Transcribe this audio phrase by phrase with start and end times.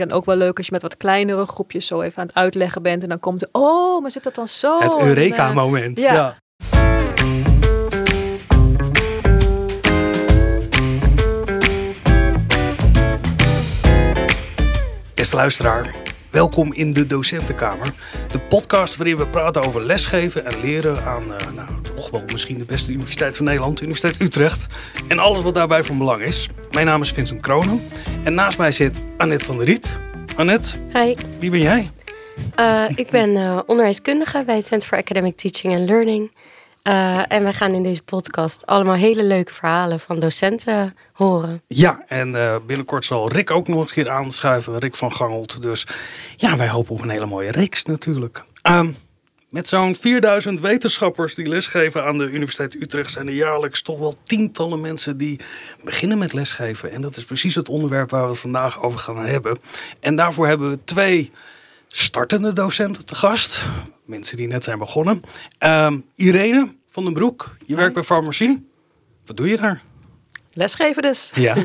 [0.00, 2.82] En ook wel leuk als je met wat kleinere groepjes zo even aan het uitleggen
[2.82, 3.02] bent.
[3.02, 4.78] En dan komt er, oh, maar zit dat dan zo?
[4.80, 5.98] Het eh, Eureka-moment.
[5.98, 6.12] ja.
[6.12, 6.36] ja.
[15.14, 15.94] Beste luisteraar,
[16.30, 17.92] welkom in de Docentenkamer.
[18.32, 21.68] De podcast waarin we praten over lesgeven en leren aan eh, nou,
[22.10, 24.66] toch wel misschien de beste universiteit van Nederland, de Universiteit Utrecht.
[25.08, 26.48] En alles wat daarbij van belang is.
[26.70, 27.88] Mijn naam is Vincent Kronen
[28.24, 29.98] en naast mij zit Annette van der Riet.
[30.36, 31.90] Annette, Hi, wie ben jij?
[32.54, 36.32] Eh, ik ben eh, onderwijskundige bij het Center for Academic Teaching and Learning.
[36.82, 41.62] Eh, en wij gaan in deze podcast allemaal hele leuke verhalen van docenten horen.
[41.66, 44.78] Ja, en binnenkort zal Rick ook nog een keer aanschuiven.
[44.78, 45.62] Rick van Gangelt.
[45.62, 45.86] Dus
[46.36, 48.44] ja, wij hopen op een hele mooie reeks natuurlijk.
[48.62, 48.90] Ehm,
[49.48, 53.10] met zo'n 4000 wetenschappers die lesgeven aan de Universiteit Utrecht...
[53.10, 55.40] zijn er jaarlijks toch wel tientallen mensen die
[55.84, 56.92] beginnen met lesgeven.
[56.92, 59.58] En dat is precies het onderwerp waar we het vandaag over gaan hebben.
[60.00, 61.30] En daarvoor hebben we twee
[61.88, 63.64] startende docenten te gast.
[64.04, 65.22] Mensen die net zijn begonnen.
[65.58, 68.68] Ehm, Irene van den Broek, je werkt bij farmacie.
[69.26, 69.82] Wat doe je daar?
[70.52, 71.30] Lesgeven dus.
[71.34, 71.56] Ja.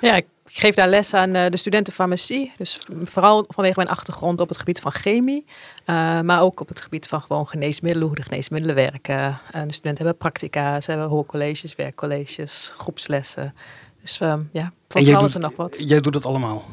[0.00, 0.26] Ja, ik
[0.58, 2.52] geef daar les aan eh, de studenten farmacie.
[2.56, 5.44] Dus vooral vanwege mijn achtergrond op het gebied van chemie.
[5.84, 9.40] eh, maar ook op het gebied van gewoon geneesmiddelen, hoe de geneesmiddelen werken.
[9.50, 13.54] En de studenten hebben practica, ze hebben hoorcolleges, werkcolleges, groepslessen.
[14.00, 15.76] Dus ehm, ja, van alles doet- en nog wat.
[15.88, 16.64] Jij doet het allemaal.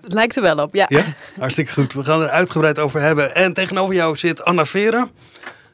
[0.00, 0.86] Het lijkt er wel op, ja.
[0.88, 1.04] Ja,
[1.38, 1.92] hartstikke goed.
[1.92, 3.34] We gaan er uitgebreid over hebben.
[3.34, 5.08] En tegenover jou zit Anna Vera.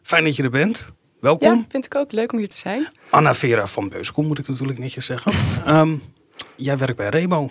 [0.02, 0.86] Fijn dat je er bent.
[1.20, 1.56] Welkom.
[1.56, 2.88] Ja, vind ik ook leuk om hier te zijn.
[3.10, 5.32] Anna Vera van Beuskom moet ik natuurlijk netjes zeggen.
[5.66, 5.96] Ehm,
[6.56, 7.50] jij werkt bij Rebo.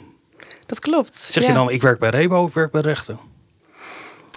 [0.66, 1.16] Dat klopt.
[1.16, 1.50] Zeg ja.
[1.50, 3.20] je dan, ik werk bij Rebo, ik werk bij Rechten?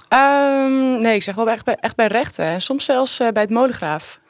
[0.09, 2.45] Ehm, nee, ik zeg wel echt bij, echt bij rechten.
[2.45, 4.21] En soms zelfs eh, bij het molengraaf.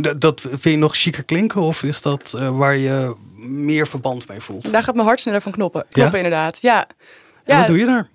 [0.00, 4.28] D- dat vind je nog chiquer klinken of is dat eh, waar je meer verband
[4.28, 4.72] mee voelt?
[4.72, 5.84] Daar gaat mijn hart sneller van knoppen.
[5.90, 6.86] Kloppen inderdaad, ja.
[6.88, 6.94] En
[7.44, 8.08] ja wat doe je daar?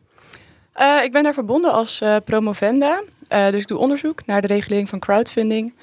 [0.73, 3.03] eh, ik ben daar verbonden als promovenda.
[3.27, 5.73] Dus ik doe onderzoek naar de regulering van crowdfunding.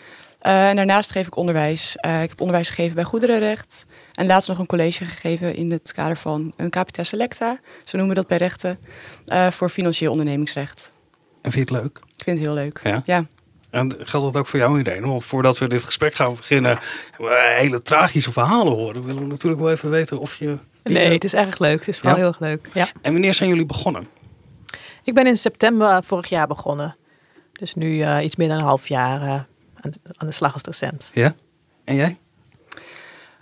[0.41, 1.97] En daarnaast geef ik onderwijs.
[1.97, 3.87] Ik heb onderwijs gegeven bij goederenrecht.
[4.17, 7.59] En laatst nog een college gegeven in het kader van een capita selecta.
[7.85, 8.79] Zo noemen we dat bij rechten.
[9.27, 10.93] eh, voor financieel ondernemingsrecht.
[11.43, 11.99] En vind je het leuk?
[12.17, 12.81] Ik vind het heel leuk.
[12.85, 13.03] Ja?
[13.05, 13.27] ja.
[13.71, 15.07] En geldt dat ook voor jou, Irene?
[15.07, 16.79] Want voordat we dit gesprek gaan beginnen,
[17.19, 20.59] we hele tragische verhalen horen, willen we natuurlijk wel even weten of je.
[20.85, 21.79] Nee, het is erg leuk.
[21.79, 22.19] Het is vooral Ja?
[22.23, 22.69] heel erg leuk.
[22.75, 22.89] Ja.
[23.03, 24.09] En wanneer zijn jullie begonnen?
[25.03, 26.97] Ik ben in september vorig jaar begonnen.
[27.53, 30.63] Dus nu eh, iets meer dan een half jaar eh, aan, aan de slag als
[30.63, 31.11] docent.
[31.15, 31.35] Ja.
[31.85, 32.19] En jij?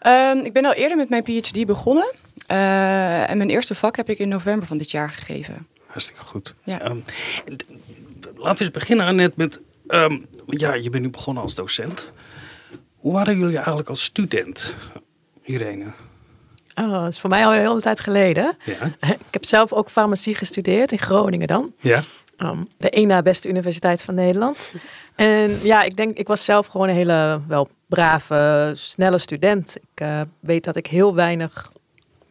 [0.05, 2.13] Ehm, ik ben al eerder met mijn PhD begonnen.
[2.47, 5.67] Eh, en mijn eerste vak heb ik in november van dit jaar gegeven.
[5.87, 6.55] Hartstikke goed.
[6.65, 6.81] Ja.
[6.81, 6.99] Ehm,
[8.37, 9.61] laten we eens beginnen net met.
[9.87, 12.13] ehm, ja, je bent nu begonnen als docent.
[12.97, 14.75] Hoe waren jullie eigenlijk als student,
[15.43, 15.85] Irene?
[16.75, 18.57] Oh, dat is voor mij al een hele tijd geleden.
[18.65, 18.93] Ja.
[19.29, 21.73] Ik heb zelf ook farmacie gestudeerd in Groningen dan.
[21.81, 22.03] Ja.
[22.37, 24.73] Ehm, de één na beste universiteit van Nederland.
[25.15, 29.77] En ja, ik denk, ik was zelf gewoon een hele wel brave, snelle student.
[29.77, 31.73] Ik eh, weet dat ik heel weinig,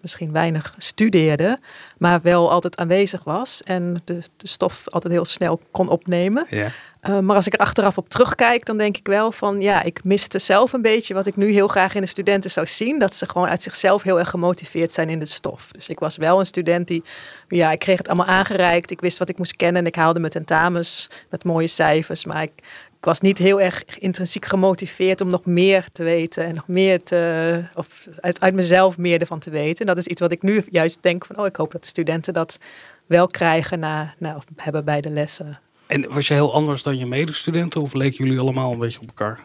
[0.01, 1.57] misschien weinig studeerde,
[1.97, 6.46] maar wel altijd aanwezig was en de, de stof altijd heel snel kon opnemen.
[6.50, 6.72] ja.
[7.09, 10.03] Uh, maar als ik er achteraf op terugkijk, dan denk ik wel van ja, ik
[10.03, 13.00] miste zelf een beetje wat ik nu heel graag in de studenten zou zien.
[13.00, 15.72] Dat ze gewoon uit zichzelf heel erg gemotiveerd zijn in de stof.
[15.72, 17.03] Dus ik was wel een student die,
[17.47, 18.91] ja, ik kreeg het allemaal aangereikt.
[18.91, 22.25] Ik wist wat ik moest kennen en ik haalde mijn tentamens met mooie cijfers.
[22.25, 22.51] Maar ik,
[23.03, 27.03] ik was niet heel erg intrinsiek gemotiveerd om nog meer te weten en nog meer
[27.03, 29.80] te, of uit, uit mezelf meer ervan te weten.
[29.80, 31.88] En dat is iets wat ik nu juist denk van, oh, ik hoop dat de
[31.88, 32.59] studenten dat
[33.06, 35.59] wel krijgen na, na of hebben bij de lessen.
[35.88, 39.08] En was je heel anders dan je medestudenten of leken jullie allemaal een beetje op
[39.08, 39.40] elkaar?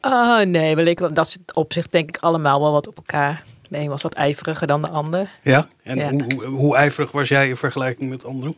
[0.00, 3.44] Ah, nee, we leken, dat is het opzicht denk ik allemaal wel wat op elkaar.
[3.68, 5.30] De een was wat ijveriger dan de ander.
[5.42, 5.68] Ja.
[5.82, 6.10] En Ja.
[6.10, 8.56] Hoe, hoe, hoe ijverig was jij in vergelijking met anderen?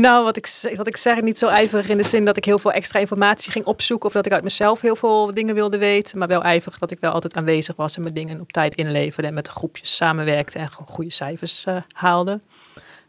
[0.00, 2.58] Nou, wat ik, wat ik zeg, niet zo ijverig in de zin dat ik heel
[2.58, 4.06] veel extra informatie ging opzoeken.
[4.06, 6.18] Of dat ik uit mezelf heel veel dingen wilde weten.
[6.18, 9.28] Maar wel ijverig dat ik wel altijd aanwezig was en mijn dingen op tijd inleverde.
[9.28, 12.40] En met de groepjes samenwerkte en gewoon goede cijfers eh, haalde.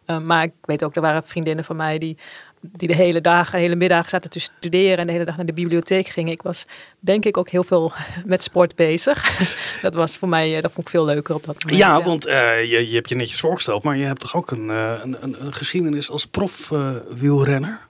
[0.06, 2.18] Eh, maar ik weet ook, er waren vriendinnen van mij die,
[2.62, 4.98] die de hele dag, de hele middag zaten te studeren.
[4.98, 6.32] En de hele dag naar de bibliotheek gingen.
[6.32, 6.66] Ik was
[7.00, 7.92] denk ik ook heel veel
[8.26, 9.38] met sport bezig.
[9.82, 11.82] dat was voor mij, eh, dat vond ik veel leuker op dat moment.
[11.82, 14.70] Ja, want eh, je, je hebt je netjes voorgesteld, maar je hebt toch ook een,
[14.70, 16.72] eh, een, een, een geschiedenis als prof
[17.10, 17.88] wielrenner?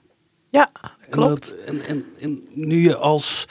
[0.50, 0.70] Ja,
[1.00, 1.48] En, klopt.
[1.48, 3.46] dat, en, en, en nu je als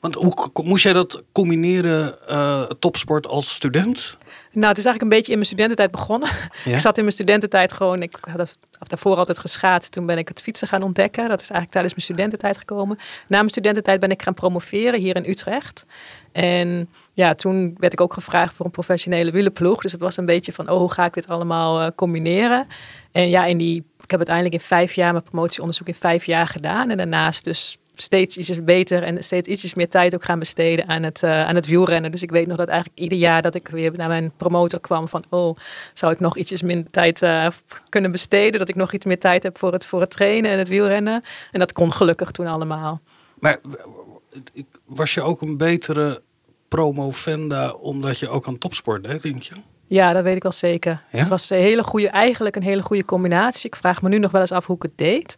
[0.00, 2.18] Want hoe moest jij dat combineren,
[2.78, 4.16] topsport als student?
[4.58, 6.28] Nou, het is eigenlijk een beetje in mijn studententijd begonnen.
[6.64, 9.92] ik zat in mijn studententijd gewoon, ik had daarvoor altijd geschaatst.
[9.92, 11.28] Toen ben ik het fietsen gaan ontdekken.
[11.28, 12.96] Dat is eigenlijk tijdens mijn studententijd gekomen.
[13.26, 15.86] Na mijn studententijd ben ik gaan promoveren hier in Utrecht.
[16.32, 19.82] En ja, toen werd ik ook gevraagd voor een professionele wielenploeg.
[19.82, 22.66] Dus het was een beetje van, oh, hoe ga ik dit allemaal uh, combineren?
[23.12, 26.46] En ja, in die, ik heb uiteindelijk in vijf jaar mijn promotieonderzoek in vijf jaar
[26.46, 26.90] gedaan.
[26.90, 31.02] En daarnaast dus steeds iets beter en steeds ietsjes meer tijd ook gaan besteden aan
[31.02, 32.10] het, uh, aan het wielrennen.
[32.10, 35.08] Dus ik weet nog dat eigenlijk ieder jaar dat ik weer naar mijn promotor kwam
[35.08, 35.56] van, oh,
[35.92, 37.46] zou ik nog ietsjes minder tijd uh,
[37.88, 38.58] kunnen besteden?
[38.58, 41.22] Dat ik nog iets meer tijd heb voor het, voor het trainen en het wielrennen.
[41.52, 43.00] En dat kon gelukkig toen allemaal.
[43.40, 43.60] Maar
[44.84, 46.22] was je ook een betere
[46.68, 49.54] promovenda omdat je ook aan topsport deed, denk je?
[49.86, 51.02] Ja, dat weet ik wel zeker.
[51.08, 53.66] Het was een hele goede, eigenlijk een hele goede combinatie.
[53.66, 55.36] Ik vraag me nu nog wel eens af hoe ik het deed.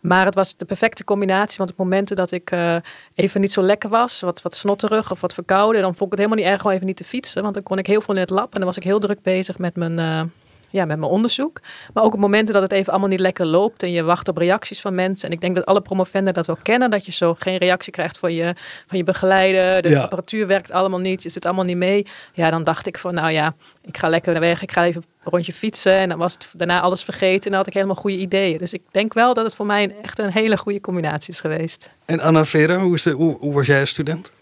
[0.00, 1.58] Maar het was de perfecte combinatie.
[1.58, 2.76] Want op momenten dat ik uh,
[3.14, 6.26] even niet zo lekker was, wat, wat snotterig of wat verkouden, dan vond ik het
[6.26, 7.42] helemaal niet erg om even niet te fietsen.
[7.42, 9.22] Want dan kon ik heel veel in het lab en dan was ik heel druk
[9.22, 10.22] bezig met mijn, uh,
[10.70, 11.60] ja, met mijn onderzoek.
[11.94, 14.36] Maar ook op momenten dat het even allemaal niet lekker loopt en je wacht op
[14.36, 15.28] reacties van mensen.
[15.28, 18.18] En ik denk dat alle promovenden dat wel kennen, dat je zo geen reactie krijgt
[18.18, 18.54] van je,
[18.86, 19.82] van je begeleider.
[19.82, 22.06] De apparatuur werkt allemaal niet, je zit allemaal niet mee.
[22.32, 25.30] Ja, dan dacht ik van nou ja, ik ga lekker weg, ik ga even een
[25.30, 25.94] rondje fietsen.
[25.94, 28.58] En dan was het daarna alles vergeten en dan had ik helemaal goede ideeën.
[28.58, 31.90] Dus ik denk wel dat het voor mij echt een hele goede combinatie is geweest.
[32.04, 34.32] En Anna Vera, hoe, is de, hoe, hoe was jij als student?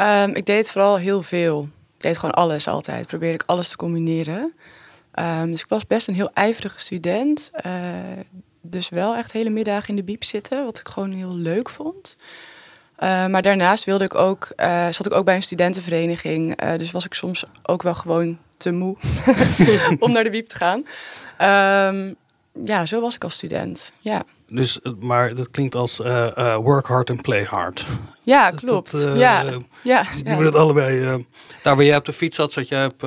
[0.00, 1.68] Um, ik deed vooral heel veel.
[1.96, 3.06] Ik deed gewoon alles altijd.
[3.06, 4.52] Probeerde ik alles te combineren.
[5.18, 7.50] Um, dus ik was best een heel ijverige student.
[7.66, 7.72] Uh,
[8.60, 12.16] dus wel echt hele middagen in de biep zitten, wat ik gewoon heel leuk vond.
[12.98, 16.56] Uh, maar daarnaast wilde ik ook, uh, zat ik ook bij een studentenvereniging.
[16.76, 18.96] dus was ik soms ook wel gewoon te moe
[19.98, 20.78] om naar de biep te gaan.
[21.94, 22.16] Um,
[22.64, 23.92] ja, zo was ik als student.
[23.98, 24.22] Ja.
[24.48, 25.96] Dus, maar dat klinkt als
[26.62, 27.86] work hard and play hard.
[28.22, 28.92] Ja, klopt.
[28.92, 29.44] Dat, ja.
[29.82, 30.04] ja.
[30.24, 31.24] Je moet het allebei.
[31.62, 33.02] daar waar jij op de fiets zat, zat jij op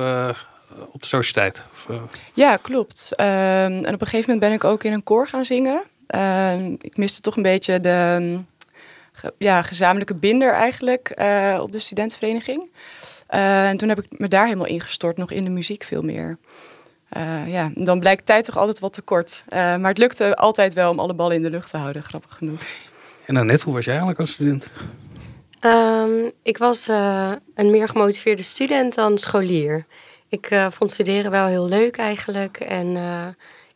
[0.92, 1.62] op de sociëteit?
[1.72, 2.02] Of, uh...
[2.34, 3.12] Ja, klopt.
[3.16, 5.82] Uh, en op een gegeven moment ben ik ook in een koor gaan zingen.
[6.14, 8.38] Uh, ik miste toch een beetje de
[9.12, 12.70] ge ja, gezamenlijke binder eigenlijk eh, op de studentenvereniging.
[13.26, 16.38] en toen heb ik me daar helemaal ingestort, nog in de muziek veel meer.
[17.46, 19.44] ja, dan blijkt tijd toch altijd wat te kort.
[19.50, 22.60] maar het lukte altijd wel om alle ballen in de lucht te houden, grappig genoeg.
[23.26, 24.68] En dan net, hoe was jij eigenlijk als student?
[25.60, 29.86] Um, ik was uh, een meer gemotiveerde student dan scholier.
[30.28, 32.56] Ik uh, vond studeren wel heel leuk eigenlijk.
[32.56, 33.26] En uh,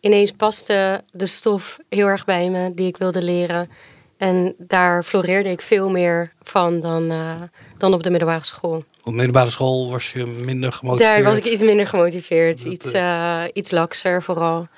[0.00, 3.70] ineens paste de stof heel erg bij me die ik wilde leren.
[4.16, 7.42] En daar floreerde ik veel meer van dan, uh,
[7.78, 8.76] dan op de middelbare school.
[8.76, 11.14] Op de middelbare school was je minder gemotiveerd?
[11.14, 12.62] Daar was ik iets minder gemotiveerd.
[12.62, 12.92] Dat, iets,
[13.52, 14.68] iets lakser vooral.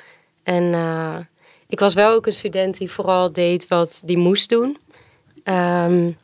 [0.42, 0.74] En
[1.66, 4.78] ik was wel ook een student die vooral deed wat die moest doen.
[5.44, 6.16] Um,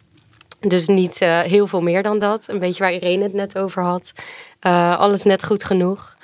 [0.60, 2.48] dus niet uh, heel veel meer dan dat.
[2.48, 4.12] Een beetje waar Irene het net over had.
[4.66, 6.16] Uh, alles net goed genoeg.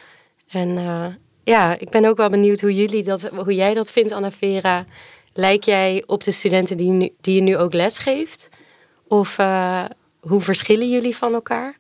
[0.49, 1.07] En uh,
[1.45, 4.85] ja, ik ben ook wel benieuwd hoe, jullie dat, hoe jij dat vindt, Anna Vera.
[5.33, 8.49] Lijk jij op de studenten die, die je nu ook les geeft?
[9.09, 9.37] Of
[10.21, 11.79] hoe verschillen jullie van elkaar?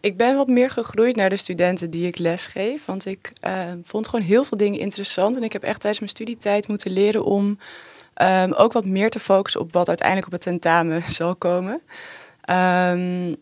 [0.00, 2.84] Ik ben wat meer gegroeid naar de studenten die ik les geef.
[2.84, 3.32] Want ik
[3.84, 5.36] vond gewoon heel veel dingen interessant.
[5.36, 7.58] En ik heb echt tijdens mijn studietijd moeten leren om
[8.22, 11.82] Um, ook wat meer te focussen op wat uiteindelijk op het tentamen zal komen.
[12.50, 13.36] Um,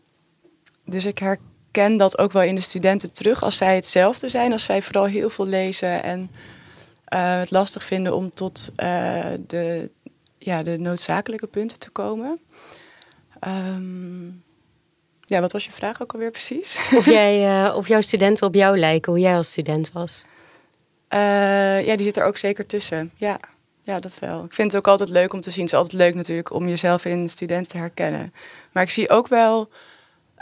[0.85, 4.53] dus ik herken dat ook wel in de studenten terug als zij hetzelfde zijn.
[4.53, 6.31] Als zij vooral heel veel lezen en
[7.15, 9.91] uh, het lastig vinden om tot uh, de,
[10.39, 12.41] ja, de noodzakelijke punten te komen.
[13.49, 14.43] Um,
[15.21, 16.79] ja, wat was je vraag ook alweer precies?
[16.97, 20.25] Of, jij, uh, of jouw studenten op jou lijken, hoe jij als student was?
[21.85, 23.13] ja, die zit er ook zeker tussen.
[23.17, 23.41] Ja.
[23.85, 24.45] Ja, dat wel.
[24.45, 25.65] Ik vind het ook altijd leuk om te zien.
[25.65, 28.35] Het is altijd leuk natuurlijk om jezelf in student te herkennen.
[28.73, 29.71] Maar ik zie ook wel,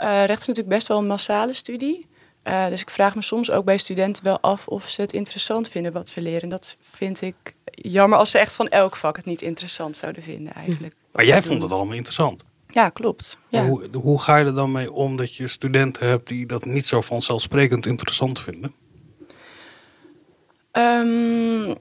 [0.01, 2.05] uh, rechts is natuurlijk best wel een massale studie.
[2.47, 5.69] Uh, dus ik vraag me soms ook bij studenten wel af of ze het interessant
[5.69, 6.41] vinden wat ze leren.
[6.41, 10.23] En dat vind ik jammer als ze echt van elk vak het niet interessant zouden
[10.23, 10.95] vinden eigenlijk.
[11.11, 12.43] Maar jij vond het allemaal interessant?
[12.67, 13.37] Ja, klopt.
[13.49, 13.65] Ja.
[13.65, 16.87] Hoe, hoe ga je er dan mee om dat je studenten hebt die dat niet
[16.87, 18.73] zo vanzelfsprekend interessant vinden?
[20.71, 21.75] Um,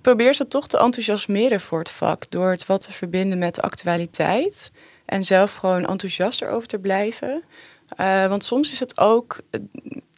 [0.00, 2.30] probeer ze toch te enthousiasmeren voor het vak.
[2.30, 4.72] Door het wat te verbinden met de actualiteit.
[5.12, 7.42] En zelf gewoon enthousiast erover te blijven.
[8.00, 9.60] Uh, want soms is het ook uh,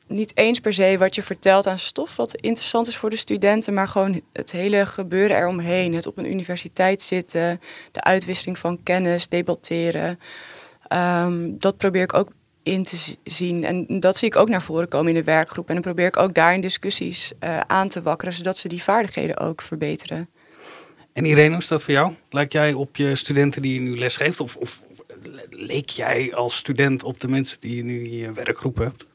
[0.07, 3.75] niet eens per se wat je vertelt aan stof wat interessant is voor de studenten,
[3.75, 5.95] maar gewoon het hele gebeuren eromheen.
[5.95, 7.61] Het op een universiteit zitten,
[7.93, 10.19] de uitwisseling van kennis, debatteren.
[10.89, 12.29] Um, dat probeer ik ook
[12.63, 13.65] in te zien.
[13.65, 15.69] En dat zie ik ook naar voren komen in de werkgroep.
[15.69, 18.83] En dan probeer ik ook daar in discussies uh, aan te wakkeren, zodat ze die
[18.83, 20.29] vaardigheden ook verbeteren.
[21.15, 22.13] En Irene, hoe is dat voor jou?
[22.31, 24.41] Lijkt jij op je studenten die je nu lesgeeft?
[24.41, 24.83] Of, of
[25.51, 29.07] leek jij als student op de mensen die je nu in je werkgroep hebt?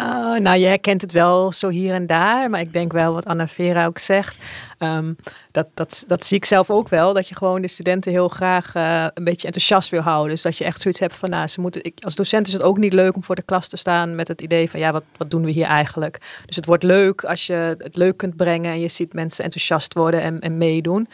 [0.00, 2.50] Uh, nou, je herkent het wel zo hier en daar.
[2.50, 4.38] Maar ik denk wel wat Anna Vera ook zegt.
[4.78, 5.16] Um,
[5.50, 7.12] dat, dat, dat zie ik zelf ook wel.
[7.12, 10.30] Dat je gewoon de studenten heel graag uh, een beetje enthousiast wil houden.
[10.30, 12.62] Dus dat je echt zoiets hebt van, nou, ze moeten, ik, als docent is het
[12.62, 15.04] ook niet leuk om voor de klas te staan met het idee van, ja, wat,
[15.16, 16.18] wat doen we hier eigenlijk?
[16.46, 19.94] Dus het wordt leuk als je het leuk kunt brengen en je ziet mensen enthousiast
[19.94, 21.08] worden en, en meedoen.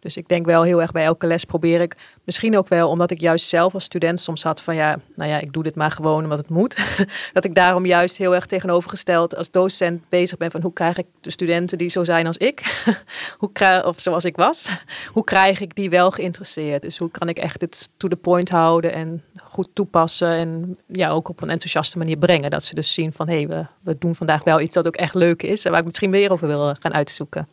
[0.00, 3.10] Dus ik denk wel heel erg bij elke les probeer ik, misschien ook wel omdat
[3.10, 5.90] ik juist zelf als student soms had van ja, nou ja, ik doe dit maar
[5.90, 6.78] gewoon omdat het moet.
[7.32, 11.06] dat ik daarom juist heel erg tegenovergesteld als docent bezig ben van hoe krijg ik
[11.20, 12.84] de studenten die zo zijn als ik,
[13.38, 14.68] hoe krijg, of zoals ik was,
[15.14, 16.82] hoe krijg ik die wel geïnteresseerd?
[16.82, 21.08] Dus hoe kan ik echt dit to the point houden en goed toepassen en ja,
[21.08, 22.50] ook op een enthousiaste manier brengen.
[22.50, 24.96] Dat ze dus zien van hé, hey, we, we doen vandaag wel iets dat ook
[24.96, 27.48] echt leuk is en waar ik misschien weer over wil gaan uitzoeken.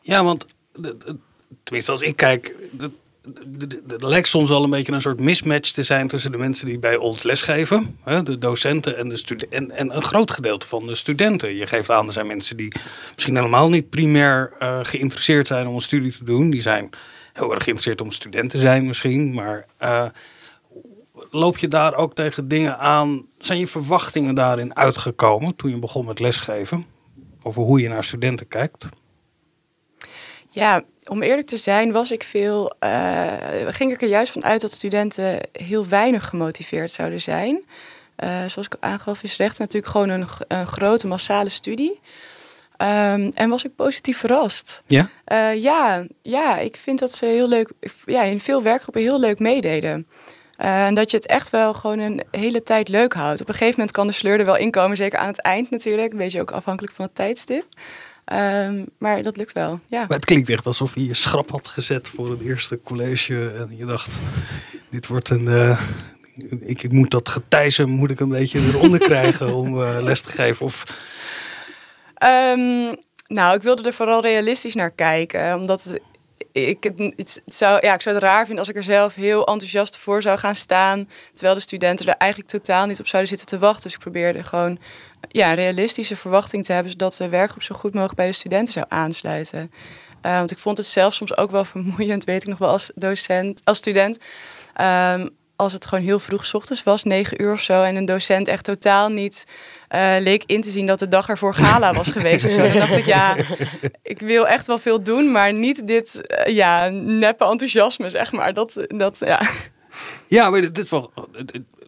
[0.00, 0.46] Ja, want
[1.62, 2.54] tenminste als ik kijk,
[3.98, 6.78] er lijkt soms al een beetje een soort mismatch te zijn tussen de mensen die
[6.78, 10.86] bij ons lesgeven, hè, de docenten en, de studenten en, en, een groot gedeelte van
[10.86, 11.54] de studenten.
[11.54, 12.72] Je geeft aan, er zijn mensen die
[13.14, 16.50] misschien helemaal niet primair uh, geïnteresseerd zijn om een studie te doen.
[16.50, 16.90] Die zijn
[17.32, 20.06] heel erg geïnteresseerd om student te zijn misschien, maar uh,
[21.30, 23.26] loop je daar ook tegen dingen aan?
[23.38, 26.86] Zijn je verwachtingen daarin uitgekomen toen je begon met lesgeven?
[27.42, 28.88] Over hoe je naar studenten kijkt?
[30.50, 33.32] Ja, om eerlijk te zijn was ik veel, uh,
[33.66, 37.64] ging ik er juist van uit dat studenten heel weinig gemotiveerd zouden zijn.
[38.24, 42.00] Uh, zoals ik aangaf is recht natuurlijk gewoon een, een grote massale studie.
[42.78, 44.82] Um, en was ik positief verrast.
[44.86, 45.08] Ja?
[45.32, 47.72] Uh, ja, ja, ik vind dat ze heel leuk,
[48.04, 50.06] ja, in veel werkgroepen heel leuk meededen.
[50.56, 53.40] en dat je het echt wel gewoon een hele tijd leuk houdt.
[53.40, 56.12] Op een gegeven moment kan de sleur er wel inkomen, zeker aan het eind natuurlijk.
[56.12, 57.64] Een beetje ook afhankelijk van het tijdstip.
[58.32, 60.04] Um, maar dat lukt wel, ja.
[60.08, 63.50] Maar het klinkt echt alsof je je schrap had gezet voor het eerste college.
[63.50, 64.18] En je dacht,
[64.90, 65.46] dit wordt een...
[65.46, 65.80] Uh,
[66.60, 70.28] ik, ik, moet dat getijzen moet ik een beetje eronder krijgen om uh, les te
[70.28, 70.66] geven.
[70.66, 70.84] Of...
[72.24, 75.54] Um, nou, ik wilde er vooral realistisch naar kijken.
[75.54, 76.00] Omdat
[76.54, 79.96] ik het, zou, ja, ik zou het raar vinden als ik er zelf heel enthousiast
[79.96, 81.08] voor zou gaan staan.
[81.32, 83.82] Terwijl de studenten er eigenlijk totaal niet op zouden zitten te wachten.
[83.82, 84.78] Dus ik probeerde gewoon
[85.28, 88.86] ja, realistische verwachting te hebben, zodat de werkgroep zo goed mogelijk bij de studenten zou
[88.88, 89.72] aansluiten.
[90.22, 92.92] Uh, want ik vond het zelf soms ook wel vermoeiend, weet ik nog wel als
[92.94, 94.18] docent, als student.
[94.80, 98.04] Um, als het gewoon heel vroeg s ochtends was, negen uur of zo, en een
[98.04, 99.46] docent echt totaal niet
[99.94, 102.44] uh, leek in te zien dat de dag ervoor gala was geweest.
[102.44, 103.36] Dus dan dacht ik, ja,
[104.02, 108.54] ik wil echt wel veel doen, maar niet dit, uh, ja, neppe enthousiasme, zeg maar.
[108.54, 109.42] Dat, dat ja.
[110.26, 111.12] Ja, maar dit is wel.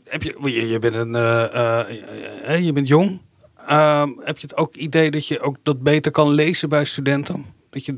[0.05, 3.21] Heb je, je, je bent een, uh, je bent jong.
[3.67, 7.47] Ehm, heb je het ook idee dat je ook dat beter kan lezen bij studenten?
[7.71, 7.97] Dat je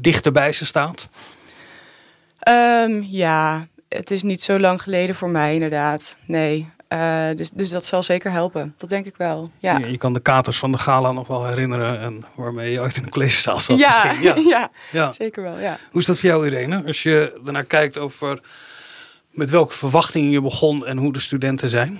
[0.00, 1.08] dichter bij ze staat?
[2.48, 6.16] Um, ja, het is niet zo lang geleden voor mij inderdaad.
[6.26, 6.68] Nee.
[6.88, 8.74] Uh, dus, dus dat zal zeker helpen.
[8.76, 9.50] Dat denk ik wel.
[9.58, 9.78] Ja.
[9.78, 9.86] ja.
[9.86, 13.02] je kan de katers van de gala nog wel herinneren en waarmee je ooit in
[13.02, 13.78] een collegezaal zat.
[13.78, 14.34] Ja, ja.
[14.54, 15.58] ja, ja, zeker wel.
[15.58, 15.78] Ja.
[15.90, 16.82] Hoe is dat voor jou, Irene?
[16.86, 18.40] Als je ernaar kijkt over
[19.30, 21.98] met welke verwachtingen je begon en hoe de studenten zijn?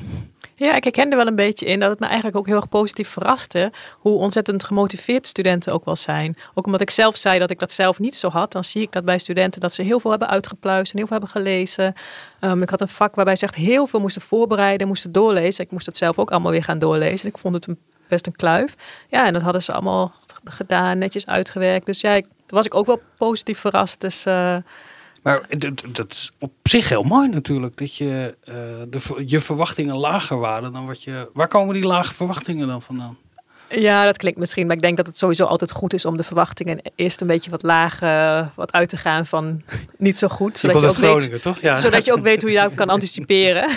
[0.60, 3.08] Ja, ik herkende wel een beetje in dat het me eigenlijk ook heel erg positief
[3.08, 6.36] verraste hoe ontzettend gemotiveerd studenten ook wel zijn.
[6.54, 8.92] Ook omdat ik zelf zei dat ik dat zelf niet zo had, dan zie ik
[8.92, 11.94] dat bij studenten dat ze heel veel hebben uitgepluist en heel veel hebben gelezen.
[12.40, 15.64] Um, ik had een vak waarbij ze echt heel veel moesten voorbereiden, moesten doorlezen.
[15.64, 17.28] Ik moest het zelf ook allemaal weer gaan doorlezen.
[17.28, 18.74] Ik vond het een, best een kluif.
[19.08, 20.12] Ja, en dat hadden ze allemaal
[20.44, 21.86] gedaan, netjes uitgewerkt.
[21.86, 24.00] Dus ja, ik, was ik ook wel positief verrast.
[24.00, 24.56] Dus uh,
[25.22, 25.48] maar
[25.92, 27.76] dat is op zich heel mooi natuurlijk.
[27.76, 28.54] Dat je, uh,
[28.88, 31.30] de, je verwachtingen lager waren dan wat je.
[31.32, 33.16] Waar komen die lage verwachtingen dan vandaan?
[33.72, 36.22] Ja, dat klinkt misschien, maar ik denk dat het sowieso altijd goed is om de
[36.22, 39.62] verwachtingen eerst een beetje wat lager wat uit te gaan van
[39.98, 40.58] niet zo goed.
[40.58, 41.60] Zodat je, ook weet, toch?
[41.60, 41.76] Ja.
[41.76, 43.70] Zodat je ook weet hoe je daarop kan anticiperen.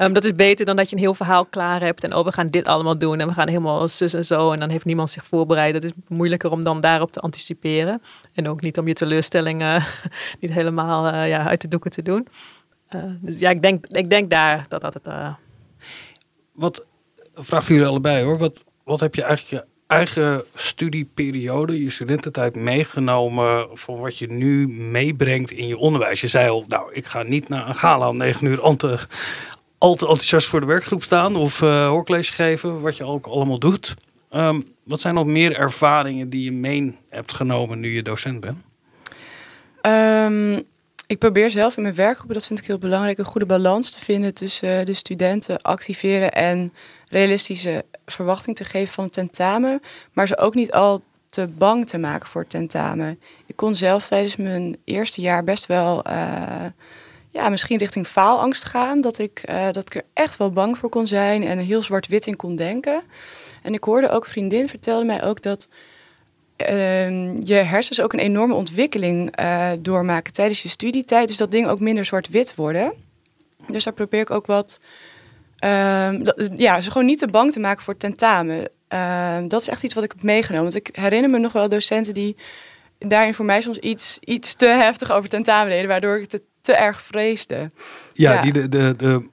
[0.00, 2.32] um, dat is beter dan dat je een heel verhaal klaar hebt en oh, we
[2.32, 5.10] gaan dit allemaal doen en we gaan helemaal zus en zo en dan heeft niemand
[5.10, 5.74] zich voorbereid.
[5.74, 8.02] Het is moeilijker om dan daarop te anticiperen
[8.32, 9.84] en ook niet om je teleurstellingen
[10.40, 12.26] niet helemaal uh, ja, uit de doeken te doen.
[12.94, 15.08] Uh, dus ja, ik denk, ik denk daar dat dat het...
[16.52, 16.84] Wat,
[17.34, 22.56] vraag voor jullie allebei hoor, wat, wat heb je eigenlijk je eigen studieperiode, je studententijd
[22.56, 26.20] meegenomen van wat je nu meebrengt in je onderwijs?
[26.20, 28.98] Je zei al, nou, ik ga niet naar een gala om negen uur al te,
[29.78, 33.94] al te enthousiast voor de werkgroep staan of uh, geven, wat je ook allemaal doet.
[34.34, 38.58] Um, wat zijn nog meer ervaringen die je mee hebt genomen nu je docent bent?
[39.82, 40.64] Um,
[41.06, 43.98] ik probeer zelf in mijn werkgroep, dat vind ik heel belangrijk, een goede balans te
[43.98, 46.72] vinden tussen de studenten activeren en
[47.08, 52.28] realistische verwachting te geven van tentamen, maar ze ook niet al te bang te maken
[52.28, 53.20] voor tentamen.
[53.46, 56.64] Ik kon zelf tijdens mijn eerste jaar best wel uh,
[57.30, 59.00] ja, misschien richting faalangst gaan.
[59.00, 62.26] Dat ik, eh, dat ik er echt wel bang voor kon zijn en heel zwart-wit
[62.26, 63.02] in kon denken.
[63.62, 65.68] En ik hoorde ook, een vriendin vertelde mij ook dat
[66.56, 71.28] ehm, je hersens ook een enorme ontwikkeling uh, doormaken tijdens je studietijd.
[71.28, 72.92] Dus dat dingen ook minder zwart-wit worden.
[73.66, 74.80] Dus daar probeer ik ook wat.
[75.60, 76.26] Ehm,
[76.56, 78.70] ja, ze gewoon niet te bang te maken voor tentamen.
[78.88, 80.72] Ehm, dat is echt iets wat ik heb meegenomen.
[80.72, 82.36] Want ik herinner me nog wel docenten die
[82.98, 86.72] daarin voor mij soms iets, iets te heftig over tentamen deden, waardoor ik het te
[86.72, 87.70] erg vreesde.
[88.12, 89.28] Ja, Die de, de, de,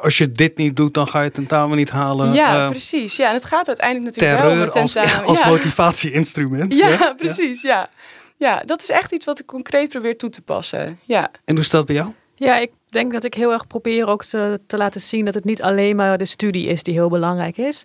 [0.00, 2.32] als je dit niet doet, dan ga je tentamen niet halen.
[2.32, 3.16] Ja, uh, precies.
[3.16, 5.10] Ja, en het gaat uiteindelijk natuurlijk wel om het tentamen.
[5.10, 5.48] Als, als ja.
[5.48, 6.76] motivatie-instrument.
[6.76, 7.62] Ja, ja, precies.
[7.62, 7.90] Ja.
[8.36, 10.98] ja, dat is echt iets wat ik concreet probeer toe te passen.
[11.04, 11.30] Ja.
[11.44, 12.12] En hoe staat het bij jou?
[12.34, 15.44] Ja, ik denk dat ik heel erg probeer ook te, te laten zien dat het
[15.44, 17.84] niet alleen maar de studie is die heel belangrijk is.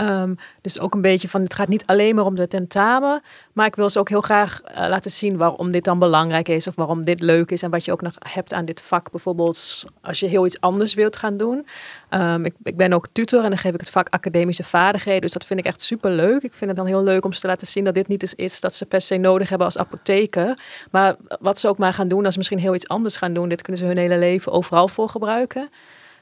[0.00, 3.22] Um, dus ook een beetje van, het gaat niet alleen maar om de tentamen,
[3.52, 6.66] maar ik wil ze ook heel graag uh, laten zien waarom dit dan belangrijk is
[6.66, 9.10] of waarom dit leuk is en wat je ook nog hebt aan dit vak.
[9.10, 11.66] Bijvoorbeeld als je heel iets anders wilt gaan doen.
[12.10, 15.32] Um, ik, ik, ben ook tutor en dan geef ik het vak academische vaardigheden, dus
[15.32, 16.42] dat vind ik echt super leuk.
[16.42, 18.34] Ik vind het dan heel leuk om ze te laten zien dat dit niet iets
[18.34, 20.58] is dat ze per se nodig hebben als apotheker.
[20.90, 23.48] Maar wat ze ook maar gaan doen, als ze misschien heel iets anders gaan doen,
[23.48, 25.68] dit kunnen ze hun hele leven overal voor gebruiken.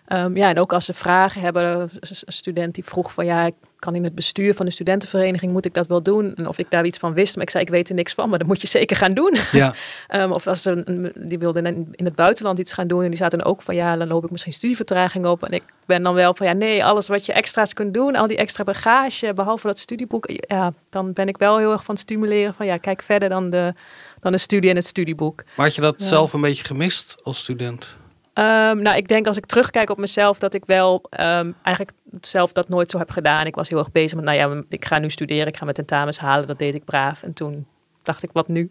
[0.09, 3.55] Um, ja, en ook als ze vragen hebben, een student die vroeg van ja, ik
[3.79, 6.35] kan in het bestuur van de studentenvereniging, moet ik dat wel doen?
[6.35, 8.29] En of ik daar iets van wist, maar ik zei ik weet er niks van,
[8.29, 9.37] maar dat moet je zeker gaan doen.
[9.53, 9.75] Ja.
[10.09, 13.45] um, of als ze die wilden in het buitenland iets gaan doen en die zaten
[13.45, 15.43] ook van ja, dan loop ik misschien studievertraging op.
[15.45, 18.27] En ik ben dan wel van ja, nee, alles wat je extra's kunt doen, al
[18.27, 22.55] die extra bagage, behalve dat studieboek, ja, dan ben ik wel heel erg van stimuleren
[22.55, 23.75] van ja, kijk verder dan de,
[24.21, 25.43] dan de studie en het studieboek.
[25.57, 27.97] Maar had je dat zelf een beetje gemist als student?
[28.39, 32.53] Um, nou, ik denk als ik terugkijk op mezelf dat ik wel um, eigenlijk zelf
[32.53, 33.47] dat nooit zo heb gedaan.
[33.47, 35.77] Ik was heel erg bezig met, nou ja, ik ga nu studeren, ik ga mijn
[35.77, 36.47] tentamens halen.
[36.47, 37.23] Dat deed ik braaf.
[37.23, 37.67] En toen
[38.03, 38.69] dacht ik, wat nu?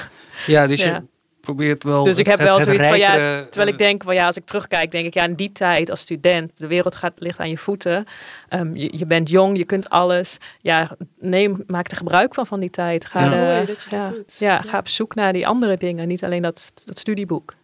[0.46, 1.02] ja, dus je
[1.40, 2.04] probeert wel.
[2.04, 4.90] Dus ik heb wel zoiets van, ja, terwijl ik denk, van ja, als ik terugkijk,
[4.90, 8.06] denk ik, ja, in die tijd als student, de wereld gaat, ligt aan je voeten.
[8.48, 10.38] Um, je, je, bent jong, je kunt alles.
[10.60, 13.04] Ja, neem, maak er gebruik van van die tijd.
[13.04, 13.64] Ga, ja.
[13.64, 17.54] de, ja, ja, ga op zoek naar die andere dingen, niet alleen dat, dat studieboek.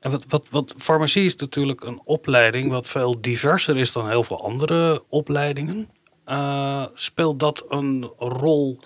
[0.00, 4.22] En wat, wat, wat farmacie is natuurlijk een opleiding wat veel diverser is dan heel
[4.22, 5.88] veel andere opleidingen.
[6.26, 8.78] Uh, speelt dat een rol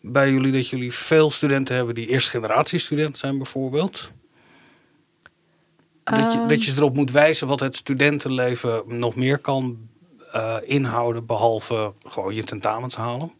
[0.00, 4.10] bij jullie dat jullie veel studenten hebben die eerste generatie student zijn bijvoorbeeld?
[6.04, 9.88] Dat je, dat je ze erop moet wijzen wat het studentenleven nog meer kan
[10.34, 13.32] uh, inhouden, behalve gewoon je tentamens halen?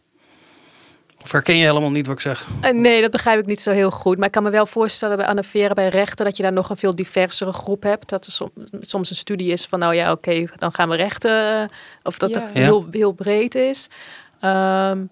[1.23, 2.47] Of herken je helemaal niet wat ik zeg?
[2.65, 4.17] Uh, nee, dat begrijp ik niet zo heel goed.
[4.17, 6.77] Maar ik kan me wel voorstellen bij annuleren bij rechten dat je daar nog een
[6.77, 8.09] veel diversere groep hebt.
[8.09, 8.51] Dat er som,
[8.81, 11.61] soms een studie is van nou ja, oké, okay, dan gaan we rechten.
[11.61, 11.67] Eh,
[12.03, 12.41] of dat ja.
[12.41, 13.89] het heel, heel breed is.
[14.41, 15.09] Um,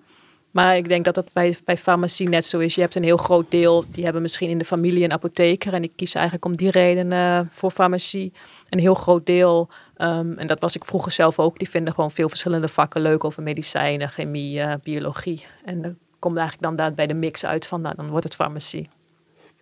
[0.56, 2.76] maar ik denk dat dat bij, bij farmacie net zo is.
[2.76, 5.74] Je hebt een heel groot deel, die hebben misschien in de familie een apotheker.
[5.74, 8.34] En ik kies eigenlijk om die reden uh, voor farmacie.
[8.70, 12.12] Een heel groot deel, um, en dat was ik vroeger zelf ook, die vinden gewoon
[12.12, 15.46] veel verschillende vakken leuk over medicijnen, chemie, uh, biologie.
[15.65, 18.36] En dan komt eigenlijk dan daar bij de mix uit van, nou, dan wordt het
[18.36, 18.89] farmacie.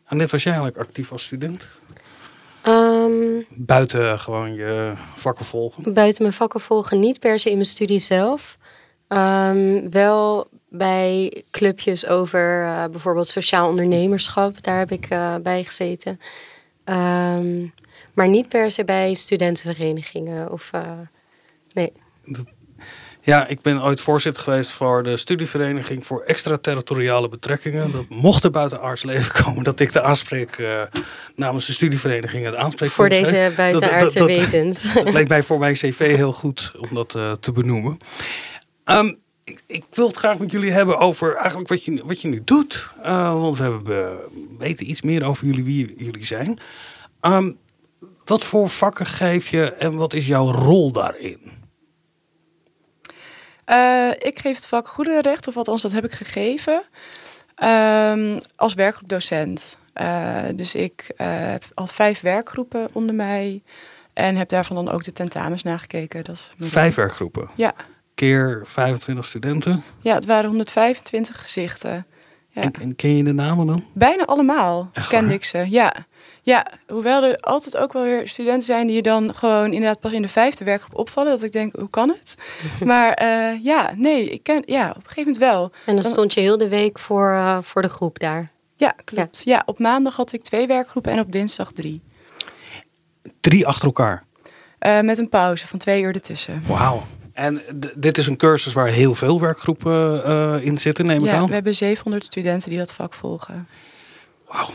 [0.06, 1.68] En net was jij eigenlijk actief als student?
[2.68, 5.94] Um, buiten gewoon je vakken volgen?
[5.94, 8.58] Buiten mijn vakken volgen, niet per se in mijn studie zelf.
[9.14, 14.64] Um, wel bij clubjes over uh, bijvoorbeeld sociaal ondernemerschap.
[14.64, 16.20] Daar heb ik uh, bij gezeten.
[16.86, 17.74] Um,
[18.14, 20.82] maar niet per se bij studentenverenigingen of uh,
[21.74, 21.94] nee.
[23.26, 27.92] Ja, ik ben ooit voorzitter geweest voor de studievereniging voor extraterritoriale betrekkingen.
[27.92, 30.82] Dat mocht er buiten artsleven komen dat ik de aanspreek uh,
[31.36, 34.82] namens de studievereniging het aanspreek Voor deze buitenaardse wezens.
[34.94, 37.98] Dat, leek mij voor mijn cv heel goed om dat uh, te benoemen.
[38.86, 42.28] Um, ik, ik, wil het graag met jullie hebben over eigenlijk wat je, wat je
[42.28, 42.90] nu doet.
[43.00, 46.60] Uh, want we, hebben, we weten iets meer over jullie, wie jullie zijn.
[47.22, 47.58] Um,
[48.26, 51.40] wat voor vakken geef je en wat is jouw rol daarin?
[53.66, 56.84] Uh, ik geef het vak goederenrecht, of althans dat heb ik gegeven,
[57.64, 59.78] um, als werkgroepdocent.
[60.56, 61.12] Dus ik
[61.74, 63.64] had vijf werkgroepen onder mij
[64.14, 66.24] en heb daarvan dan ook de tentamens nagekeken.
[66.24, 67.50] Dat is vijf werkgroepen?
[67.56, 67.74] Ja
[68.16, 69.84] keer 25 studenten.
[70.02, 72.06] Ja, het waren 125 gezichten.
[72.50, 72.62] Ja.
[72.62, 73.84] En, en, ken je de namen dan?
[73.94, 75.36] Bijna allemaal Echt kende waar?
[75.36, 76.06] ik ze, ja.
[76.42, 80.14] Ja, hoewel er altijd ook wel weer studenten zijn die je dan gewoon inderdaad pas
[80.14, 81.32] in de vijfde werkgroep opvallen.
[81.32, 82.36] Dat ik denk, hoe kan het?
[82.92, 85.72] maar uh, ja, nee, ik ken, ja, op een gegeven moment wel.
[85.86, 88.52] En dan stond je heel de week voor, uh, voor de groep daar?
[88.76, 89.42] Ja, klopt.
[89.44, 89.56] Ja.
[89.56, 89.64] ja.
[89.66, 92.02] op maandag had ik twee werkgroepen en op dinsdag drie.
[93.40, 94.24] Drie achter elkaar?
[94.80, 96.64] Uh, met een pauze van twee uur ertussen.
[96.68, 97.04] Wauw.
[97.34, 97.62] En
[97.96, 101.48] dit is een cursus waar heel veel werkgroepen uh, in zitten, neem ik ja, aan.
[101.48, 103.68] we hebben 700 studenten die dat vak volgen.
[104.48, 104.70] Wauw.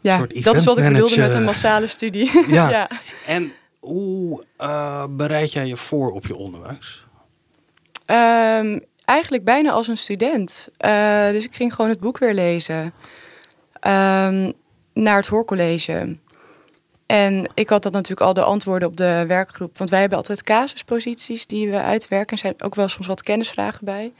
[0.00, 2.30] Ja, dat is wat ik bedoelde met een massale studie.
[2.48, 2.70] Ja.
[2.70, 2.90] ja.
[3.26, 7.04] En hoe eh, bereid jij je voor op je onderwijs?
[8.06, 10.68] Ehm, eigenlijk bijna als een student.
[10.76, 12.92] Eh, dus ik ging gewoon het boek weer lezen.
[13.72, 14.52] Ehm,
[14.92, 16.16] naar het hoorcollege.
[17.10, 19.78] En ik had dan natuurlijk al de antwoorden op de werkgroep.
[19.78, 22.32] Want wij hebben altijd casusposities die we uitwerken.
[22.32, 24.12] Er zijn ook wel soms wat kennisvragen bij.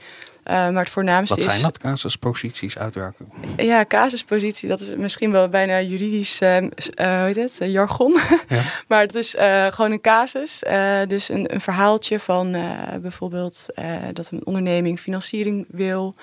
[0.43, 1.51] Eh, maar het voornaamste Wat is...
[1.51, 1.77] zijn dat?
[1.77, 3.31] Casusposities uitwerken.
[3.57, 7.57] Ja, casuspositie, dat is misschien wel bijna juridisch eh, eh, hoe heet het?
[7.59, 8.17] Jargon.
[8.47, 8.61] Ja.
[8.87, 9.35] maar het is
[9.69, 10.63] gewoon een casus.
[11.07, 12.51] Dus een, een verhaaltje van
[13.01, 13.65] bijvoorbeeld
[14.13, 16.15] dat een onderneming financiering wil.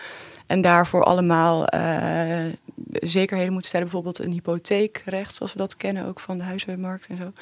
[0.49, 2.45] En daarvoor allemaal eh,
[2.93, 3.87] zekerheden moet stellen.
[3.87, 7.33] Bijvoorbeeld een hypotheekrecht, zoals we dat kennen ook van de huizenmarkt en zo.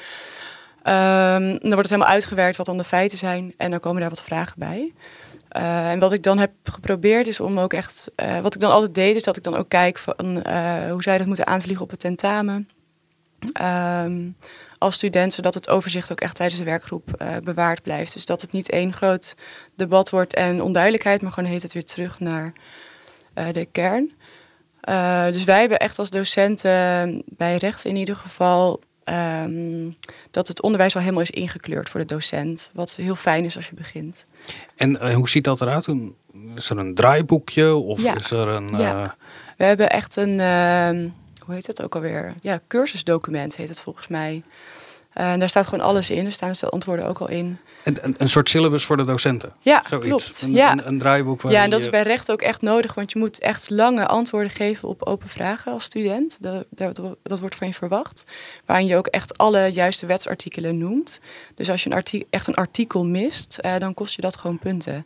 [0.83, 3.53] Ehm, dan wordt het helemaal uitgewerkt wat dan de feiten zijn.
[3.57, 4.93] En dan komen daar wat vragen bij.
[5.49, 8.11] Eh, en wat ik dan heb geprobeerd is om ook echt...
[8.15, 10.15] eh, wat ik dan altijd deed, is dat ik dan ook kijk van...
[10.89, 12.69] hoe zij dat moeten aanvliegen op het tentamen.
[13.53, 14.29] Ehm,
[14.77, 18.13] als student, zodat het overzicht ook echt tijdens de werkgroep bewaard blijft.
[18.13, 19.35] Dus dat het niet één groot
[19.75, 21.21] debat wordt en onduidelijkheid...
[21.21, 22.53] maar gewoon heet het weer terug naar
[23.51, 24.11] de kern.
[24.81, 28.81] Eh, dus wij hebben echt als docenten bij recht in ieder geval...
[29.03, 29.91] ehm,
[30.31, 32.71] dat het onderwijs al helemaal is ingekleurd voor de docent.
[32.73, 34.25] Wat heel fijn is als je begint.
[34.75, 35.87] En eh, hoe ziet dat eruit?
[35.87, 36.15] Een-
[36.55, 38.15] Is er een draaiboekje of Ja.
[38.15, 38.67] is er een...
[38.77, 39.03] Ja.
[39.03, 39.09] eh,
[39.57, 41.07] We hebben echt een, ehm,
[41.45, 42.33] hoe heet dat ook alweer?
[42.41, 44.43] Ja, cursusdocument heet het volgens mij.
[45.17, 46.25] Eh, en daar staat gewoon alles in.
[46.25, 47.57] Er staan dus de antwoorden ook al in.
[47.83, 49.53] een, een, een soort syllabus voor de docenten?
[49.61, 50.07] Ja, Zoiets.
[50.07, 50.41] klopt.
[50.41, 50.71] Een, ja.
[50.71, 53.39] een, een draaiboek ja, en dat is bij recht ook echt nodig, want je moet
[53.39, 56.37] echt lange antwoorden geven op open vragen als student.
[56.41, 58.25] Dat, dat, dat wordt van je verwacht.
[58.65, 61.19] Waarin je ook echt alle juiste wetsartikelen noemt.
[61.55, 65.05] Dus als je een echt een artikel mist, eh, dan kost je dat gewoon punten.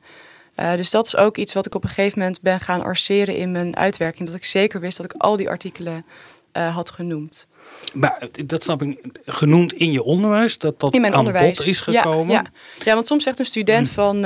[0.56, 3.36] Eh, dus dat is ook iets wat ik op een gegeven moment ben gaan arceren
[3.36, 4.28] in mijn uitwerking.
[4.28, 6.06] Dat ik zeker wist dat ik al die artikelen
[6.54, 7.48] had genoemd.
[7.94, 9.00] Maar dat snap ik.
[9.26, 12.34] Genoemd in je onderwijs, dat dat in mijn aan onderwijs bod is gekomen.
[12.34, 12.46] Ja,
[12.84, 12.94] ja.
[12.94, 13.94] want soms zegt een student Mm.
[13.94, 14.22] van, eh,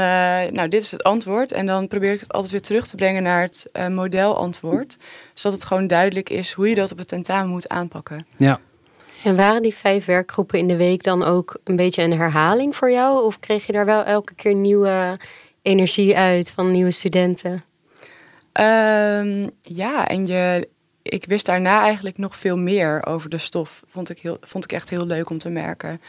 [0.51, 1.51] nou dit is het antwoord.
[1.51, 4.97] En dan probeer ik het altijd weer terug te brengen naar het eh, modelantwoord.
[5.33, 8.27] Zodat het gewoon duidelijk is hoe je dat op het tentamen moet aanpakken.
[8.37, 8.59] Ja.
[9.23, 12.91] En waren die vijf werkgroepen in de week dan ook een beetje een herhaling voor
[12.91, 13.25] jou?
[13.25, 15.19] Of kreeg je daar wel elke keer nieuwe
[15.61, 17.63] energie uit van nieuwe studenten?
[18.51, 20.67] Ehm, ja, en je,
[21.09, 23.83] ik wist daarna eigenlijk nog veel meer over de stof.
[23.87, 26.01] Vond ik, heel, vond ik echt heel leuk om te merken.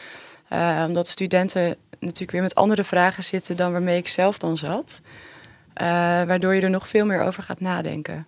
[0.49, 5.01] Eh, omdat studenten natuurlijk weer met andere vragen zitten dan waarmee ik zelf dan zat.
[5.73, 5.85] Eh,
[6.23, 8.27] waardoor je er nog veel meer over gaat nadenken.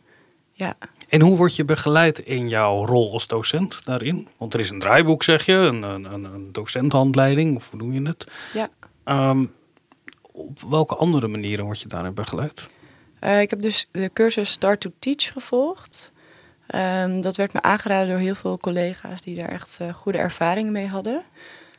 [0.53, 0.77] Ja.
[1.09, 4.27] En hoe word je begeleid in jouw rol als docent daarin?
[4.37, 8.01] Want er is een draaiboek, zeg je, een, een, een, docenthandleiding, of hoe noem je
[8.01, 8.27] het?
[8.53, 8.69] Ja.
[9.03, 9.45] Ehm,
[10.31, 12.69] op welke andere manieren word je daarin begeleid?
[13.19, 16.11] Eh, ik heb dus de cursus Start to Teach gevolgd.
[16.69, 20.71] Ehm, dat werd me aangeraden door heel veel collega's die daar echt eh, goede ervaringen
[20.71, 21.15] mee hadden.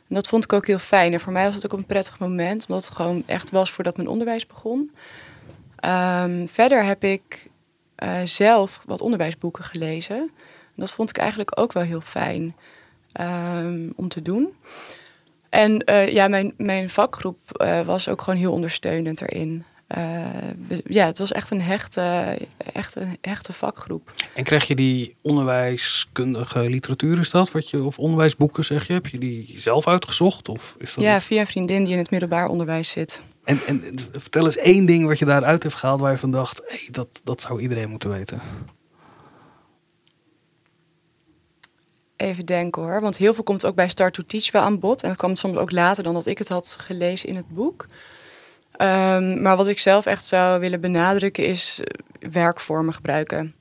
[0.08, 1.12] En dat vond ik ook heel fijn.
[1.12, 3.96] En voor mij was het ook een prettig moment, omdat het gewoon echt was voordat
[3.96, 4.94] mijn onderwijs begon.
[5.76, 7.48] Ehm, verder heb ik
[7.94, 10.16] eh, zelf wat onderwijsboeken gelezen.
[10.16, 12.56] En dat vond ik eigenlijk ook wel heel fijn
[13.12, 14.54] ehm, om te doen.
[15.48, 17.38] En eh, ja, mijn, mijn vakgroep
[17.84, 19.64] was ook gewoon heel ondersteunend erin.
[19.90, 20.26] Eh,
[20.68, 22.38] we- ja, het was echt een hechte,
[22.72, 24.12] echt een hechte vakgroep.
[24.34, 29.06] En krijg je die onderwijskundige literatuur, is dat wat je, of onderwijsboeken zeg je, heb
[29.06, 30.48] je die zelf uitgezocht?
[30.48, 33.22] Of is dat Ja, via een vriendin die in het middelbaar onderwijs zit.
[33.44, 36.62] En, en vertel eens één ding wat je daaruit hebt gehaald waar je van dacht,
[36.66, 38.40] hey, dat, dat zou iedereen moeten weten.
[42.16, 45.02] Even denken hoor, want heel veel komt ook bij Start to Teach wel aan bod.
[45.02, 47.86] En dat kwam soms ook later dan dat ik het had gelezen in het boek.
[48.80, 53.54] Ehm, maar wat ik zelf echt zou willen benadrukken is eh, werkvormen gebruiken.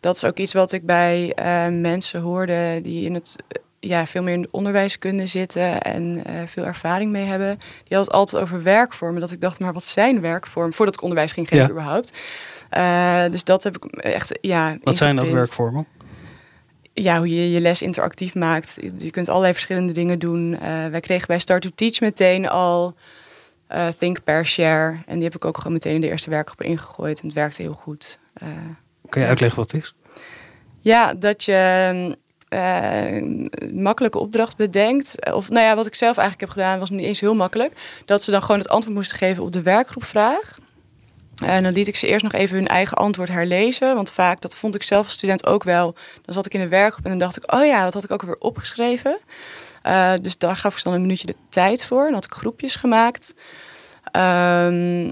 [0.00, 4.06] Dat is ook iets wat ik bij eh, mensen hoorde die in het, eh, ja,
[4.06, 7.58] veel meer in het onderwijskunde zitten en veel ervaring mee hebben.
[7.58, 9.20] Die hadden het altijd over werkvormen.
[9.20, 10.72] Dat ik dacht, maar wat zijn werkvormen?
[10.72, 11.70] Voordat ik onderwijs ging geven Ja.
[11.70, 12.12] überhaupt.
[13.32, 14.76] Dus dat heb ik echt, ja...
[14.82, 15.86] Wat zijn dat werkvormen?
[16.92, 18.78] ja, hoe je je les interactief maakt.
[18.98, 20.58] Je kunt allerlei verschillende dingen doen.
[20.90, 22.94] Wij kregen bij Start to Teach meteen al
[23.74, 24.98] eh, Think, Pair, Share.
[25.06, 27.20] En die heb ik ook gewoon meteen in de eerste werkgroep ingegooid.
[27.20, 28.18] En het werkte heel goed.
[28.34, 28.48] Eh,
[29.08, 29.94] Kun je uitleggen wat het is?
[30.80, 32.16] ja, dat je
[32.48, 35.32] eh, een makkelijke opdracht bedenkt.
[35.32, 38.02] Of nou ja, wat ik zelf eigenlijk heb gedaan was niet eens heel makkelijk.
[38.04, 40.58] Dat ze dan gewoon het antwoord moesten geven op de werkgroepvraag.
[41.44, 43.94] En dan liet ik ze eerst nog even hun eigen antwoord herlezen.
[43.94, 45.94] Want vaak, dat vond ik zelf als student ook wel.
[46.22, 48.10] Dan zat ik in de werkgroep en dan dacht ik, oh ja, dat had ik
[48.10, 49.18] ook alweer opgeschreven.
[49.84, 52.06] Eh, dus daar gaf ik ze dan een minuutje de tijd voor.
[52.06, 53.34] En had ik groepjes gemaakt.
[54.10, 55.10] Ehm,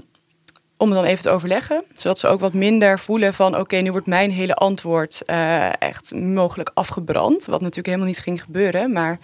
[0.77, 1.83] om het dan even te overleggen.
[1.93, 6.13] Zodat ze ook wat minder voelen van oké, nu wordt mijn hele antwoord uh, echt
[6.13, 7.45] mogelijk afgebrand.
[7.45, 8.91] Wat natuurlijk helemaal niet ging gebeuren.
[8.91, 9.19] Maar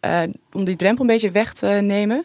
[0.00, 0.20] uh,
[0.52, 2.24] om die drempel een beetje weg te nemen.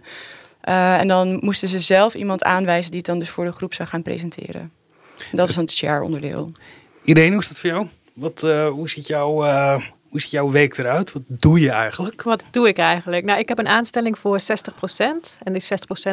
[0.62, 3.90] En dan moesten ze zelf iemand aanwijzen die het dan dus voor de groep zou
[3.90, 4.72] gaan presenteren.
[5.32, 6.52] Dat is dan het share onderdeel.
[7.04, 7.88] Irene, hoe is dat voor jou?
[8.14, 9.44] Wat, hoe ziet jouw
[10.18, 11.14] hoe ziet jouw week eruit?
[11.14, 12.22] Wat doe je eigenlijk?
[12.22, 13.26] Wat doe ik eigenlijk?
[13.26, 14.44] Nou, ik heb een aanstelling voor 60%.
[15.44, 15.64] En die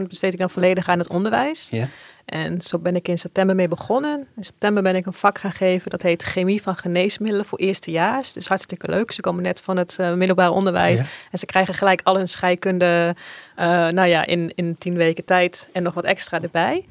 [0.01, 1.69] 60% besteed ik dan volledig aan het onderwijs.
[1.71, 1.89] Ja.
[2.25, 4.27] En zo ben ik in september mee begonnen.
[4.37, 5.91] In september ben ik een vak gaan geven.
[5.91, 8.33] Dat heet Chemie van Geneesmiddelen voor eerstejaars.
[8.33, 9.13] Dus hartstikke leuk.
[9.13, 11.01] Ze komen net van het uh, middelbaar onderwijs.
[11.31, 13.15] En ze krijgen gelijk al hun scheikunde
[13.59, 15.69] uh, nou ja, in, in tien weken tijd.
[15.73, 16.87] En nog wat extra erbij.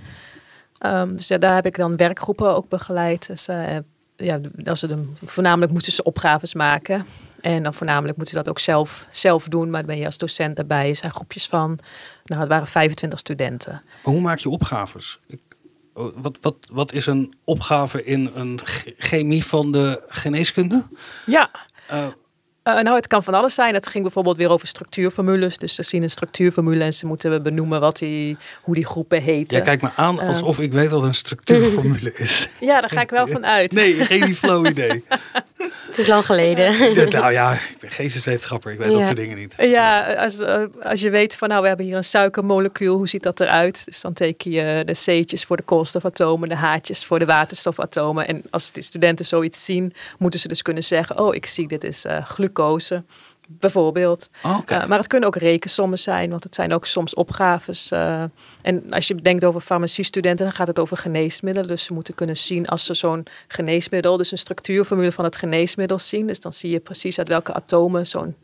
[0.85, 3.27] Um, dus ja, daar heb ik dan werkgroepen ook begeleid.
[3.27, 3.77] Dus uh,
[4.15, 7.05] ja, als ze voornamelijk moeten ze opgaves maken.
[7.41, 9.69] En dan voornamelijk moeten ze dat ook zelf, zelf doen.
[9.69, 10.89] Maar dan ben je als docent daarbij.
[10.89, 11.79] Er zijn groepjes van,
[12.25, 13.81] nou het waren 25 studenten.
[14.03, 15.19] hoe maak je opgaves?
[15.27, 15.39] Ik,
[15.93, 18.59] wat, wat, wat is een opgave in een
[18.97, 20.83] chemie van de geneeskunde?
[21.25, 21.49] Ja,
[21.91, 22.07] uh,
[22.63, 23.73] uh, nou, het kan van alles zijn.
[23.73, 25.57] Het ging bijvoorbeeld weer over structuurformules.
[25.57, 29.57] Dus ze zien een structuurformule en ze moeten benoemen wat die, hoe die groepen heten.
[29.57, 32.49] Ja, kijk me aan alsof ik weet wat een structuurformule is.
[32.59, 33.71] ja, daar ga ik wel van uit.
[33.71, 35.03] Nee, geen flow idee.
[35.87, 36.73] Het is lang geleden.
[37.09, 38.71] nou ja, ik ben geesteswetenschapper.
[38.71, 39.55] Ik weet dat soort dingen niet.
[39.57, 42.95] Ja, als, eh, als je weet van nou, we hebben hier een suikermolecuul.
[42.95, 43.85] Hoe ziet dat eruit?
[43.85, 48.27] Dus dan teken je de C'tjes voor de koolstofatomen, de H'tjes voor de waterstofatomen.
[48.27, 51.83] En als de studenten zoiets zien, moeten ze dus kunnen zeggen, oh, ik zie dit
[51.83, 52.52] is uh, glucose
[53.47, 54.29] bijvoorbeeld.
[54.43, 57.91] Oh, uh, maar het kunnen ook rekensommen zijn, want het zijn ook soms opgaves.
[57.91, 58.23] Uh,
[58.61, 61.67] en als je denkt over farmaciestudenten, dan gaat het over geneesmiddelen.
[61.67, 65.99] Dus ze moeten kunnen zien als ze zo'n geneesmiddel, dus een structuurformule van het geneesmiddel
[65.99, 66.27] zien.
[66.27, 68.35] Dus dan zie je precies uit welke atomen zo'n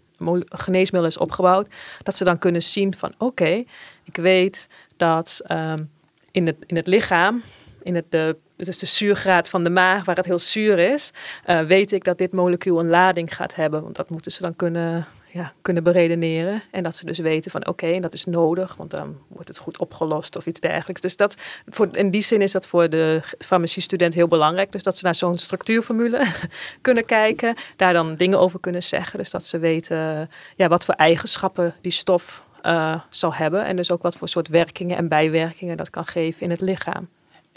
[0.49, 1.67] geneesmiddel is opgebouwd.
[2.03, 3.63] Dat ze dan kunnen zien van oké,
[4.03, 4.67] ik weet
[4.97, 5.89] dat um,
[6.31, 7.43] in, het, in het lichaam,
[7.83, 11.11] in het de dus de zuurgraad van de maag, waar het heel zuur is,
[11.47, 13.83] uh, weet ik dat dit molecuul een lading gaat hebben.
[13.83, 16.63] Want dat moeten ze dan kunnen, ja, kunnen beredeneren.
[16.71, 19.57] En dat ze dus weten van oké, en dat is nodig, want dan wordt het
[19.57, 21.01] goed opgelost of iets dergelijks.
[21.01, 21.35] Dus dat,
[21.67, 24.71] voor, in die zin is dat voor de farmaciestudent heel belangrijk.
[24.71, 26.27] Dus dat ze naar zo'n structuurformule
[26.81, 29.19] kunnen kijken, daar dan dingen over kunnen zeggen.
[29.19, 33.65] Dus dat ze weten ja, wat voor eigenschappen die stof uh, zal hebben.
[33.65, 37.07] En dus ook wat voor soort werkingen en bijwerkingen dat kan geven in het lichaam.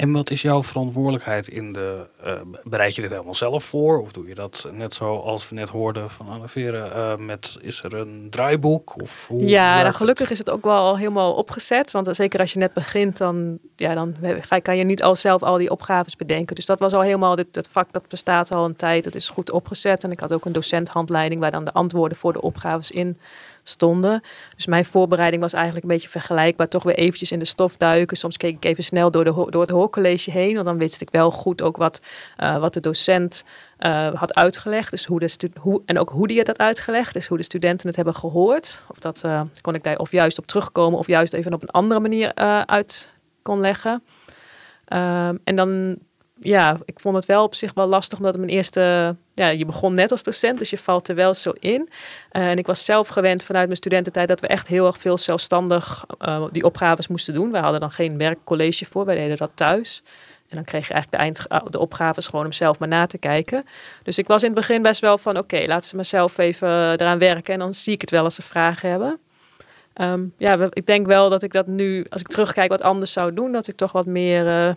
[0.03, 2.07] En wat is jouw verantwoordelijkheid in de.
[2.27, 2.33] Uh,
[2.65, 4.01] bereid je dit helemaal zelf voor?
[4.01, 6.87] Of doe je dat net zo als we net hoorden van Anne Veren?
[6.97, 9.01] Uh, met, is er een draaiboek?
[9.03, 11.91] Of hoe ja, nou, gelukkig is het ook wel helemaal opgezet.
[11.91, 14.17] Want zeker als je net begint, dan, ja, dan
[14.63, 16.55] kan je niet al zelf al die opgaves bedenken.
[16.55, 17.37] Dus dat was al helemaal.
[17.37, 19.05] Dit, het vak dat bestaat al een tijd.
[19.05, 20.05] Het is goed opgezet.
[20.05, 23.19] En ik had ook een docenthandleiding waar dan de antwoorden voor de opgaves in
[23.63, 24.23] stonden.
[24.57, 26.69] Dus mijn voorbereiding was eigenlijk een beetje vergelijkbaar.
[26.69, 28.17] Toch weer eventjes in de stof duiken.
[28.17, 30.55] Soms keek ik even snel door, de, door het hoorcollege heen.
[30.55, 32.01] Want dan wist ik wel goed ook wat,
[32.39, 33.45] uh, wat de docent
[33.79, 34.91] uh, had uitgelegd.
[34.91, 37.13] Dus hoe de hoe, en ook hoe die het had uitgelegd.
[37.13, 38.85] Dus hoe de studenten het hebben gehoord.
[38.89, 40.99] Of dat uh, kon ik daar of juist op terugkomen.
[40.99, 42.35] Of juist even op een andere manier
[42.67, 43.11] uit
[43.43, 44.03] kon leggen.
[44.93, 45.99] Um, en dan
[46.43, 49.95] ja, ik vond het wel op zich wel lastig, omdat mijn eerste, ja, je begon
[49.95, 51.89] net als docent, dus je valt er wel zo in.
[52.33, 55.19] Uh, en ik was zelf gewend vanuit mijn studententijd dat we echt heel erg veel
[55.19, 57.51] zelfstandig uh, die opgaves moesten doen.
[57.51, 60.03] Wij hadden dan geen werkcollege voor, wij deden dat thuis.
[60.49, 63.19] En dan kreeg je eigenlijk de, eind, de opgaves gewoon om zelf maar na te
[63.19, 63.67] kijken.
[64.03, 66.39] Dus ik was in het begin best wel van, oké, okay, laten ze maar zelf
[66.39, 69.19] even eraan werken en dan zie ik het wel als ze vragen hebben.
[70.01, 73.35] Um, ja, ik denk wel dat ik dat nu, als ik terugkijk, wat anders zou
[73.35, 73.53] doen.
[73.53, 74.75] Dat ik toch wat meer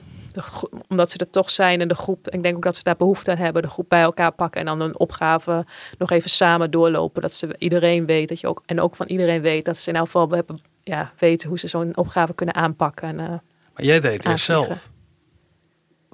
[0.88, 3.32] omdat ze er toch zijn en de groep, ik denk ook dat ze daar behoefte
[3.32, 5.66] aan hebben, de groep bij elkaar pakken en dan een opgave
[5.98, 7.22] nog even samen doorlopen.
[7.22, 9.96] Dat ze iedereen weet, dat je ook, en ook van iedereen weet, dat ze in
[9.96, 13.08] elk geval hebben, ja, weten hoe ze zo'n opgave kunnen aanpakken.
[13.08, 13.28] En, uh,
[13.74, 14.68] maar jij deed het zelf?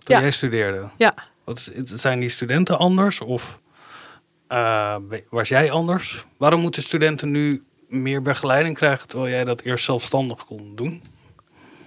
[0.03, 0.21] Toen ja.
[0.21, 0.87] jij studeerde?
[0.97, 1.13] Ja.
[1.43, 3.59] Wat, zijn die studenten anders of
[4.49, 4.95] uh,
[5.29, 6.25] was jij anders?
[6.37, 11.03] Waarom moeten studenten nu meer begeleiding krijgen terwijl jij dat eerst zelfstandig kon doen?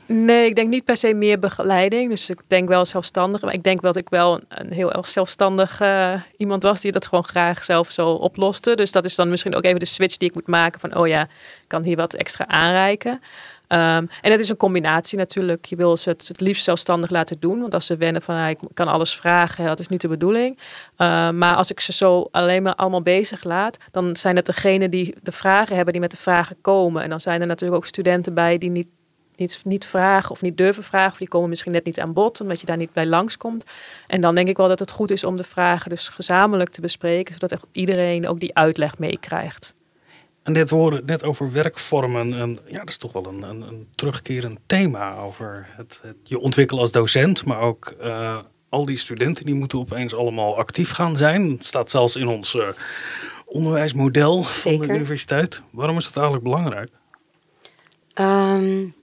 [0.07, 2.11] Nee, ik denk niet per se meer begeleiding.
[2.11, 3.43] Dus ik denk wel zelfstandig.
[3.43, 6.93] Maar ik denk wel dat ik wel een heel erg zelfstandig uh, iemand was die
[6.93, 8.75] dat gewoon graag zelf zo oploste.
[8.75, 11.07] Dus dat is dan misschien ook even de switch die ik moet maken van, oh
[11.07, 13.21] ja, ik kan hier wat extra aanreiken.
[13.69, 15.64] Um, en het is een combinatie natuurlijk.
[15.64, 17.61] Je wil ze het, het liefst zelfstandig laten doen.
[17.61, 20.59] Want als ze wennen van ja, ik kan alles vragen, dat is niet de bedoeling.
[20.99, 24.90] Uh, maar als ik ze zo alleen maar allemaal bezig laat, dan zijn het degenen
[24.90, 27.03] die de vragen hebben, die met de vragen komen.
[27.03, 28.88] En dan zijn er natuurlijk ook studenten bij die niet
[29.37, 31.12] niet, niet vragen of niet durven vragen.
[31.12, 33.64] Of die komen misschien net niet aan bod, omdat je daar niet bij langskomt.
[34.07, 36.81] En dan denk ik wel dat het goed is om de vragen dus gezamenlijk te
[36.81, 39.75] bespreken, zodat iedereen ook die uitleg meekrijgt.
[40.42, 42.38] En dit horen net over werkvormen.
[42.38, 46.38] En ja, dat is toch wel een, een, een terugkerend thema over het, het, je
[46.38, 51.16] ontwikkelen als docent, maar ook uh, al die studenten die moeten opeens allemaal actief gaan
[51.16, 51.51] zijn.
[51.51, 52.68] Het staat zelfs in ons uh,
[53.44, 55.62] onderwijsmodel van de universiteit.
[55.70, 56.90] Waarom is dat eigenlijk belangrijk?
[58.14, 58.94] Um,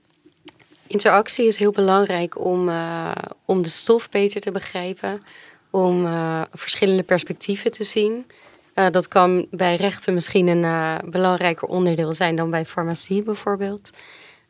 [0.92, 3.12] interactie is heel belangrijk om, uh,
[3.44, 5.20] om de stof beter te begrijpen,
[5.70, 6.08] om
[6.52, 8.26] verschillende perspectieven te zien.
[8.74, 13.90] Uh, dat kan bij rechten misschien een belangrijker onderdeel zijn dan bij farmacie bijvoorbeeld.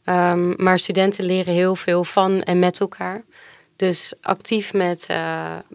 [0.05, 3.22] Um, maar studenten leren heel veel van en met elkaar.
[3.76, 5.07] Dus actief met,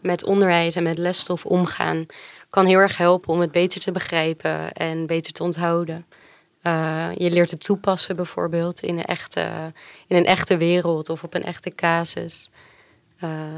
[0.02, 2.06] met onderwijs en met lesstof omgaan
[2.50, 6.06] kan heel erg helpen om het beter te begrijpen en beter te onthouden.
[7.18, 9.74] Je leert het toepassen bijvoorbeeld in een echte,
[10.08, 12.50] in een echte wereld of op een echte casus.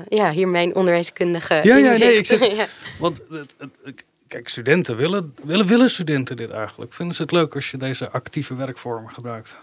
[0.10, 2.68] ja, hier mijn onderwijskundige ja, ja, nee, ik zeg, ja.
[3.00, 6.94] Want het, het, kijk, studenten willen, willen, willen studenten dit eigenlijk?
[6.94, 9.56] Vinden ze het leuk als je deze actieve werkvorm gebruikt?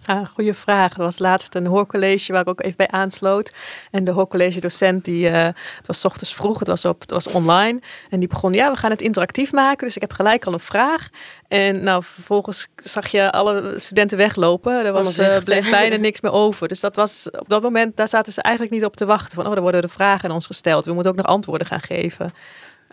[0.00, 0.92] Ja, goede vraag.
[0.92, 3.54] Er was laatst een hoorcollege waar ik ook even bij aansloot.
[3.90, 7.26] En de hoorcollege docent, die, uh, het was ochtends vroeg, het was, op, het was
[7.26, 7.80] online.
[8.10, 9.86] En die begon, ja, we gaan het interactief maken.
[9.86, 11.08] Dus ik heb gelijk al een vraag.
[11.48, 14.84] En nou, vervolgens zag je alle studenten weglopen.
[14.84, 16.68] Er was uh, bleef bijna niks meer over.
[16.68, 19.36] Dus dat was op dat moment, daar zaten ze eigenlijk niet op te wachten.
[19.36, 20.84] Van, oh, er worden de vragen aan ons gesteld.
[20.84, 22.32] We moeten ook nog antwoorden gaan geven.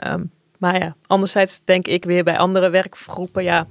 [0.08, 3.68] Um, maar ja, anderzijds denk ik weer bij andere werkgroepen, ja,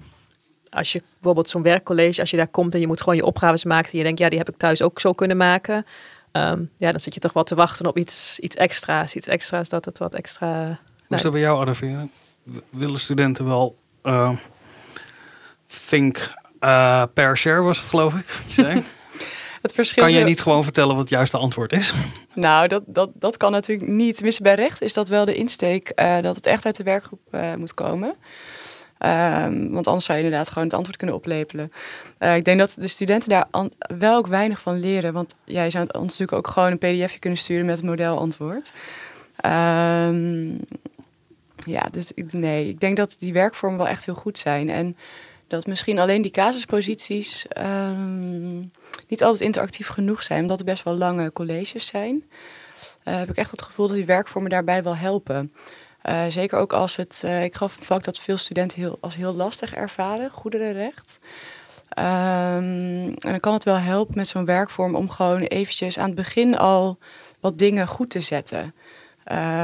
[0.77, 3.65] als je bijvoorbeeld zo'n werkcollege, als je daar komt en je moet gewoon je opgaves
[3.65, 5.87] maken en je denkt, ja, die heb ik thuis ook zo kunnen maken.
[6.33, 9.15] Um, ja, dan zit je toch wel te wachten op iets, iets extra's.
[9.15, 10.79] Iets extra's dat het wat extra...
[11.07, 12.07] Hoe is dat bij jou, Adavia?
[12.71, 14.33] Willen studenten wel uh,
[15.89, 18.83] think uh, per share was het, geloof ik, je?
[19.63, 21.95] Het verschil kan je niet gewoon vertellen wat het juiste antwoord is?
[22.35, 24.15] Nou, dat, dat, dat kan natuurlijk niet.
[24.15, 27.21] Tenminste, bij recht is dat wel de insteek uh, dat het echt uit de werkgroep
[27.31, 28.17] uh, moet komen.
[28.99, 31.73] Um, want anders zou je inderdaad gewoon het antwoord kunnen oplepelen.
[32.19, 33.47] Uh, ik denk dat de studenten daar
[33.99, 35.13] wel ook weinig van leren.
[35.13, 38.73] Want jij zou ons natuurlijk ook gewoon een pdfje kunnen sturen met het modelantwoord.
[39.45, 40.61] Um,
[41.57, 44.71] ja, dus ik, nee, ik denk dat die werkvormen wel echt heel goed zijn.
[44.71, 44.97] En
[45.47, 48.71] dat misschien alleen die casusposities um,
[49.09, 52.25] niet altijd interactief genoeg zijn, omdat er best wel lange colleges zijn.
[53.05, 55.53] Uh, heb ik echt het gevoel dat die werkvormen daarbij wel helpen.
[56.09, 59.35] Uh, zeker ook als het, uh, ik gaf vak dat veel studenten heel, als heel
[59.35, 61.19] lastig ervaren, goederenrecht.
[61.99, 66.15] Um, en dan kan het wel helpen met zo'n werkvorm om gewoon eventjes aan het
[66.15, 66.99] begin al
[67.41, 68.75] wat dingen goed te zetten.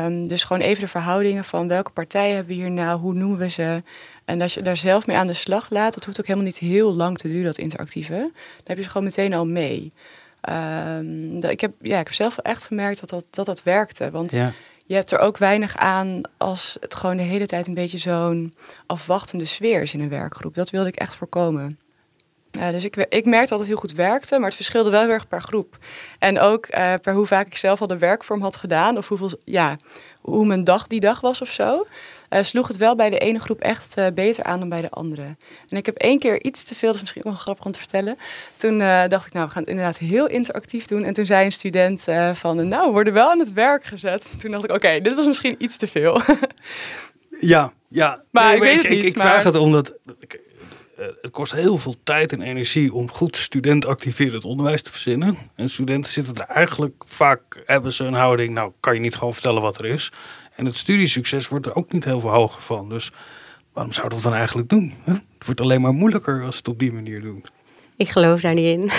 [0.05, 3.39] Um, dus gewoon even de verhoudingen van welke partijen hebben we hier nou, hoe noemen
[3.39, 3.83] we ze,
[4.25, 6.59] en als je daar zelf mee aan de slag laat, dat hoeft ook helemaal niet
[6.59, 8.15] heel lang te duren, dat interactieve.
[8.15, 8.31] Dan
[8.65, 9.93] heb je ze gewoon meteen al mee.
[10.51, 14.11] Um, ik, heb, ja, ik heb zelf echt gemerkt dat dat, dat, dat werkte.
[14.11, 14.41] Want
[14.87, 18.55] je hebt er ook weinig aan als het gewoon de hele tijd een beetje zo'n
[18.87, 20.55] afwachtende sfeer is in een werkgroep.
[20.55, 21.79] Dat wilde ik echt voorkomen.
[22.51, 25.29] Dus ik, ik merkte dat het heel goed werkte, maar het verschilde wel heel erg
[25.29, 25.79] per groep.
[26.18, 29.31] En ook uh, per hoe vaak ik zelf al de werkvorm had gedaan, of hoeveel,
[29.45, 29.77] ja,
[30.21, 31.87] hoe mijn dag die dag was of zo.
[32.33, 34.90] Uh, sloeg het wel bij de ene groep echt uh, beter aan dan bij de
[34.90, 35.23] andere.
[35.68, 37.79] En ik heb één keer iets te veel, dat is misschien wel grappig om te
[37.79, 38.18] vertellen.
[38.57, 41.05] Toen uh, dacht ik, nou, we gaan het inderdaad heel interactief doen.
[41.05, 44.33] En toen zei een student van, nou, we worden wel aan het werk gezet.
[44.38, 46.21] Toen dacht ik, oké, dit was misschien iets te veel.
[47.40, 48.23] ja, ja.
[48.31, 49.03] Maar nee, ik weet ik, het niet.
[49.03, 49.92] Ik, ik vraag het omdat
[51.21, 55.37] het kost heel veel tijd en energie om goed studentactiverend onderwijs te verzinnen.
[55.55, 59.33] En studenten zitten er eigenlijk vaak, hebben ze een houding, nou kan je niet gewoon
[59.33, 60.12] vertellen wat er is.
[60.57, 62.88] En het studiesucces wordt er ook niet heel veel hoger van.
[62.88, 63.11] Dus
[63.73, 64.95] waarom zouden we dat dan eigenlijk doen?
[65.05, 67.45] Het wordt alleen maar moeilijker als het op die manier doen.
[67.97, 68.91] Ik geloof daar niet in.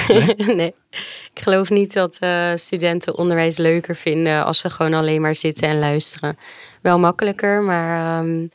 [0.56, 0.74] Nee?
[1.34, 5.68] Ik geloof niet dat uh, studenten onderwijs leuker vinden als ze gewoon alleen maar zitten
[5.68, 6.38] en luisteren.
[6.82, 8.50] Wel makkelijker, maar um,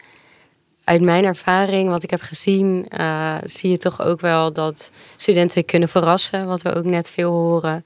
[0.84, 5.64] uit mijn ervaring, wat ik heb gezien, uh, zie je toch ook wel dat studenten
[5.64, 7.84] kunnen verrassen, wat we ook net veel horen.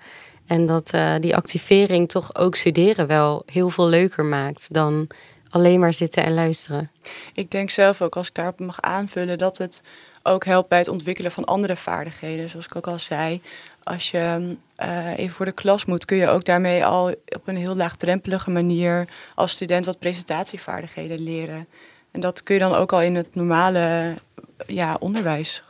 [0.52, 5.06] En dat uh, die activering toch ook studeren wel heel veel leuker maakt dan
[5.50, 6.90] alleen maar zitten en luisteren.
[7.34, 9.82] Ik denk zelf ook, als ik daarop mag aanvullen, dat het
[10.22, 12.50] ook helpt bij het ontwikkelen van andere vaardigheden.
[12.50, 13.42] Zoals ik ook al zei,
[13.82, 17.56] als je uh, even voor de klas moet, kun je ook daarmee al op een
[17.56, 21.66] heel laagdrempelige manier als student wat presentatievaardigheden leren.
[22.10, 24.14] En dat kun je dan ook al in het normale
[24.66, 25.62] ja, onderwijs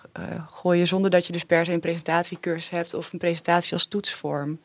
[0.46, 4.58] gooien, zonder dat je dus per se een presentatiecursus hebt of een presentatie als toetsvorm.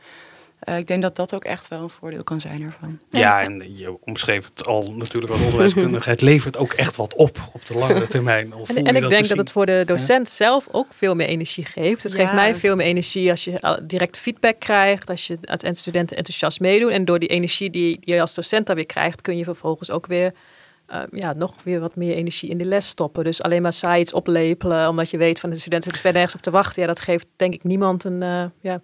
[0.63, 2.99] Uh, ik denk dat dat ook echt wel een voordeel kan zijn ervan.
[3.09, 6.09] Ja, en je omschreef het al natuurlijk als onderwijskundige.
[6.09, 8.53] het levert ook echt wat op op de lange termijn.
[8.53, 11.65] Of en, en ik denk dat het voor de docent zelf ook veel meer energie
[11.65, 12.03] geeft.
[12.03, 15.09] Het geeft mij veel meer energie als je direct feedback krijgt.
[15.09, 16.89] Als je als studenten enthousiast meedoen.
[16.89, 20.07] En door die energie die je als docent dan weer krijgt, kun je vervolgens ook
[20.07, 20.33] weer
[20.87, 23.23] eh, ja, nog weer wat meer energie in de les stoppen.
[23.23, 26.37] Dus alleen maar saai iets oplepelen, omdat je weet van de studenten zitten verder ergens
[26.37, 26.81] op te wachten.
[26.81, 28.81] Ja, dat geeft denk ik niemand een, uh, ja.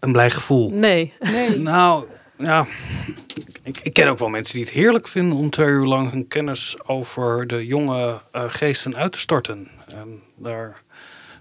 [0.00, 0.70] een blij gevoel.
[0.70, 1.12] Nee.
[1.20, 1.58] Nee.
[1.68, 2.04] Nou,
[2.38, 2.66] ja.
[3.62, 6.28] Ik, ik, ken ook wel mensen die het heerlijk vinden om twee uur lang hun
[6.28, 9.68] kennis over de jonge uh, geesten uit te storten.
[9.86, 10.82] En daar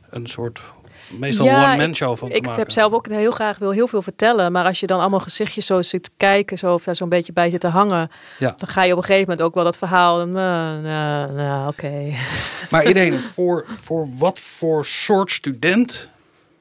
[0.09, 0.61] een soort
[1.09, 4.01] meestal ja, one-man show van ik, ik heb zelf ook heel graag wil heel veel
[4.01, 4.51] vertellen.
[4.51, 7.49] Maar als je dan allemaal gezichtjes zo zit kijken, zo, of daar zo'n beetje bij
[7.49, 8.53] zit te hangen, ja.
[8.57, 10.25] dan ga je op een gegeven moment ook wel dat verhaal.
[10.25, 12.13] Nou, nou, nou oké.
[12.71, 16.09] Maar Irene, voor, voor wat voor soort student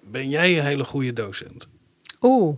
[0.01, 1.67] ben jij een hele goede docent?
[2.21, 2.57] Oeh.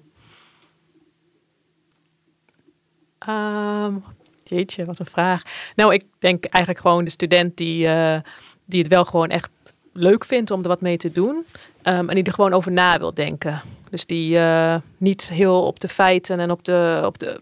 [3.29, 4.05] Um,
[4.43, 5.43] jeetje, wat een vraag.
[5.75, 8.19] Nou, ik denk eigenlijk gewoon de student die, uh,
[8.65, 9.51] die het wel gewoon echt
[9.99, 11.47] leuk vindt om er wat mee te doen.
[11.83, 13.63] Um, en die er gewoon over na wil denken.
[13.91, 17.41] Dus die uh, niet heel op de feiten en op de, op de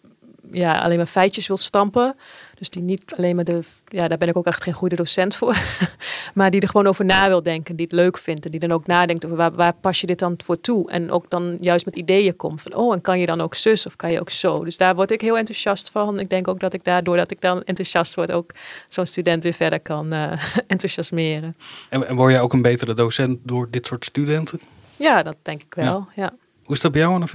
[0.52, 2.16] ja, alleen maar feitjes wil stampen.
[2.58, 5.36] Dus die niet alleen maar de, ja, daar ben ik ook echt geen goede docent
[5.36, 5.56] voor.
[6.34, 8.44] maar die er gewoon over na wil denken, die het leuk vindt.
[8.44, 10.90] En die dan ook nadenkt over waar, waar pas je dit dan voor toe.
[10.90, 13.86] En ook dan juist met ideeën komt van, oh, en kan je dan ook zus
[13.86, 14.64] of kan je ook zo.
[14.64, 16.20] Dus daar word ik heel enthousiast van.
[16.20, 18.50] Ik denk ook dat ik daardoor dat ik dan enthousiast word, ook
[18.88, 20.32] zo'n student weer verder kan uh,
[20.66, 21.54] enthousiasmeren.
[21.88, 24.60] En, en word je ook een betere docent door dit soort studenten?
[24.98, 26.22] Ja, dat denk ik wel, ja.
[26.22, 26.34] ja.
[26.64, 27.26] Hoe is dat bij jou, Anna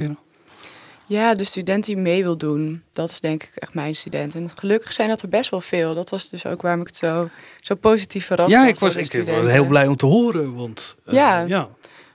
[1.12, 4.36] ja, de student die mee wil doen, dat is denk ik echt mijn student.
[4.36, 5.94] En gelukkig zijn dat er best wel veel.
[5.94, 9.26] Dat was dus ook waarom ik het zo, zo positief verrast ja, ik was, ik
[9.26, 10.56] was heel blij om te horen.
[10.56, 11.70] Want, uh, ja, ja.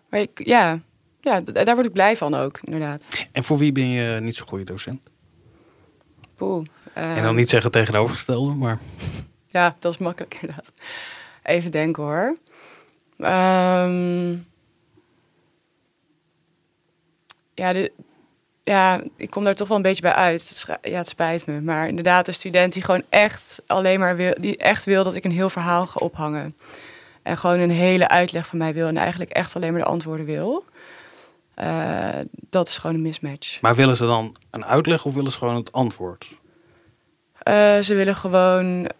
[0.08, 0.80] Maar ik, ja,
[1.20, 3.26] ja, daar word ik blij van ook, inderdaad.
[3.32, 5.00] En voor wie ben je niet zo'n goede docent?
[6.34, 6.66] Poeh,
[6.96, 8.78] uh, en dan niet zeggen tegenovergestelde, maar...
[9.46, 10.72] Ja, dat is makkelijk inderdaad.
[11.42, 12.36] Even denken hoor.
[13.18, 14.46] Um,
[17.54, 17.92] ja, de,
[18.68, 20.66] ja, ik kom daar toch wel een beetje bij uit.
[20.82, 21.60] Ja, het spijt me.
[21.60, 25.24] Maar inderdaad, een student die gewoon echt alleen maar wil, die echt wil dat ik
[25.24, 26.56] een heel verhaal ga ophangen.
[27.22, 28.86] En gewoon een hele uitleg van mij wil.
[28.86, 30.64] En eigenlijk echt alleen maar de antwoorden wil.
[31.56, 32.08] Uh,
[32.50, 33.60] dat is gewoon een mismatch.
[33.60, 36.30] Maar willen ze dan een uitleg of willen ze gewoon het antwoord?
[37.48, 38.90] Uh, ze willen gewoon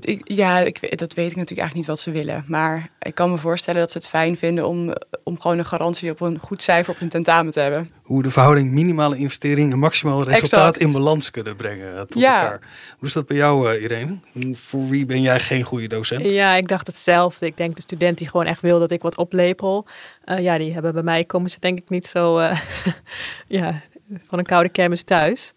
[0.00, 2.44] ik, ja, ik, dat weet ik natuurlijk eigenlijk niet wat ze willen.
[2.46, 4.94] Maar ik kan me voorstellen dat ze het fijn vinden om,
[5.24, 7.90] om gewoon een garantie op een goed cijfer op hun tentamen te hebben.
[8.02, 12.42] Hoe de verhouding minimale investering en maximaal resultaat in balans kunnen brengen tot ja.
[12.42, 12.60] elkaar.
[12.98, 14.18] Hoe is dat bij jou, uh, Irene?
[14.52, 16.30] Voor wie ben jij geen goede docent?
[16.30, 17.46] Ja, ik dacht hetzelfde.
[17.46, 19.86] Ik denk de student die gewoon echt wil dat ik wat oplepel.
[20.24, 22.60] Uh, ja, die hebben bij mij komen ze denk ik niet zo uh,
[23.58, 23.82] ja,
[24.26, 25.52] van een koude kermis thuis.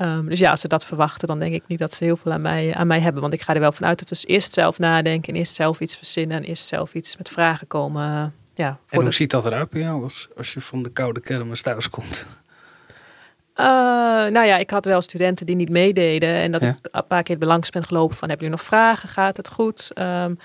[0.00, 2.32] Um, dus ja, als ze dat verwachten, dan denk ik niet dat ze heel veel
[2.32, 3.20] aan mij, aan mij hebben.
[3.20, 5.96] Want ik ga er wel vanuit dat ze eerst zelf nadenken en eerst zelf iets
[5.96, 8.02] verzinnen en eerst zelf iets met vragen komen.
[8.04, 8.24] Uh,
[8.54, 9.10] ja, en hoe de...
[9.10, 12.26] ziet dat eruit bij jou als, als je van de koude kermis thuis komt?
[13.56, 13.64] Uh,
[14.26, 16.68] nou ja, ik had wel studenten die niet meededen en dat ja.
[16.68, 19.90] ik een paar keer belangs ben gelopen van hebben jullie nog vragen, gaat het goed?
[19.98, 20.38] Um,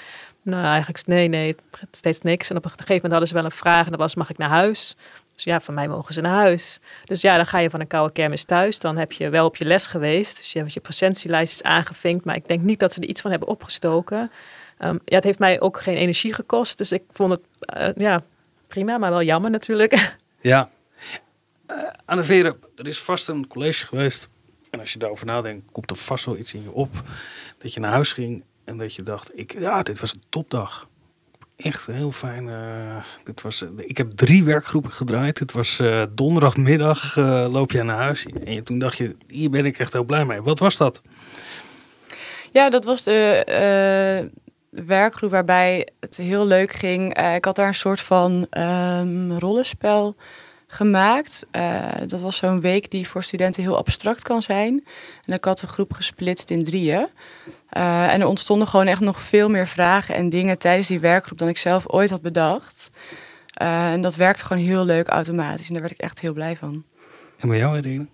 [0.44, 1.56] nou, eigenlijk nee, nee,
[1.92, 2.50] steeds niks.
[2.50, 4.38] En op een gegeven moment hadden ze wel een vraag en dat was mag ik
[4.38, 4.96] naar huis?
[5.44, 6.80] Dus ja, van mij mogen ze naar huis.
[7.04, 8.80] Dus ja, dan ga je van een koude kermis thuis.
[8.80, 10.38] Dan heb je wel op je les geweest.
[10.38, 12.26] Dus je hebt je presentielijstjes aangevinkt.
[12.26, 14.32] Maar ik denk niet dat ze er iets van hebben opgestoken.
[14.80, 16.78] Um, ja, het heeft mij ook geen energie gekost.
[16.78, 17.42] Dus ik vond het
[17.78, 18.20] uh, ja,
[18.68, 19.94] prima, maar wel jammer natuurlijk.
[20.44, 20.70] Ja.
[21.72, 24.30] Uh, Anne Veren, er is vast een college geweest.
[24.70, 27.04] En als je daarover nadenkt, komt er vast wel iets in je op.
[27.58, 30.88] Dat je naar huis ging en dat je dacht, ik, ja, dit was een topdag
[31.64, 32.48] echt heel fijn.
[32.48, 35.40] Uh, dit was, uh, ik heb drie werkgroepen gedraaid.
[35.40, 37.16] Het was uh, donderdagmiddag
[37.52, 38.26] loop je naar huis.
[38.26, 40.42] En toen dacht je, hier ben ik echt heel blij mee.
[40.42, 41.02] Wat was dat?
[42.52, 44.30] Ja, dat was de
[44.70, 47.18] werkgroep waarbij het heel leuk ging.
[47.36, 50.16] ik had daar een soort van um, rollenspel
[50.68, 51.46] gemaakt.
[52.08, 54.86] dat was zo'n week die voor studenten heel abstract kan zijn.
[55.26, 57.08] En ik had de groep gesplitst in drieën.
[57.78, 61.38] Uh, en er ontstonden gewoon echt nog veel meer vragen en dingen tijdens die werkgroep
[61.38, 62.92] dan ik zelf ooit had bedacht.
[63.62, 65.68] Uh, en dat werkte gewoon heel leuk automatisch.
[65.68, 66.84] En daar werd ik echt heel blij van.
[67.38, 68.08] En bij jou, Irene?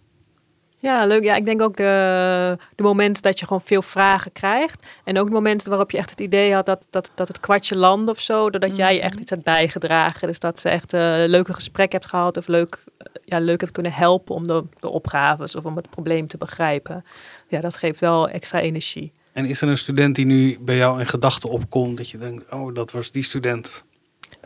[0.79, 1.23] Ja, leuk.
[1.23, 4.87] Ja, ik denk ook de, de momenten dat je gewoon veel vragen krijgt.
[5.03, 7.77] En ook de momenten waarop je echt het idee had dat, dat, dat het kwartje
[7.77, 8.49] land of zo.
[8.49, 10.27] Doordat jij je echt iets hebt bijgedragen.
[10.27, 12.37] Dus dat ze echt uh, leuke gesprekken hebt gehad.
[12.37, 12.83] Of leuk,
[13.25, 17.05] ja, leuk hebt kunnen helpen om de, de opgaves of om het probleem te begrijpen.
[17.47, 19.11] Ja, dat geeft wel extra energie.
[19.37, 22.45] En is er een student die nu bij jou in gedachten opkomt dat je denkt,
[22.51, 23.83] oh, dat was die student?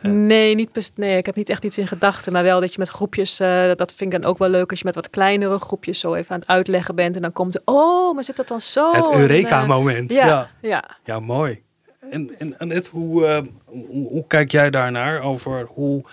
[0.02, 2.78] Nee, niet best, nee, ik heb niet echt iets in gedachten, maar wel dat je
[2.78, 5.58] met groepjes, uh, dat vind ik dan ook wel leuk als je met wat kleinere
[5.58, 8.48] groepjes zo even aan het uitleggen bent en dan komt er, oh, maar zit dat
[8.48, 8.92] dan zo?
[8.92, 10.12] Het Eureka-moment.
[10.12, 10.96] Ja, ja, ja.
[11.04, 11.62] Ja, mooi.
[12.10, 16.04] En, en Annette, hoe, uh, hoe, hoe, kijk jij daarnaar over hoe,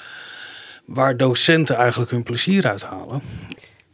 [0.86, 3.22] waar docenten eigenlijk hun plezier uithalen?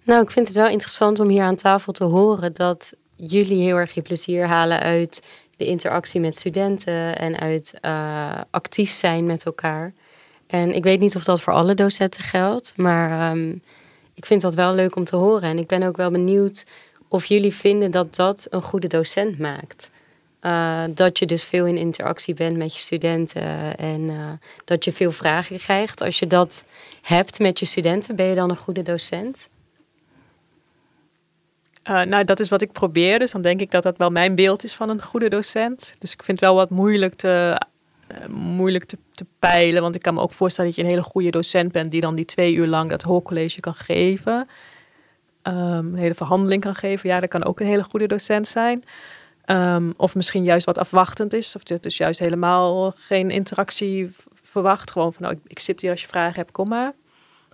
[0.03, 3.75] Nou, ik vind het wel interessant om hier aan tafel te horen dat jullie heel
[3.75, 5.21] erg je plezier halen uit
[5.57, 9.93] de interactie met studenten en uit uh, actief zijn met elkaar.
[10.47, 13.61] En ik weet niet of dat voor alle docenten geldt, maar um,
[14.13, 15.49] ik vind dat wel leuk om te horen.
[15.49, 16.65] En ik ben ook wel benieuwd
[17.07, 19.89] of jullie vinden dat dat een goede docent maakt.
[20.41, 24.31] Uh, dat je dus veel in interactie bent met je studenten en uh,
[24.65, 26.01] dat je veel vragen krijgt.
[26.01, 26.63] Als je dat
[27.01, 29.49] hebt met je studenten, ben je dan een goede docent?
[31.89, 33.19] Uh, nou, dat is wat ik probeer.
[33.19, 35.95] Dus dan denk ik dat dat wel mijn beeld is van een goede docent.
[35.99, 37.61] Dus ik vind het wel wat moeilijk te,
[38.29, 39.81] moeilijk te, te, peilen.
[39.81, 42.15] Want ik kan me ook voorstellen dat je een hele goede docent bent die dan
[42.15, 44.49] die twee uur lang dat hoorcollege kan geven.
[45.43, 47.09] Um, een hele verhandeling kan geven.
[47.09, 48.83] Ja, dat kan ook een hele goede docent zijn.
[49.45, 51.55] Um, of misschien juist wat afwachtend is.
[51.55, 54.91] Of dus juist helemaal geen interactie verwacht.
[54.91, 56.93] Gewoon van, nou, ik, ik zit hier als je vragen hebt, kom maar.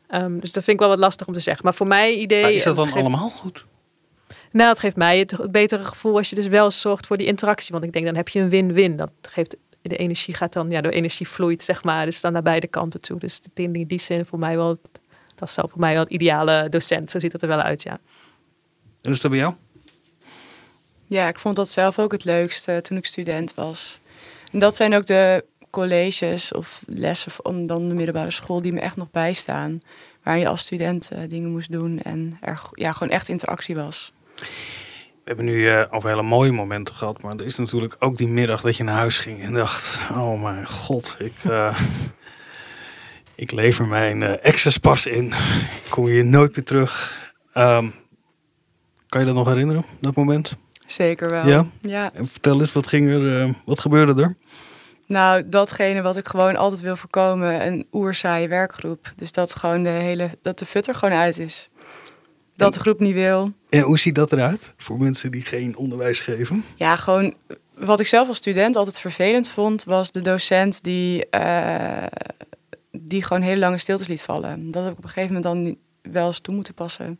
[0.09, 1.63] Um, dus dat vind ik wel wat lastig om te zeggen.
[1.63, 2.41] Maar voor mij idee...
[2.41, 3.65] Maar is dat dan geeft, allemaal goed?
[4.51, 7.71] Nou, het geeft mij het, betere gevoel als je dus wel zorgt voor die interactie.
[7.71, 8.95] Want ik denk, dan heb je een win-win.
[8.95, 9.55] Dat geeft...
[9.81, 10.69] De energie gaat dan...
[10.69, 12.05] Ja, de energie vloeit, zeg maar.
[12.05, 13.19] Dus dan naar beide kanten toe.
[13.19, 14.77] Dus in die, die zin voor mij wel...
[15.35, 17.11] Dat is voor mij wel het ideale docent.
[17.11, 17.99] Zo ziet het er wel uit, ja.
[19.01, 19.53] En is dat bij jou?
[21.05, 23.99] Ja, ik vond dat zelf ook het leukste toen ik student was.
[24.51, 28.79] En dat zijn ook de colleges of lessen van dan de middelbare school die me
[28.79, 29.81] echt nog bijstaan.
[30.23, 34.13] Waar je als student uh, dingen moest doen en er ja, gewoon echt interactie was.
[35.23, 38.27] We hebben nu uh, over hele mooie momenten gehad, maar er is natuurlijk ook die
[38.27, 41.79] middag dat je naar huis ging en dacht: Oh mijn god, ik, uh,
[43.35, 45.25] ik lever mijn uh, access pas in.
[45.83, 47.19] Ik kom hier nooit meer terug.
[47.53, 47.93] Um,
[49.07, 50.55] kan je dat nog herinneren, dat moment?
[50.85, 51.47] Zeker wel.
[51.47, 51.65] Ja?
[51.81, 52.11] ja.
[52.13, 54.35] En vertel eens, wat, ging er, uh, wat gebeurde er?
[55.07, 59.13] Nou, datgene wat ik gewoon altijd wil voorkomen, een oerzaaie werkgroep.
[59.15, 61.69] Dus dat gewoon de hele, dat de futter gewoon uit is.
[62.61, 63.51] Dat en, de groep niet wil.
[63.69, 66.63] En hoe ziet dat eruit voor mensen die geen onderwijs geven?
[66.75, 67.33] Ja, gewoon
[67.75, 72.03] wat ik zelf als student altijd vervelend vond, was de docent die, uh,
[72.91, 74.71] die gewoon hele lange stiltes liet vallen.
[74.71, 75.77] Dat heb ik op een gegeven moment dan
[76.13, 77.19] wel eens toe moeten passen.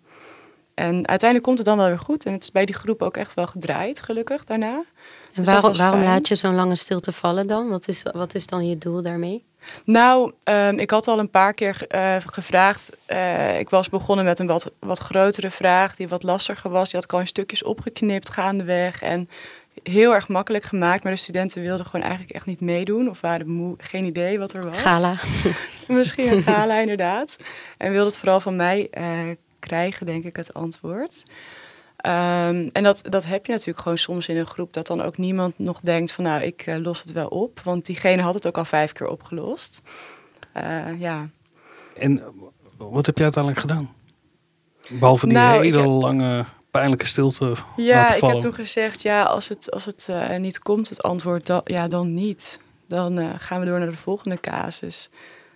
[0.74, 2.26] En uiteindelijk komt het dan wel weer goed.
[2.26, 4.84] En het is bij die groep ook echt wel gedraaid, gelukkig, daarna.
[5.34, 7.70] En dus waarom, waarom laat je zo'n lange stilte vallen dan?
[7.70, 9.46] Wat is, wat is dan je doel daarmee?
[9.86, 12.97] Nou, um, ik had al een paar keer uh, gevraagd.
[13.07, 16.89] Uh, ik was begonnen met een wat, wat grotere vraag, die wat lastiger was.
[16.89, 19.01] Die had ik al in stukjes opgeknipt gaandeweg.
[19.01, 19.30] En
[19.84, 21.03] heel erg makkelijk gemaakt.
[21.03, 23.09] Maar de studenten wilden gewoon eigenlijk echt niet meedoen.
[23.09, 24.82] Of waren moe, geen idee wat er was.
[24.82, 25.16] Gala.
[25.88, 27.38] Misschien een gala, inderdaad.
[27.78, 31.24] En wilden het vooral van mij uh, krijgen, denk ik, het antwoord.
[32.06, 35.18] Um, en dat, dat heb je natuurlijk gewoon soms in een groep, dat dan ook
[35.18, 37.60] niemand nog denkt van nou, ik uh, los het wel op.
[37.60, 39.82] Want diegene had het ook al vijf keer opgelost.
[40.58, 41.30] Uh, ja.
[41.97, 42.24] En
[42.78, 43.93] wat heb je uiteindelijk gedaan?
[44.89, 45.88] Behalve die nou, hele heb...
[45.88, 47.56] lange pijnlijke stilte.
[47.76, 51.45] Ja, ik heb toen gezegd, ja, als het, als het uh, niet komt, het antwoord,
[51.45, 52.60] dan, ja, dan niet.
[52.88, 55.10] Dan gaan we door naar de volgende casus.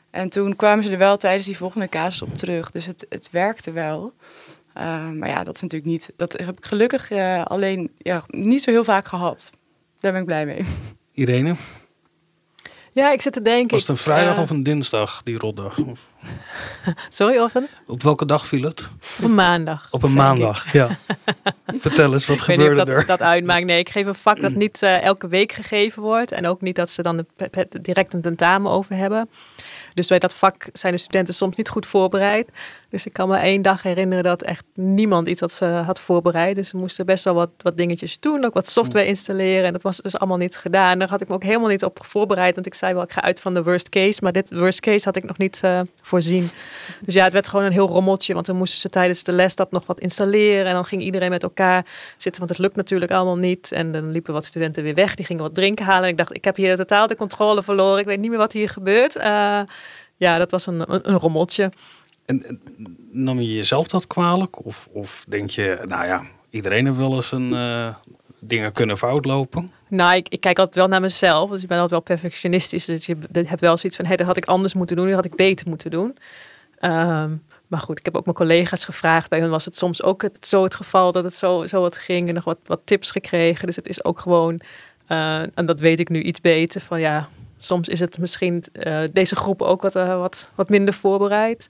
[0.09, 2.71] En toen kwamen ze er wel tijdens die volgende casus op terug.
[2.71, 4.13] Dus het, het werkte wel.
[4.78, 6.13] Uh, maar ja, dat is natuurlijk niet.
[6.15, 9.51] Dat heb ik gelukkig uh, alleen ja, niet zo heel vaak gehad.
[9.99, 10.65] Daar ben ik blij mee.
[11.11, 11.55] Irene?
[12.95, 13.69] Ja, ik zit te denken.
[13.69, 15.78] Was het een vrijdag uh, of een dinsdag, die rotdag?
[17.09, 17.67] Sorry, of een?
[17.88, 18.89] Op welke dag viel het?
[19.17, 19.88] Op een maandag.
[19.91, 20.71] Op een maandag, ik.
[20.71, 20.97] ja.
[21.80, 23.05] Vertel eens, wat ik gebeurde weet niet of dat, er?
[23.17, 23.65] dat uitmaakt.
[23.65, 26.32] Nee, ik geef een vak dat niet elke week gegeven wordt.
[26.32, 29.30] En ook niet dat ze dan de, direct een tentamen over hebben.
[29.93, 32.51] Dus bij dat vak zijn de studenten soms niet goed voorbereid.
[32.95, 36.55] Dus ik kan me één dag herinneren dat echt niemand iets had, uh, had voorbereid.
[36.55, 39.63] Dus ze moesten best wel wat, wat dingetjes doen, ook wat software installeren.
[39.63, 40.99] En dat was dus allemaal niet gedaan.
[40.99, 42.55] Daar had ik me ook helemaal niet op voorbereid.
[42.55, 44.19] Want ik zei wel, ik ga uit van de worst case.
[44.23, 46.49] Maar dit worst case had ik nog niet uh, voorzien.
[47.01, 48.33] Dus ja, het werd gewoon een heel rommeltje.
[48.33, 50.65] Want dan moesten ze tijdens de les dat nog wat installeren.
[50.65, 51.85] En dan ging iedereen met elkaar
[52.17, 52.41] zitten.
[52.41, 53.71] Want het lukt natuurlijk allemaal niet.
[53.71, 55.15] En dan liepen wat studenten weer weg.
[55.15, 56.03] Die gingen wat drinken halen.
[56.03, 57.99] En ik dacht, ik heb hier totaal de controle verloren.
[57.99, 59.15] Ik weet niet meer wat hier gebeurt.
[59.15, 59.59] Uh,
[60.17, 61.71] ja, dat was een, een, een rommeltje.
[62.26, 62.61] En
[63.11, 64.65] nam je jezelf dat kwalijk?
[64.65, 67.95] Of, of denk je, nou ja, iedereen heeft wel eens een uh,
[68.39, 69.71] dingen kunnen fout lopen?
[69.88, 71.49] Nou, ik, ik, kijk altijd wel naar mezelf.
[71.49, 72.86] Dus ik ben altijd wel perfectionistisch.
[72.86, 75.05] Dus je hebt wel zoiets van, hé, hey, dat had ik anders moeten doen.
[75.05, 76.17] Dat had ik beter moeten doen.
[76.82, 79.30] Um, maar goed, ik heb ook mijn collega's gevraagd.
[79.30, 81.97] Bij hun was het soms ook het, zo het geval dat het zo, zo wat
[81.97, 82.28] ging.
[82.28, 83.65] En nog wat, wat tips gekregen.
[83.65, 84.61] Dus het is ook gewoon,
[85.09, 89.03] uh, en dat weet ik nu iets beter, van ja, soms is het misschien uh,
[89.11, 91.69] deze groep ook wat, uh, wat, wat minder voorbereid.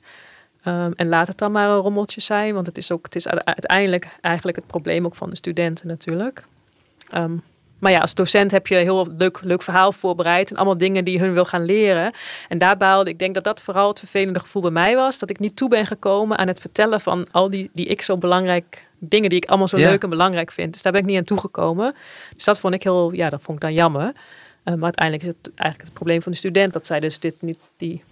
[0.68, 3.28] Um, en laat het dan maar een rommeltje zijn, want het is ook het is
[3.28, 6.46] uiteindelijk eigenlijk het probleem ook van de studenten natuurlijk.
[7.14, 7.44] Um,
[7.80, 11.06] maar ja, als docent heb je een heel leuk, leuk verhaal voorbereid en allemaal dingen
[11.06, 12.14] die je hun wil gaan leren.
[12.48, 15.30] En daar baalde ik denk dat dat vooral het vervelende gevoel bij mij was, dat
[15.30, 18.86] ik niet toe ben gekomen aan het vertellen van al die die ik zo belangrijk
[19.00, 20.74] dingen die ik allemaal zo leuk en belangrijk vind.
[20.74, 21.96] Dus daar ben ik niet aan toegekomen.
[22.36, 24.14] Dus dat vond ik heel, ja, dat vond ik dan jammer.
[24.64, 27.42] Eh, maar uiteindelijk is het eigenlijk het probleem van de student dat zij dus dit
[27.42, 28.04] niet, die,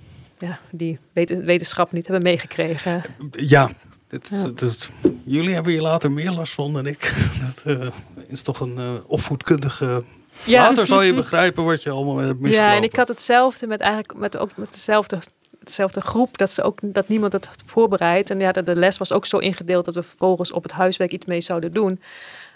[0.47, 3.03] ja, die weten- wetenschap niet hebben meegekregen.
[3.31, 3.69] Ja,
[4.07, 4.47] dit, Ja.
[4.55, 4.89] dit-
[5.23, 7.13] jullie hebben hier later meer last van dan ik.
[7.65, 7.87] Dat eh,
[8.27, 10.03] is toch een eh, opvoedkundige...
[10.45, 12.71] Later zal je begrijpen wat je allemaal hebt misgelopen.
[12.73, 15.19] Ja, en ik had hetzelfde met eigenlijk met ook met dezelfde,
[15.63, 18.29] dezelfde groep, dat ze ook dat niemand het had voorbereid.
[18.29, 21.11] En ja, de, de les was ook zo ingedeeld dat we vervolgens op het huiswerk
[21.11, 22.01] iets mee zouden doen.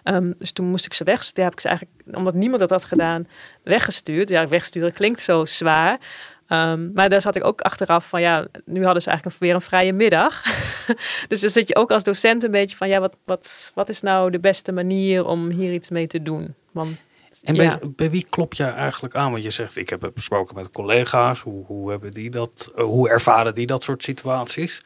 [0.03, 1.29] Ehm, dus toen moest ik ze weg.
[1.33, 3.27] Ja, heb ik ze eigenlijk, omdat niemand dat had gedaan,
[3.63, 4.29] weggestuurd.
[4.29, 5.99] Ja, wegsturen klinkt zo zwaar.
[6.47, 9.61] Ehm, maar daar zat ik ook achteraf van, ja, nu hadden ze eigenlijk weer een
[9.61, 10.43] vrije middag.
[11.27, 14.01] dus dan zit je ook als docent een beetje van, ja, wat, wat, wat is
[14.01, 16.53] nou de beste manier om hier iets mee te doen?
[16.71, 16.97] Want
[17.43, 17.79] En bij, ja.
[17.83, 19.31] bij wie klop jij eigenlijk aan?
[19.31, 21.41] Want je zegt, ik heb het besproken met collega's.
[21.41, 24.81] Hoe, hoe, hebben die dat, eh, hoe ervaren die dat soort situaties?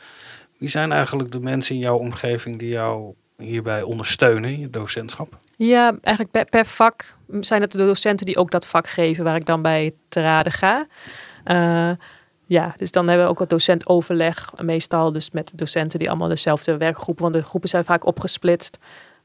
[0.57, 5.37] Wie zijn eigenlijk de mensen in jouw omgeving die jou hierbij ondersteunen in je docentschap?
[5.57, 9.35] Ja, eigenlijk per, per vak zijn het de docenten die ook dat vak geven waar
[9.35, 10.87] ik dan bij te raden ga.
[11.43, 11.91] Eh,
[12.45, 14.51] ja, dus dan hebben we ook wat docentoverleg.
[14.61, 18.79] Meestal dus met docenten die allemaal dezelfde werkgroepen, want de groepen zijn vaak opgesplitst.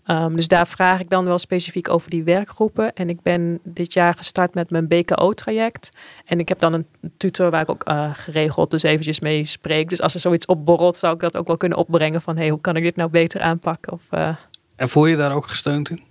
[0.07, 2.93] Ehm, dus daar vraag ik dan wel specifiek over die werkgroepen.
[2.93, 5.89] En ik ben dit jaar gestart met mijn BKO-traject.
[6.25, 6.87] En ik heb dan een
[7.17, 9.89] tutor waar ik ook eh, geregeld dus eventjes mee spreek.
[9.89, 12.37] Dus als er zoiets opborrelt, zou ik dat ook wel kunnen opbrengen van...
[12.37, 13.93] hey, hoe kan ik dit nou beter aanpakken?
[13.93, 14.37] Of, eh,
[14.77, 16.03] En voel je daar ook gesteund in?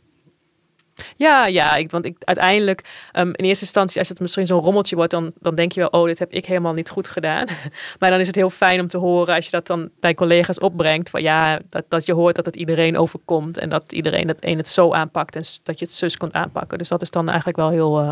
[1.17, 4.95] Ja, ja, ik, want ik, uiteindelijk, ehm, in eerste instantie, als het misschien zo'n rommeltje
[4.95, 7.47] wordt, dan, dan denk je wel, oh, dit heb ik helemaal niet goed gedaan.
[7.99, 10.59] maar dan is het heel fijn om te horen als je dat dan bij collega's
[10.59, 14.37] opbrengt, van ja, dat, dat je hoort dat het iedereen overkomt en dat iedereen het
[14.39, 16.77] een het zo aanpakt en dat je het zus kunt aanpakken.
[16.77, 18.11] Dus dat is dan eigenlijk wel heel, eh,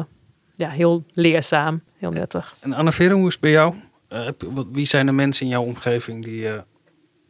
[0.55, 2.55] ja, heel leerzaam, heel nuttig.
[2.59, 3.73] En Anne-Vera, hoe is het bij jou?
[4.07, 6.59] Eh, heb je- wat- wie zijn de mensen in jouw omgeving die eh,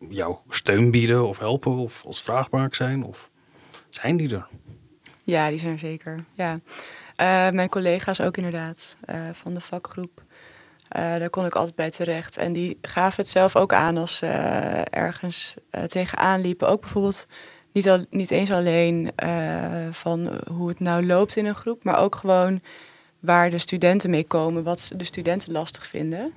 [0.09, 3.03] jou steun bieden of helpen of als vraagbaar zijn?
[3.03, 3.29] Of
[3.89, 4.47] zijn die er?
[5.23, 6.23] Ja, die zijn er zeker.
[6.33, 6.59] Ja.
[7.15, 10.23] Eh, mijn collega's ook inderdaad eh, van de vakgroep.
[10.87, 12.37] Eh, daar kon ik altijd bij terecht.
[12.37, 14.27] En die gaven het zelf ook aan als ze
[14.89, 15.55] ergens
[15.87, 16.67] tegenaan liepen.
[16.67, 17.27] Ook bijvoorbeeld
[17.71, 19.11] niet, al, niet eens alleen
[19.91, 22.61] van hoe het nou loopt in een groep, maar ook gewoon
[23.19, 26.33] waar de studenten mee komen, wat de studenten lastig vinden.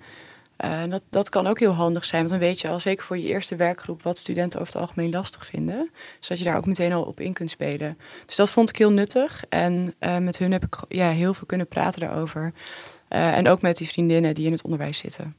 [0.56, 3.18] En dat, dat kan ook heel handig zijn, want dan weet je al zeker voor
[3.18, 5.90] je eerste werkgroep wat studenten over het algemeen lastig vinden.
[6.20, 7.98] Zodat je daar ook meteen al op in kunt spelen.
[8.26, 9.44] Dus dat vond ik heel nuttig.
[9.48, 12.52] En eh, met hun heb ik ja, heel veel kunnen praten daarover.
[13.08, 15.36] Eh, en ook met die vriendinnen die in het onderwijs zitten.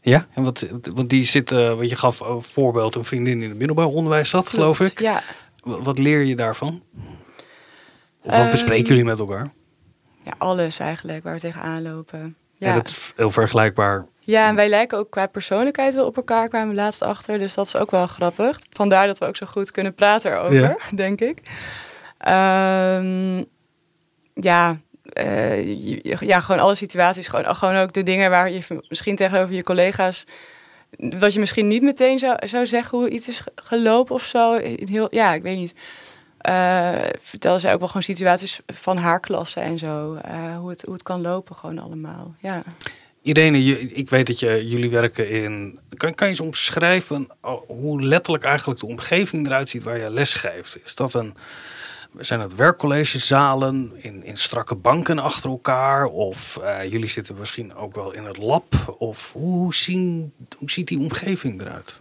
[0.00, 3.48] Ja, en wat, want die zit, eh, wat je gaf een voorbeeld, een vriendin in
[3.48, 5.00] het middelbaar onderwijs zat, geloof ik.
[5.00, 5.22] Ja,
[5.62, 6.82] Wat, wat leer je daarvan?
[8.22, 9.50] Of wat Ehm, bespreken jullie met elkaar?
[10.22, 12.36] ja, alles eigenlijk waar we tegenaan lopen.
[12.56, 12.68] Ja.
[12.68, 12.74] Ja.
[12.74, 14.06] dat is heel vergelijkbaar.
[14.20, 17.38] Ja, en wij lijken ook qua persoonlijkheid wel op elkaar, kwamen we laatst achter.
[17.38, 18.58] Dus dat is ook wel grappig.
[18.70, 20.76] Vandaar dat we ook zo goed kunnen praten erover, Ja.
[20.94, 21.38] denk ik.
[22.18, 23.44] Ehm,
[24.34, 27.28] ja, eh, ja, gewoon alle situaties.
[27.28, 30.24] Gewoon, gewoon ook de dingen waar je misschien tegenover je collega's...
[30.98, 34.54] wat je misschien niet meteen zou, zou zeggen hoe iets is ge- gelopen of zo.
[34.54, 35.74] In Heel, ja, ik weet niet.
[36.38, 40.14] Eh vertelde zij ook wel gewoon situaties van haar klasse en zo.
[40.14, 42.34] eh, hoe, het, hoe het kan lopen gewoon allemaal.
[42.38, 42.62] Ja.
[43.22, 45.78] Irene, ik weet dat je, jullie werken in...
[45.96, 50.10] Kan, kan je eens omschrijven oh, hoe letterlijk eigenlijk de omgeving eruit ziet waar je
[50.10, 50.78] les geeft?
[50.84, 51.34] Is dat een...
[52.18, 56.06] Zijn het werkcollegezalen in, in strakke banken achter elkaar?
[56.06, 58.94] Of eh, jullie zitten misschien ook wel in het lab?
[58.98, 59.72] Of hoe,
[60.58, 62.00] hoe ziet die omgeving eruit?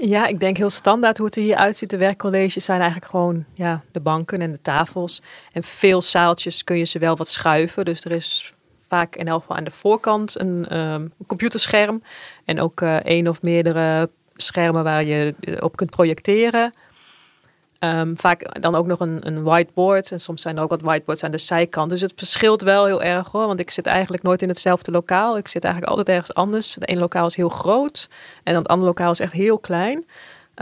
[0.00, 1.90] Ja, ik denk heel standaard hoe het er hier uitziet.
[1.90, 5.22] De werkcolleges zijn eigenlijk gewoon ja, de banken en de tafels.
[5.52, 7.84] En veel zaaltjes kun je ze wel wat schuiven.
[7.84, 8.53] Dus er is
[8.94, 12.02] vaak in elk geval aan de voorkant een ehm, computerscherm.
[12.44, 16.72] En ook eh één of meerdere schermen waar je eh, op kunt projecteren.
[17.78, 20.10] Ehm, vaak dan ook nog een, een whiteboard.
[20.12, 21.90] En soms zijn er ook wat whiteboards aan de zijkant.
[21.90, 23.46] Dus het verschilt wel heel erg hoor.
[23.46, 25.36] Want ik zit eigenlijk nooit in hetzelfde lokaal.
[25.36, 26.74] Ik zit eigenlijk altijd ergens anders.
[26.74, 28.08] Het ene lokaal is heel groot.
[28.42, 30.04] En het andere lokaal is echt heel klein.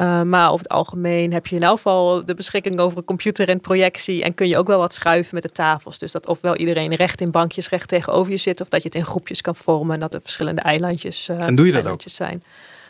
[0.01, 3.49] Uh, maar over het algemeen heb je in elk geval de beschikking over een computer
[3.49, 4.22] en projectie.
[4.22, 5.99] En kun je ook wel wat schuiven met de tafels.
[5.99, 8.61] Dus dat ofwel iedereen recht in bankjes recht tegenover je zit.
[8.61, 9.95] Of dat je het in groepjes kan vormen.
[9.95, 12.43] En dat er verschillende eilandjes, uh, En doe je dat eilandjes zijn.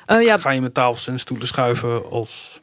[0.07, 2.61] Uh, ja, Ga je met tafels en stoelen schuiven als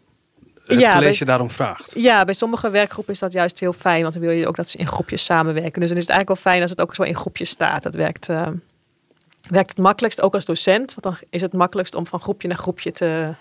[0.65, 1.91] het Ja, college bij- daarom vraagt?
[1.95, 4.01] ja, bij sommige werkgroepen is dat juist heel fijn.
[4.01, 5.79] Want dan wil je ook dat ze in groepjes samenwerken.
[5.79, 7.83] Dus dan is het eigenlijk wel fijn als het ook zo in groepjes staat.
[7.83, 8.47] Dat werkt, uh,
[9.49, 10.95] werkt het makkelijkst, ook als docent.
[10.95, 13.33] Want dan is het makkelijkst om van groepje naar groepje te,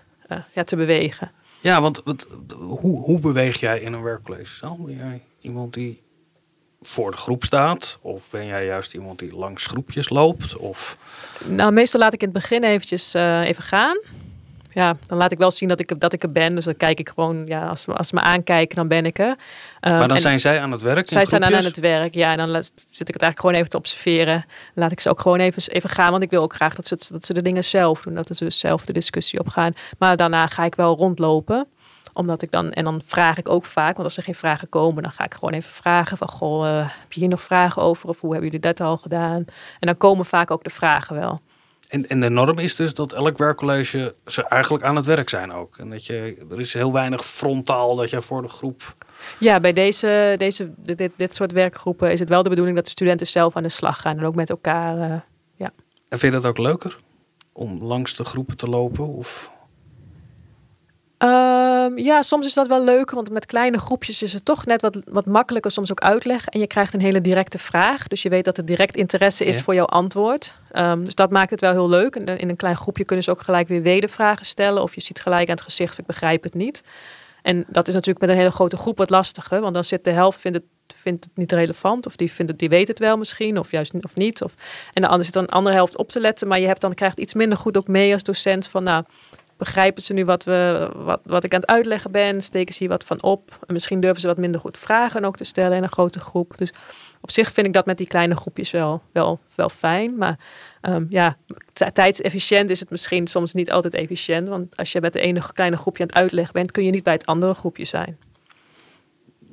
[0.52, 1.30] ja, te bewegen.
[1.60, 2.26] Ja, want wat,
[2.58, 4.76] hoe, hoe beweeg jij in een werkcollegezaal?
[4.76, 6.02] Ben jij iemand die
[6.80, 7.98] voor de groep staat?
[8.00, 10.56] Of ben jij juist iemand die langs groepjes loopt?
[10.56, 10.96] Of
[11.44, 13.98] Nou, meestal laat ik in het begin eventjes uh, even gaan.
[14.78, 16.54] Ja, dan laat ik wel zien dat ik, dat ik er ben.
[16.54, 19.36] Dus dan kijk ik gewoon, ja, als, als ze me aankijken, dan ben ik er.
[19.80, 21.08] maar dan Ehm, zijn zij aan het werk?
[21.08, 21.82] zij zijn dan aan groepjes?
[21.82, 22.30] het werk, ja.
[22.30, 24.44] En dan zit ik het eigenlijk gewoon even te observeren.
[24.74, 26.96] Laat ik ze ook gewoon even, even gaan, want ik wil ook graag dat ze,
[27.12, 28.14] dat ze de dingen zelf doen.
[28.14, 29.72] Dat ze dus zelf de discussie opgaan.
[29.98, 31.66] Maar daarna ga ik wel rondlopen
[32.12, 35.02] omdat ik dan, en dan vraag ik ook vaak, want als er geen vragen komen,
[35.02, 38.08] dan ga ik gewoon even vragen van, goh, eh, heb je hier nog vragen over?
[38.08, 39.44] Of hoe hebben jullie dat al gedaan?
[39.78, 41.38] En dan komen vaak ook de vragen wel.
[41.88, 45.52] En, en de norm is dus dat elk werkcollege ze eigenlijk aan het werk zijn
[45.52, 45.78] ook.
[45.78, 48.94] En dat je, er is heel weinig frontaal dat je voor de groep...
[49.38, 52.90] Ja, bij deze, deze, dit, dit soort werkgroepen is het wel de bedoeling dat de
[52.90, 55.00] studenten zelf aan de slag gaan en ook met elkaar.
[55.00, 55.20] eh,
[56.08, 56.96] En vind je dat ook leuker?
[57.52, 59.06] Om langs de groepen te lopen?
[59.06, 59.50] Of...
[61.18, 64.80] Ehm, ja, soms is dat wel leuk, want met kleine groepjes is het toch net
[64.82, 66.46] wat, wat makkelijker soms ook uitleg.
[66.46, 69.56] En je krijgt een hele directe vraag, dus je weet dat er direct interesse is
[69.56, 69.62] Ja.
[69.62, 70.58] voor jouw antwoord.
[70.70, 72.14] Ehm, dus dat maakt het wel heel leuk.
[72.16, 75.20] En in een klein groepje kunnen ze ook gelijk weer wedervragen stellen, of je ziet
[75.20, 76.82] gelijk aan het gezicht, ik begrijp het niet.
[77.42, 80.10] En dat is natuurlijk met een hele grote groep wat lastiger, want dan zit de
[80.10, 83.16] helft vindt het, vindt het niet relevant, of die, vindt het, die weet het wel
[83.16, 84.42] misschien, of juist of niet.
[84.42, 84.54] Of,
[84.92, 86.94] en de andere zit dan een andere helft op te letten, maar je hebt dan
[86.94, 89.04] krijgt iets minder goed ook mee als docent van, nou,
[89.58, 92.40] begrijpen ze nu wat, we, wat, wat ik aan het uitleggen ben?
[92.40, 93.58] Steken ze hier wat van op?
[93.66, 96.58] En misschien durven ze wat minder goed vragen ook te stellen in een grote groep.
[96.58, 96.72] Dus
[97.20, 100.16] op zich vind ik dat met die kleine groepjes wel, wel, wel fijn.
[100.16, 100.38] Maar
[100.80, 101.36] ehm, ja,
[101.92, 104.48] tijdsefficiënt is het misschien soms niet altijd efficiënt.
[104.48, 107.02] Want als je met de ene kleine groepje aan het uitleggen bent, kun je niet
[107.02, 108.18] bij het andere groepje zijn.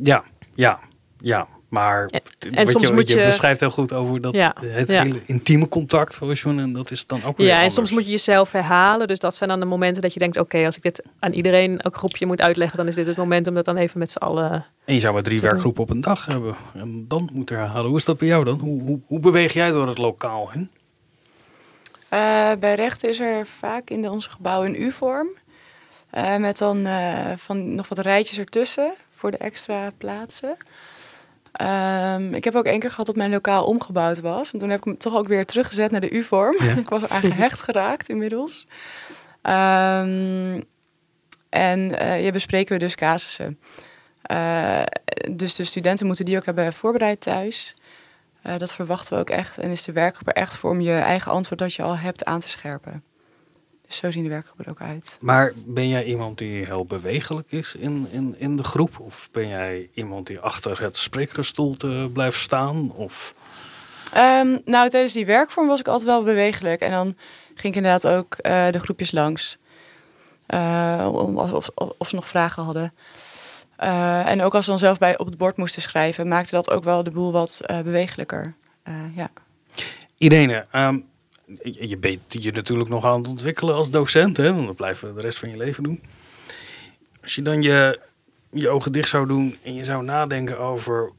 [0.04, 0.80] Ja, ja,
[1.20, 1.48] ja.
[1.70, 2.10] Maar
[2.52, 5.02] En- soms je, moet je je- beschrijft heel goed over dat Ja, het ja.
[5.04, 6.14] hele intieme contact.
[6.14, 7.76] Zoals je, en dat is dan ook weer Ja, en anders.
[7.76, 9.08] soms moet je jezelf herhalen.
[9.08, 11.84] Dus dat zijn dan de momenten dat je denkt: oké, als ik dit aan iedereen
[11.86, 14.18] ook groepje moet uitleggen, dan is dit het moment om dat dan even met z'n
[14.18, 14.66] allen.
[14.86, 16.56] En je zou maar drie werkgroepen op een dag hebben.
[16.74, 17.88] En dan moeten herhalen.
[17.90, 18.60] Hoe is dat bij jou dan?
[18.60, 20.70] Hoe, hoe, hoe beweeg jij door het lokaal heen?
[22.10, 25.28] Eh, bij rechten is er vaak in de, onze gebouwen een U-vorm.
[26.10, 30.58] Eh, met dan eh, van nog wat rijtjes ertussen voor de extra plaatsen.
[31.56, 34.54] Ehm, ik heb ook één keer gehad dat mijn lokaal omgebouwd was.
[34.54, 36.56] En toen heb ik hem toch ook weer teruggezet naar de U-vorm.
[36.60, 36.74] Ja.
[36.84, 38.68] ik was aan gehecht geraakt inmiddels.
[39.42, 40.62] Ehm,
[41.50, 43.60] en eh ja, bespreken we dus casussen.
[44.22, 44.84] Eh,
[45.32, 47.76] dus de studenten moeten die ook hebben voorbereid thuis.
[48.42, 49.58] Eh, dat verwachten we ook echt.
[49.58, 52.26] En is de werkgroep er echt voor om je eigen antwoord dat je al hebt
[52.26, 53.04] aan te scherpen.
[53.88, 55.18] Dus zo zien de werkgroepen er ook uit.
[55.22, 59.00] Maar ben jij iemand die heel bewegelijk is in, in, in de groep?
[59.00, 62.92] Of ben jij iemand die achter het spreekgestoelte blijft staan?
[62.92, 63.34] Of...
[64.14, 66.82] Ehm, nou, tijdens die werkvorm was ik altijd wel bewegelijk.
[66.82, 67.16] En dan
[67.56, 69.58] ging ik inderdaad ook eh, de groepjes langs.
[70.46, 72.94] Eh, om, of, of, of ze nog vragen hadden.
[73.76, 76.70] Eh, en ook als ze dan zelf bij op het bord moesten schrijven, maakte dat
[76.70, 78.56] ook wel de boel wat bewegelijker.
[79.16, 79.30] Ja.
[80.18, 81.00] Irene, ehm,
[81.64, 84.38] je, bent je natuurlijk nog aan het ontwikkelen als docent.
[84.38, 84.54] Hè?
[84.54, 86.02] Want dat blijven we de rest van je leven doen.
[87.22, 88.00] Als je dan je,
[88.52, 91.12] je ogen dicht zou doen en je zou nadenken over...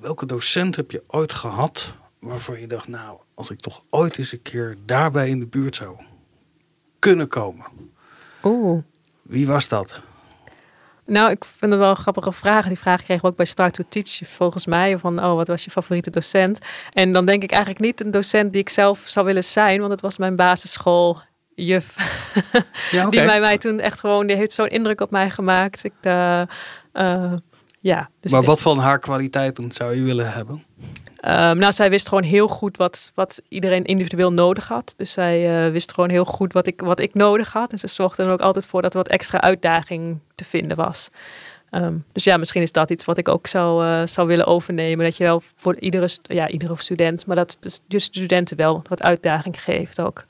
[0.00, 2.88] welke docent heb je ooit gehad waarvan je dacht...
[2.88, 5.96] nou, als ik toch ooit eens een keer daarbij in de buurt zou
[6.98, 7.66] kunnen komen.
[8.42, 8.82] Oeh.
[9.22, 10.00] Wie was dat?
[11.06, 12.66] Nou, ik vind het wel een grappige vraag.
[12.66, 14.98] Die vraag kregen we ook bij Start to Teach, volgens mij.
[14.98, 16.58] Van, oh, wat was je favoriete docent?
[16.92, 19.78] En dan denk ik eigenlijk niet een docent die ik zelf zou willen zijn.
[19.78, 21.94] Want het was mijn basisschooljuf.
[22.90, 25.84] Ja, Die bij mij toen echt gewoon, die heeft zo'n indruk op mij gemaakt.
[25.84, 26.40] Ik, eh,
[26.92, 27.32] eh,
[27.80, 28.10] ja.
[28.20, 30.64] Dus maar wat van haar kwaliteiten zou je willen hebben?
[31.24, 34.94] Ehm, nou, zij wist gewoon heel goed wat, wat iedereen individueel nodig had.
[34.96, 37.72] Dus zij eh, wist gewoon heel goed wat ik, wat ik nodig had.
[37.72, 41.10] En ze zorgde er ook altijd voor dat er wat extra uitdaging te vinden was.
[41.70, 45.04] Ehm, dus ja, misschien is dat iets wat ik ook zou, eh, zou willen overnemen.
[45.04, 49.02] Dat je wel voor iedere, ja, iedere student, maar dat dus de studenten wel wat
[49.02, 50.26] uitdaging geeft ook.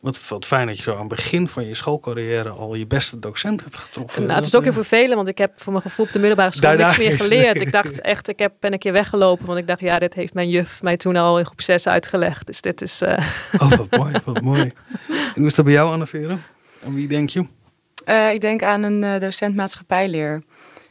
[0.00, 3.18] Wat, wat fijn dat je zo aan het begin van je schoolcarrière al je beste
[3.18, 4.22] docent hebt getroffen.
[4.22, 6.18] Nou, het is Dat, ook heel vervelend, want ik heb voor mijn gevoel op de
[6.18, 7.60] middelbare school Daarna niks meer geleerd.
[7.60, 10.34] Ik dacht echt, ik heb, ben een keer weggelopen, want ik dacht, ja, dit heeft
[10.34, 12.46] mijn juf mij toen al in groep 6 uitgelegd.
[12.46, 13.00] Dus dit is...
[13.02, 13.26] eh,
[13.58, 14.72] Oh, wat mooi, wat mooi.
[15.08, 16.36] En hoe is dat bij jou, Anne-Vere?
[16.84, 17.46] Aan wie denk je?
[18.04, 20.42] Eh, ik denk aan een eh, docent maatschappijleer.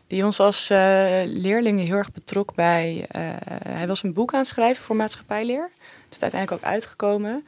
[0.07, 0.77] Die ons als eh,
[1.25, 3.05] leerlingen heel erg betrok bij.
[3.09, 3.21] eh,
[3.67, 5.69] hij was een boek aan het schrijven voor maatschappijleer.
[5.79, 7.45] Dus het is uiteindelijk ook uitgekomen.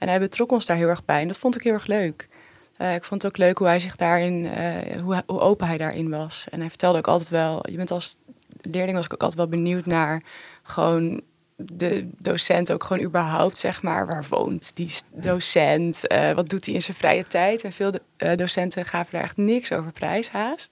[0.00, 1.20] En hij betrok ons daar heel erg bij.
[1.20, 2.28] En dat vond ik heel erg leuk.
[2.76, 5.78] Eh, ik vond het ook leuk hoe hij zich daarin, eh, hoe, hoe open hij
[5.78, 6.46] daarin was.
[6.50, 8.16] En hij vertelde ook altijd wel, je bent als
[8.60, 10.22] leerling was ik ook altijd wel benieuwd naar
[10.62, 11.20] gewoon
[11.56, 16.06] de docent ook gewoon überhaupt, zeg maar, waar woont die docent?
[16.06, 17.64] Eh, wat doet hij in zijn vrije tijd?
[17.64, 20.70] En veel de- docenten gaven daar echt niks over prijs haast.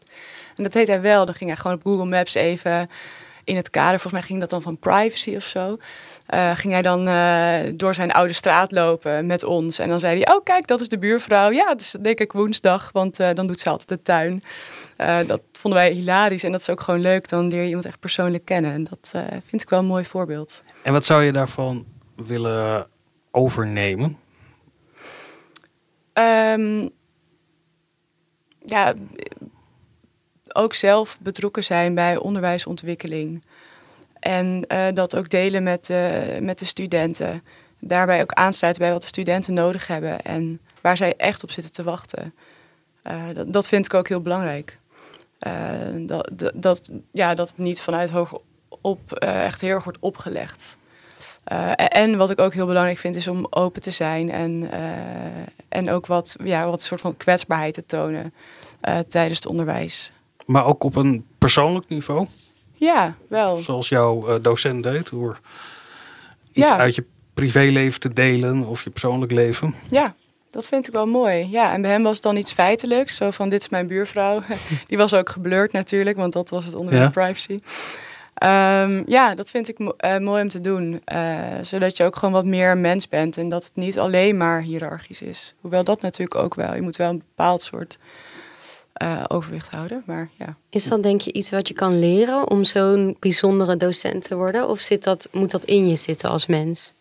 [0.57, 1.25] En dat deed hij wel.
[1.25, 2.89] Dan ging hij gewoon op Google Maps even
[3.49, 5.77] in het kader, volgens mij ging dat dan van privacy of zo.
[6.35, 9.79] Uh, ging hij dan uh, door zijn oude straat lopen met ons.
[9.79, 11.51] En dan zei hij, oh kijk, dat is de buurvrouw.
[11.51, 14.43] Ja, het is denk ik woensdag, want uh, dan doet ze altijd de tuin.
[15.27, 17.29] dat vonden wij hilarisch en dat is ook gewoon leuk.
[17.29, 18.73] Dan leer je iemand echt persoonlijk kennen.
[18.73, 19.13] En dat
[19.47, 20.63] vind ik wel een mooi voorbeeld.
[20.83, 21.87] En wat zou je daarvan
[22.17, 22.87] willen
[23.31, 24.19] overnemen?
[26.13, 26.91] Um,
[28.59, 28.95] ja,
[30.55, 33.43] ook zelf betrokken zijn bij onderwijsontwikkeling.
[34.21, 35.89] En uh, dat ook delen met,
[36.41, 37.43] met de studenten.
[37.81, 41.73] Daarbij ook aansluiten bij wat de studenten nodig hebben en waar zij echt op zitten
[41.73, 42.35] te wachten.
[43.07, 44.79] Uh, dat, dat, vind ik ook heel belangrijk.
[45.97, 48.41] dat, dat, ja, dat het niet vanuit hoog
[48.81, 50.77] op echt heel erg wordt opgelegd.
[51.77, 54.71] en wat ik ook heel belangrijk vind, is om open te zijn en,
[55.69, 58.35] en ook wat, ja, wat soort van kwetsbaarheid te tonen
[59.09, 60.13] tijdens het onderwijs.
[60.49, 62.27] Maar ook op een persoonlijk niveau?
[62.73, 63.57] Ja, wel.
[63.57, 65.41] Zoals jouw uh, docent deed, door
[66.53, 69.75] iets uit je privéleven te delen of je persoonlijk leven.
[69.91, 70.15] Ja,
[70.51, 71.49] dat vind ik wel mooi.
[71.51, 73.17] Ja, en bij hem was het dan iets feitelijks.
[73.17, 74.43] Zo van, dit is mijn buurvrouw.
[74.89, 77.61] Die was ook geblurred natuurlijk, want dat was het onderwerp privacy.
[78.43, 81.03] Um, ja, dat vind ik uh, mooi om te doen.
[81.13, 83.37] Uh, zodat je ook gewoon wat meer mens bent.
[83.37, 85.55] En dat het niet alleen maar hiërarchisch is.
[85.61, 86.75] Hoewel dat natuurlijk ook wel.
[86.75, 87.99] Je moet wel een bepaald soort
[89.03, 90.03] uh, overwicht houden.
[90.07, 90.57] Maar, ja.
[90.71, 94.69] Is dat denk je iets wat je kan leren om zo'n bijzondere docent te worden?
[94.69, 96.95] Of zit dat, moet dat in je zitten als mens?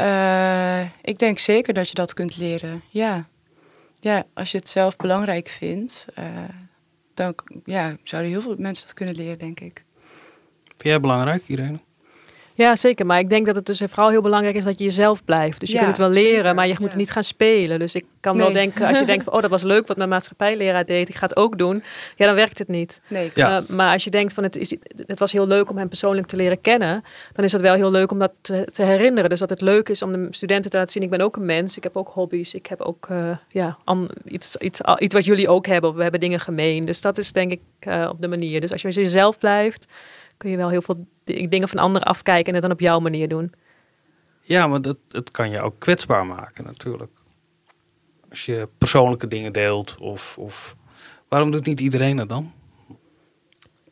[0.00, 2.82] Uh, ik denk zeker dat je dat kunt leren.
[2.88, 3.28] Ja,
[4.00, 6.24] ja als je het zelf belangrijk vindt, uh,
[7.14, 7.34] dan
[7.64, 9.84] ja, zouden heel veel mensen dat kunnen leren, denk ik.
[10.64, 11.78] Vind jij belangrijk, Irene?
[12.56, 13.06] Ja, zeker.
[13.06, 15.60] Maar ik denk dat het dus vooral heel belangrijk is dat je jezelf blijft.
[15.60, 16.98] Dus je kunt het wel leren, maar je moet ja.
[16.98, 17.78] niet gaan spelen.
[17.78, 20.08] Dus ik kan wel denken, als je denkt van, oh, dat was leuk wat mijn
[20.08, 21.82] maatschappijleraar deed, ik ga het ook doen.
[22.16, 23.00] Ja, dan werkt het niet.
[23.08, 23.62] Nee, ja.
[23.62, 24.76] Uh, maar als je denkt van, het, is,
[25.06, 27.90] het was heel leuk om hem persoonlijk te leren kennen, dan is het wel heel
[27.90, 29.30] leuk om dat te, te, herinneren.
[29.30, 31.46] Dus dat het leuk is om de studenten te laten zien, ik ben ook een
[31.46, 35.24] mens, ik heb ook hobby's, ik heb ook uh, ja, an, iets, iets, iets wat
[35.24, 35.94] jullie ook hebben.
[35.94, 36.84] We hebben dingen gemeen.
[36.84, 38.60] Dus dat is denk ik uh, op de manier.
[38.60, 39.86] Dus als je jezelf blijft,
[40.36, 43.28] kun je wel heel veel dingen van anderen afkijken en het dan op jouw manier
[43.28, 43.52] doen.
[44.40, 47.10] Ja, maar dat, dat kan je ook kwetsbaar maken natuurlijk.
[48.30, 50.76] Als je persoonlijke dingen deelt of, of
[51.28, 52.52] waarom doet niet iedereen dat dan?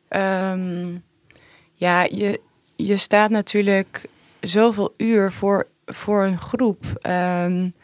[0.08, 1.04] Um,
[1.74, 2.40] ja, je,
[2.76, 4.08] je staat natuurlijk
[4.40, 6.84] zoveel uur voor, voor een groep.
[7.06, 7.74] Um,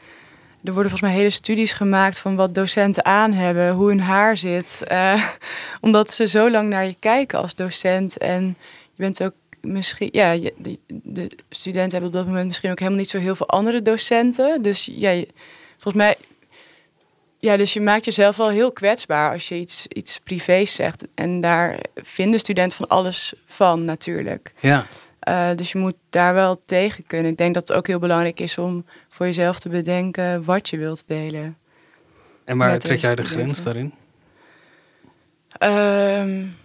[0.65, 4.37] er worden volgens mij hele studies gemaakt van wat docenten aan hebben, hoe hun haar
[4.37, 4.83] zit.
[4.93, 5.27] Uh,
[5.81, 8.19] omdat ze zo lang naar je kijken als docent.
[8.19, 8.57] En
[8.95, 13.01] je bent ook misschien, ja, de, de, studenten hebben op dat moment misschien ook helemaal
[13.01, 14.63] niet zo heel veel andere docenten.
[14.63, 15.23] Dus ja,
[15.79, 16.17] volgens mij,
[17.39, 21.05] ja, dus je maakt jezelf wel heel kwetsbaar als je iets, iets privés zegt.
[21.15, 24.53] En daar vinden studenten van alles van natuurlijk.
[24.61, 24.87] Ja.
[25.29, 27.33] Uh, dus je moet daar wel tegen kunnen.
[27.33, 30.79] Ik denk dat het ook heel belangrijk is om voor jezelf te bedenken wat je
[30.79, 31.57] wilt delen.
[32.45, 33.95] En waar trek jij de grens daarin?
[35.63, 36.57] Um,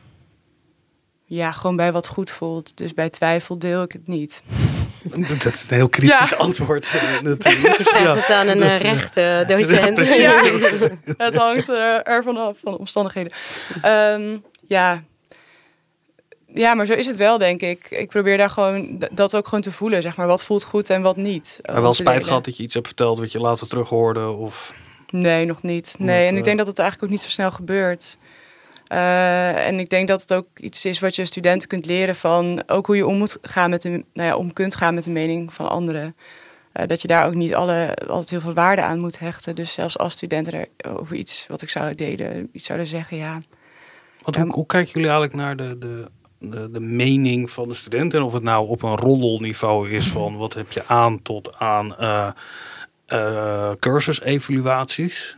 [1.25, 2.77] ja, gewoon bij wat goed voelt.
[2.77, 4.43] Dus bij twijfel deel ik het niet.
[5.43, 6.37] Dat is een heel kritisch ja.
[6.37, 6.91] antwoord.
[6.91, 7.89] Eh, natuurlijk.
[7.93, 10.15] Ja, het aan een uh, rechte docent.
[10.15, 10.31] Ja,
[11.17, 11.69] het hangt
[12.03, 13.31] ervan af, van de omstandigheden.
[13.85, 15.03] Um, ja,
[16.55, 17.91] ja, maar zo is het wel, denk ik.
[17.91, 20.27] Ik probeer daar gewoon dat ook gewoon te voelen, zeg maar.
[20.27, 21.59] Wat voelt goed en wat niet.
[21.61, 24.29] Heb wel spijt gehad dat je iets hebt verteld wat je later terug hoorde?
[24.29, 24.73] Of...
[25.09, 25.95] Nee, nog niet.
[25.99, 28.17] Nee, en ik denk dat het eigenlijk ook niet zo snel gebeurt.
[28.91, 32.63] Uh, en ik denk dat het ook iets is wat je studenten kunt leren van
[32.67, 35.11] ook hoe je om moet gaan met de, nou ja, om kunt gaan met de
[35.11, 36.15] mening van anderen.
[36.73, 39.55] Uh, dat je daar ook niet alle, altijd heel veel waarde aan moet hechten.
[39.55, 43.39] Dus zelfs als studenten er over iets wat ik zou delen, iets zouden zeggen, ja.
[44.21, 46.05] Wat, hoe, hoe kijken jullie eigenlijk naar de, de
[46.49, 48.19] de, de mening van de studenten.
[48.19, 51.95] En of het nou op een roddelniveau is van wat heb je aan tot aan
[51.99, 52.27] uh,
[53.07, 55.37] uh, cursusevaluaties.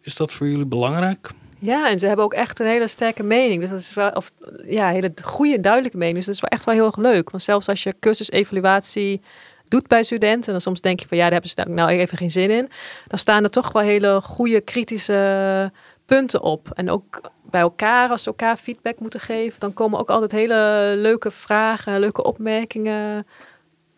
[0.00, 1.30] Is dat voor jullie belangrijk?
[1.58, 3.60] Ja, en ze hebben ook echt een hele sterke mening.
[3.60, 4.30] Dus dat is wel, of
[4.64, 6.16] ja, hele goede, duidelijke mening.
[6.16, 7.30] Dus dat is wel echt wel heel erg leuk.
[7.30, 9.20] Want zelfs als je cursusevaluatie
[9.68, 12.30] doet bij studenten, dan soms denk je van ja, daar hebben ze nou even geen
[12.30, 12.68] zin in.
[13.06, 15.72] Dan staan er toch wel hele goede, kritische
[16.06, 16.70] punten op.
[16.74, 20.92] En ook bij elkaar, als ze elkaar feedback moeten geven, dan komen ook altijd hele
[20.96, 23.26] leuke vragen, leuke opmerkingen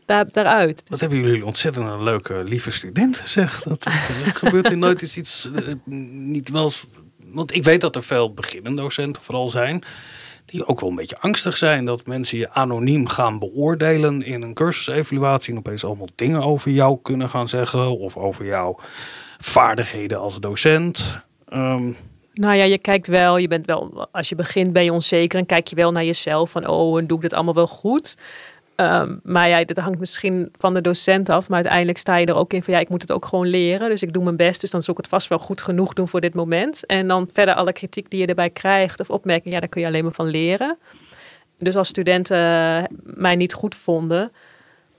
[0.07, 0.77] daar, daaruit.
[0.77, 0.89] Dus...
[0.89, 3.63] Wat hebben jullie ontzettend een leuke, lieve studenten, zeg.
[3.63, 3.93] Dat, dat,
[4.35, 5.75] gebeurt er nooit iets, uh,
[6.25, 6.71] niet wel
[7.33, 9.85] Want ik weet dat er veel beginnende docenten vooral zijn,
[10.45, 14.55] die ook wel een beetje angstig zijn dat mensen je anoniem gaan beoordelen in een
[14.55, 18.79] cursusevaluatie en opeens allemaal dingen over jou kunnen gaan zeggen of over jouw
[19.39, 21.25] vaardigheden als docent.
[21.57, 21.97] Um,
[22.35, 25.47] Nou ja, je kijkt wel, je bent wel, als je begint ben je onzeker en
[25.47, 28.17] kijk je wel naar jezelf van, oh, en doe ik dit allemaal wel goed?
[28.77, 31.49] Um, maar ja, dat hangt misschien van de docent af.
[31.49, 33.89] Maar uiteindelijk sta je er ook in van ja, ik moet het ook gewoon leren.
[33.89, 34.61] Dus ik doe mijn best.
[34.61, 36.87] Dus dan zal ik het vast wel goed genoeg doen voor dit moment.
[36.87, 39.87] En dan verder alle kritiek die je erbij krijgt of opmerkingen, ja, daar kun je
[39.87, 40.79] alleen maar van leren.
[41.59, 42.39] Dus als studenten
[43.03, 44.33] mij niet goed vonden,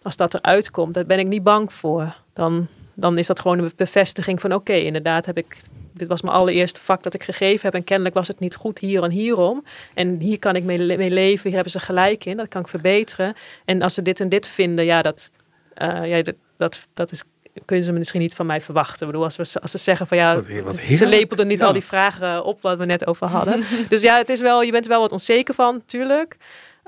[0.02, 2.16] als dat eruit komt, daar ben ik niet bang voor.
[2.34, 5.58] Dan, dan is dat gewoon een bevestiging van oké, inderdaad heb ik
[5.98, 7.74] dit was mijn allereerste vak dat ik gegeven heb.
[7.74, 9.64] En kennelijk was het niet goed hier en hierom.
[9.94, 11.44] En hier kan ik mee, mee leven.
[11.44, 12.38] Hier hebben ze gelijk in.
[12.38, 13.36] Dat kan ik verbeteren.
[13.66, 15.32] En als ze dit en dit vinden, ja, dat,
[15.78, 17.24] uh, ja, dat, dat, dat is
[17.66, 19.00] kunnen ze misschien niet van mij verwachten.
[19.00, 20.42] Ik bedoel, als, we, als ze zeggen van ja,
[20.90, 23.64] ze lepelden niet al die vragen op wat we net over hadden.
[23.90, 26.38] dus ja, het is wel, je bent er wel wat onzeker van, natuurlijk.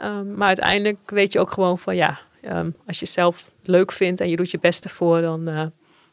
[0.04, 4.22] Um, maar uiteindelijk weet je ook gewoon van ja, um, als je zelf leuk vindt
[4.22, 5.66] en je doet je best ervoor, dan, uh,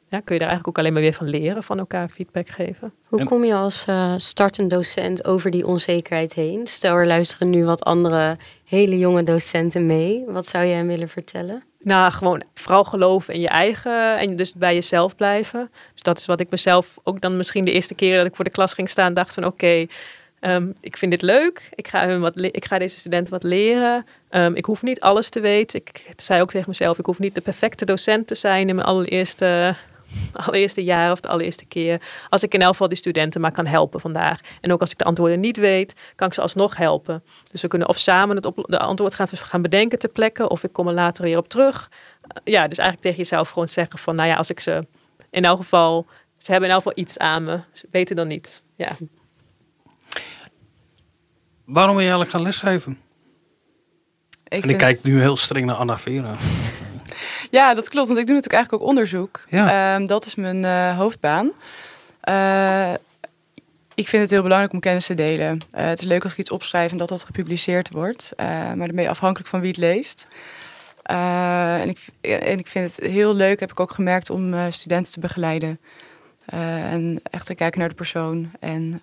[0.09, 2.93] ja, kun je daar eigenlijk ook alleen maar weer van leren, van elkaar feedback geven.
[3.07, 6.67] Hoe kom je als uh, startend docent over die onzekerheid heen?
[6.67, 10.25] Stel, er luisteren nu wat andere hele jonge docenten mee.
[10.27, 11.63] Wat zou je hen willen vertellen?
[11.79, 15.71] Nou, gewoon vooral geloven in je eigen en dus bij jezelf blijven.
[15.93, 18.45] Dus dat is wat ik mezelf ook dan misschien de eerste keer dat ik voor
[18.45, 19.87] de klas ging staan, dacht van oké,
[20.41, 21.69] ehm, ik vind dit leuk.
[21.75, 24.07] Ik ga, hun wat ik ga deze studenten wat leren.
[24.31, 25.81] Um, ik hoef niet alles te weten.
[25.81, 28.87] Ik zei ook tegen mezelf, ik hoef niet de perfecte docent te zijn in mijn
[28.87, 29.77] allereerste
[30.33, 32.01] allereerste jaar of de allereerste keer.
[32.29, 34.41] Als ik in elk geval die studenten maar kan helpen vandaag.
[34.61, 37.23] En ook als ik de antwoorden niet weet, kan ik ze alsnog helpen.
[37.51, 40.65] Dus we kunnen of samen het op, de antwoord gaan, gaan bedenken ter plekke, of
[40.65, 41.91] ik kom er later weer op terug.
[42.21, 44.87] Eh, ja, dus eigenlijk tegen jezelf gewoon zeggen van, nou ja, als ik ze
[45.31, 46.07] in elk geval,
[46.39, 48.65] ze hebben in elk geval iets aan me, ze weten dan niet.
[48.77, 48.97] Ja.
[51.65, 52.99] Waarom ben je eigenlijk gaan lesgeven?
[54.49, 56.35] Ik en ik kijk nu heel streng naar Anna Vera.
[57.51, 58.09] Ja, dat klopt.
[58.09, 59.45] Want ik doe natuurlijk eigenlijk ook onderzoek.
[59.49, 59.95] Ja.
[59.95, 61.53] Ehm, dat is mijn uh, hoofdbaan.
[62.29, 62.93] Uh,
[63.95, 65.61] ik vind het heel belangrijk om kennis te delen.
[65.75, 68.33] Uh, het is leuk als ik iets opschrijf en dat dat gepubliceerd wordt.
[68.37, 70.27] maar dan ben je afhankelijk van wie het leest.
[71.03, 75.21] en, ik, en ik vind het heel leuk, heb ik ook gemerkt, om studenten te
[75.21, 75.81] begeleiden.
[76.47, 78.51] en echt te kijken naar de persoon.
[78.61, 79.03] En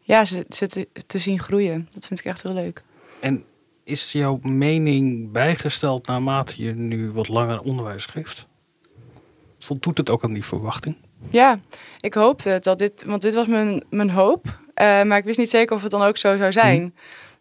[0.00, 1.88] ja, ze, ze te, te zien groeien.
[1.90, 2.82] Dat vind ik echt heel leuk.
[3.20, 3.44] En
[3.84, 8.46] is jouw mening bijgesteld naarmate je nu wat langer onderwijs geeft?
[9.58, 10.96] Voldoet het ook aan die verwachting?
[11.30, 11.60] Ja,
[12.00, 14.46] ik hoopte dat dit, want dit was mijn, mijn hoop.
[14.46, 16.82] Uh, maar ik wist niet zeker of het dan ook zo zou zijn.
[16.82, 16.92] Mm.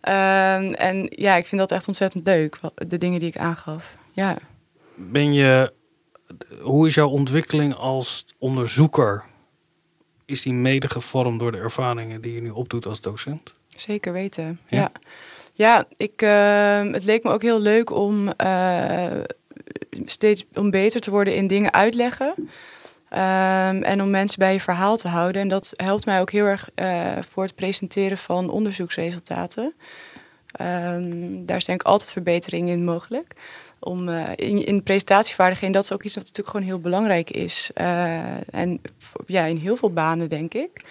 [0.04, 3.98] Uh, en ja, ik vind dat echt ontzettend leuk, de dingen die ik aangaf.
[4.14, 4.38] Ja.
[4.96, 5.74] Ben je,
[6.62, 9.24] hoe is jouw ontwikkeling als onderzoeker?
[10.26, 13.54] Is die mede gevormd door de ervaringen die je nu opdoet als docent?
[13.68, 14.78] Zeker weten, ja.
[14.78, 14.92] Ja,
[15.98, 19.06] ik, uh, het leek me ook heel leuk om uh,
[20.06, 22.34] steeds om beter te worden in dingen uitleggen.
[22.38, 25.42] Um, en om mensen bij je verhaal te houden.
[25.42, 29.74] En dat helpt mij ook heel erg uh, voor het presenteren van onderzoeksresultaten.
[30.62, 33.34] Um, daar is denk ik altijd verbetering in mogelijk.
[33.80, 37.72] Om, uh, in, in presentatievaardigheden, dat is ook iets wat natuurlijk gewoon heel belangrijk is.
[37.74, 38.82] En
[39.26, 40.86] ja, in heel veel banen, denk ik.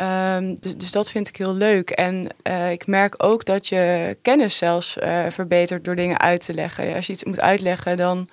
[0.00, 1.90] Um, dus, dus, dat vind ik heel leuk.
[1.90, 6.54] En uh, ik merk ook dat je kennis zelfs uh, verbetert door dingen uit te
[6.54, 6.94] leggen.
[6.94, 8.28] Als je iets moet uitleggen, dan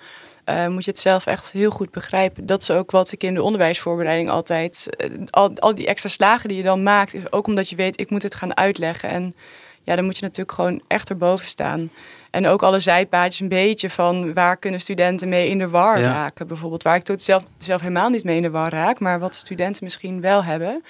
[0.48, 2.46] uh, moet je het zelf echt heel goed begrijpen.
[2.46, 4.88] Dat is ook wat ik in de onderwijsvoorbereiding altijd.
[5.30, 8.10] al, al die extra slagen die je dan maakt, is ook omdat je weet, ik
[8.10, 9.08] moet het gaan uitleggen.
[9.08, 9.34] En
[9.82, 11.90] ja, dan moet je natuurlijk gewoon echt erboven staan.
[12.30, 16.46] En ook alle zijpaadjes een beetje van waar kunnen studenten mee in de war raken.
[16.46, 19.34] Bijvoorbeeld waar ik tot zelf, zelf helemaal niet mee in de war raak, maar wat
[19.34, 20.82] studenten misschien wel hebben.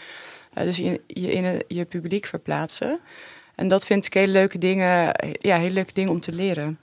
[0.59, 3.01] Uh, dus je, je in je publiek verplaatsen.
[3.55, 6.79] En dat vind ik hele leuke dingen, ja, hele leuke dingen om te leren.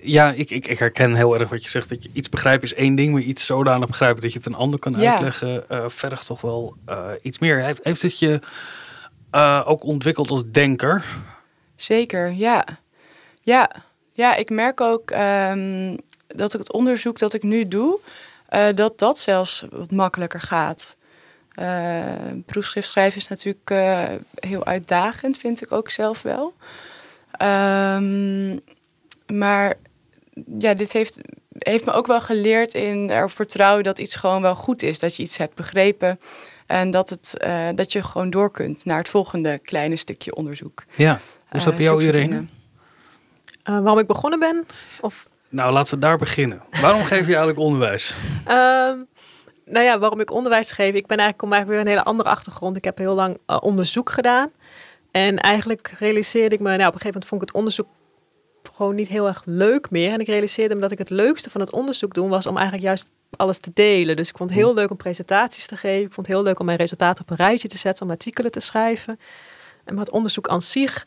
[0.00, 1.88] Ja, ik, ik, ik herken heel erg wat je zegt.
[1.88, 4.54] Dat je iets begrijpen is één ding, maar iets zodanig begrijpen dat je het een
[4.54, 7.62] ander kan uitleggen, uh, vergt toch wel uh, iets meer.
[7.62, 8.40] Heeft, heeft het je
[9.64, 11.04] ook ontwikkeld als denker?
[11.76, 12.64] Zeker, ja.
[13.40, 13.70] Ja,
[14.12, 15.96] ja ik merk ook um,
[16.26, 17.98] dat ik het onderzoek dat ik nu doe,
[18.74, 20.96] dat dat zelfs wat makkelijker gaat.
[21.60, 22.12] Uh,
[22.46, 24.04] proefschrift schrijven is natuurlijk uh,
[24.34, 26.54] heel uitdagend, vind ik ook zelf wel.
[27.42, 28.60] Um,
[29.26, 29.74] maar
[30.58, 31.20] ja, dit heeft,
[31.58, 34.98] heeft me ook wel geleerd in er vertrouwen dat iets gewoon wel goed is.
[34.98, 36.20] Dat je iets hebt begrepen
[36.66, 40.84] en dat, het, uh, dat je gewoon door kunt naar het volgende kleine stukje onderzoek.
[40.94, 42.50] Ja, hoe dat bij jou iedereen?
[43.62, 44.66] waarom ik begonnen ben?
[45.00, 45.28] Of...
[45.48, 46.62] Nou, laten we daar beginnen.
[46.80, 48.14] Waarom geef je eigenlijk onderwijs?
[48.48, 49.06] Um,
[49.66, 50.94] nou ja, waarom ik onderwijs geef.
[50.94, 52.76] Ik ben eigenlijk, kom eigenlijk weer een hele andere achtergrond.
[52.76, 54.50] Ik heb heel lang uh, onderzoek gedaan.
[55.10, 57.86] En eigenlijk realiseerde ik me, nou op een gegeven moment vond ik het onderzoek
[58.76, 60.12] gewoon niet heel erg leuk meer.
[60.12, 62.86] En ik realiseerde me dat ik het leukste van het onderzoek doen was om eigenlijk
[62.86, 64.16] juist alles te delen.
[64.16, 66.06] Dus ik vond het heel leuk om presentaties te geven.
[66.06, 68.50] Ik vond het heel leuk om mijn resultaten op een rijtje te zetten, om artikelen
[68.50, 69.18] te schrijven.
[69.84, 71.06] En het onderzoek aan zich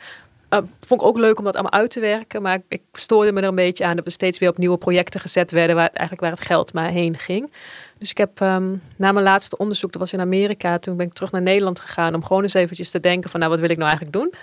[0.50, 2.42] uh, vond ik ook leuk om dat allemaal uit te werken.
[2.42, 5.20] Maar ik stoorde me er een beetje aan dat we steeds weer op nieuwe projecten
[5.20, 7.52] gezet werden, waar, eigenlijk waar het geld maar heen ging.
[7.98, 11.14] Dus ik heb um, na mijn laatste onderzoek, dat was in Amerika, toen ben ik
[11.14, 13.78] terug naar Nederland gegaan om gewoon eens eventjes te denken van nou, wat wil ik
[13.78, 14.34] nou eigenlijk doen?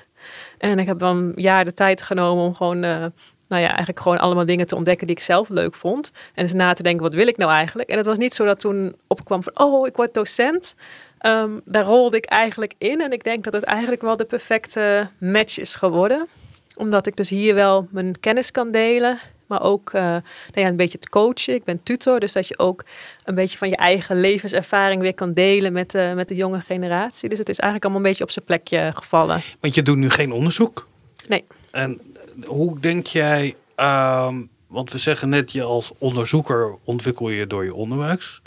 [0.58, 3.06] En ik heb dan een jaar de tijd genomen om gewoon, uh,
[3.48, 6.12] nou ja, eigenlijk gewoon allemaal dingen te ontdekken die ik zelf leuk vond.
[6.34, 7.88] En eens na te denken, wat wil ik nou eigenlijk?
[7.88, 10.74] En het was niet zo dat toen opkwam van, oh, ik word docent.
[11.20, 15.08] Um, daar rolde ik eigenlijk in en ik denk dat het eigenlijk wel de perfecte
[15.18, 16.26] match is geworden.
[16.74, 20.76] Omdat ik dus hier wel mijn kennis kan delen, maar ook uh, nou ja, een
[20.76, 21.54] beetje te coachen.
[21.54, 22.84] Ik ben tutor, dus dat je ook
[23.24, 27.28] een beetje van je eigen levenservaring weer kan delen met, uh, met de jonge generatie.
[27.28, 29.40] Dus het is eigenlijk allemaal een beetje op zijn plekje gevallen.
[29.60, 30.88] Want je doet nu geen onderzoek?
[31.28, 31.44] Nee.
[31.70, 32.00] En
[32.44, 37.74] hoe denk jij, um, want we zeggen net, je als onderzoeker ontwikkel je door je
[37.74, 38.40] onderwijs.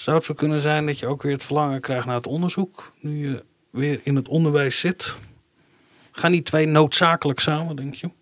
[0.00, 2.92] Zou het zo kunnen zijn dat je ook weer het verlangen krijgt naar het onderzoek,
[3.00, 5.14] nu je weer in het onderwijs zit?
[6.10, 8.06] Gaan die twee noodzakelijk samen, denk je?
[8.06, 8.12] Uh,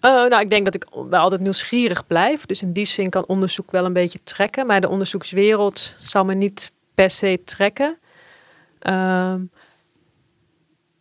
[0.00, 2.46] nou, ik denk dat ik wel altijd nieuwsgierig blijf.
[2.46, 4.66] Dus in die zin kan onderzoek wel een beetje trekken.
[4.66, 7.98] Maar de onderzoekswereld zal me niet per se trekken.
[8.82, 9.34] Uh,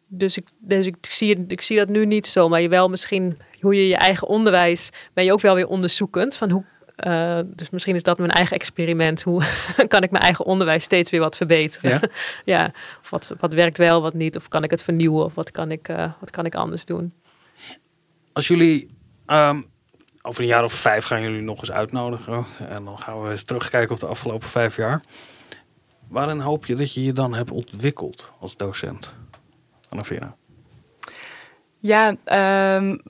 [0.07, 2.49] dus ik, dus ik, zie, ik zie dat nu niet zo.
[2.49, 4.89] Maar je wel misschien hoe je je eigen onderwijs.
[5.13, 6.35] ben je ook wel weer onderzoekend.
[6.35, 6.63] Van hoe
[7.05, 9.21] uh, dus misschien is dat mijn eigen experiment.
[9.21, 9.43] Hoe
[9.87, 11.89] kan ik mijn eigen onderwijs steeds weer wat verbeteren?
[11.89, 12.01] Ja.
[12.53, 12.71] ja
[13.01, 14.35] of wat, wat werkt wel, wat niet?
[14.35, 15.25] Of kan ik het vernieuwen?
[15.25, 17.13] Of wat kan ik, uh, wat kan ik anders doen?
[18.33, 18.89] Als jullie
[19.27, 19.65] um,
[20.21, 22.45] over een jaar of vijf gaan jullie nog eens uitnodigen.
[22.69, 25.01] En dan gaan we eens terugkijken op de afgelopen vijf jaar.
[26.07, 29.13] Waarin hoop je dat je je dan hebt ontwikkeld als docent?
[29.89, 30.35] Anna
[31.79, 32.15] Ja,
[32.75, 33.01] um,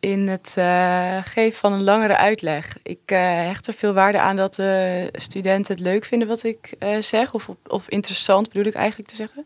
[0.00, 2.76] in het uh, geven van een langere uitleg.
[2.82, 6.74] Ik uh, hecht er veel waarde aan dat uh, studenten het leuk vinden wat ik
[7.00, 7.34] zeg.
[7.34, 9.44] Of, of interessant bedoel ik eigenlijk te zeggen.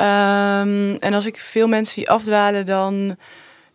[0.00, 3.16] Um, en als ik veel mensen zie afdwalen, dan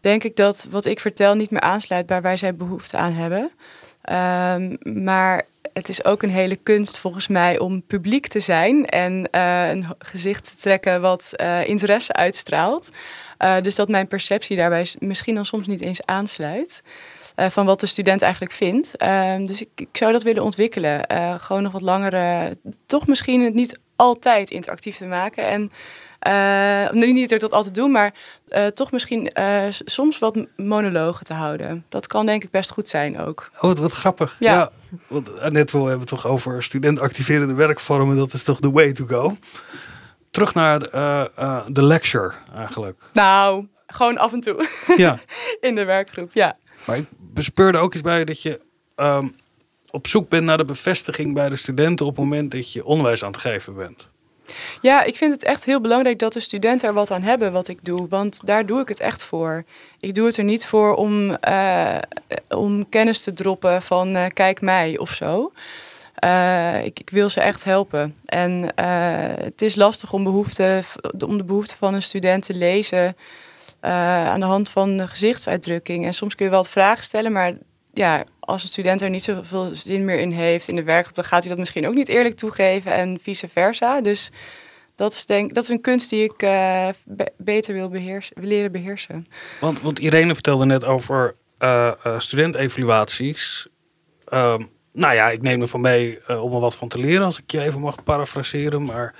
[0.02, 3.52] denk ik dat wat ik vertel niet meer aansluit bij waar zij behoefte aan hebben.
[4.12, 9.28] Um, maar het is ook een hele kunst volgens mij om publiek te zijn en
[9.40, 11.34] een gezicht te trekken wat
[11.66, 12.90] interesse uitstraalt.
[13.40, 16.84] Uh, dus dat mijn perceptie daarbij misschien dan soms niet eens aansluit.
[17.36, 18.94] Van wat de student eigenlijk vindt.
[18.98, 21.06] Uh, dus ik, ik, zou dat willen ontwikkelen.
[21.40, 25.48] Gewoon nog wat langere, toch misschien het niet altijd interactief te maken.
[25.48, 25.72] En
[26.92, 28.14] niet dat ik dat altijd doe, maar
[28.74, 29.32] toch misschien
[29.86, 31.86] soms wat monologen te houden.
[31.90, 33.52] Dat kan denk ik best goed zijn ook.
[33.56, 34.36] Oh, wat, wat grappig.
[34.40, 34.54] Ja.
[34.54, 34.72] ja
[35.08, 38.18] want net we hebben het toch over student activerende werkvormen.
[38.18, 39.38] Dat is toch the way to go
[40.32, 40.80] terug naar
[41.68, 43.02] de lecture eigenlijk.
[43.14, 44.68] Nou, gewoon af en toe.
[44.98, 45.20] Ja.
[45.60, 46.58] In de werkgroep, ja.
[46.86, 48.60] Maar ik bespeurde ook iets bij dat je
[48.96, 49.36] um,
[49.92, 53.24] op zoek bent naar de bevestiging bij de studenten op het moment dat je onderwijs
[53.24, 54.08] aan het geven bent.
[54.82, 57.68] Ja, ik vind het echt heel belangrijk dat de studenten er wat aan hebben wat
[57.68, 58.08] ik doe.
[58.08, 59.64] Want daar doe ik het echt voor.
[60.00, 61.98] Ik doe het er niet voor om, uh,
[62.50, 65.52] om kennis te droppen van uh, kijk mij of zo.
[66.24, 68.16] Uh, ik, ik, wil ze echt helpen.
[68.26, 68.72] En
[69.44, 70.84] het is lastig om, behoefte,
[71.26, 73.16] om de behoeften van een student te lezen
[73.80, 76.06] aan de hand van de gezichtsuitdrukking.
[76.06, 77.54] En soms kun je wel wat vragen stellen, maar
[77.94, 81.24] ja, als een student er niet zoveel zin meer in heeft in de werkgroep, dan
[81.24, 84.02] gaat hij dat misschien ook niet eerlijk toegeven en vice versa.
[84.02, 84.32] Dus
[84.96, 87.92] dat is, denk, dat is een kunst die ik be beter wil,
[88.34, 89.28] leren beheersen.
[89.60, 91.36] Want, want Irene vertelde net over
[92.18, 93.68] studentevaluaties.
[94.34, 97.40] Um, nou ja, ik neem ervan mee uh, om er wat van te leren, als
[97.40, 98.84] ik je even mag parafraseren.
[98.84, 99.16] Maar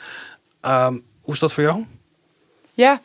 [0.62, 1.86] um, hoe is dat voor jou?
[2.74, 3.02] Ja,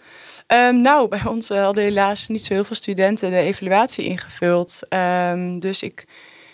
[0.46, 4.80] um, nou, bij ons uh, hadden helaas niet zo heel veel studenten de evaluatie ingevuld.
[4.88, 6.06] Um, dus ik,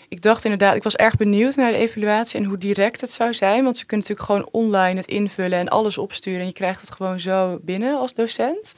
[0.09, 3.35] ik dacht inderdaad, ik was erg benieuwd naar de evaluatie en hoe direct het zou
[3.35, 3.65] zijn.
[3.65, 6.41] Want ze kunnen natuurlijk gewoon online het invullen en alles opsturen.
[6.41, 8.75] En je krijgt het gewoon zo binnen als docent.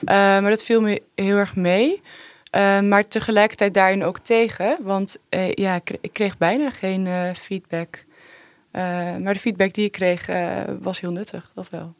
[0.00, 2.02] Uh, maar dat viel me heel erg mee.
[2.82, 8.04] Maar tegelijkertijd daarin ook tegen, want uh, ja, ik kreeg bijna geen uh, feedback.
[9.20, 10.28] maar de feedback die ik kreeg
[10.80, 11.94] was heel nuttig, dat wel.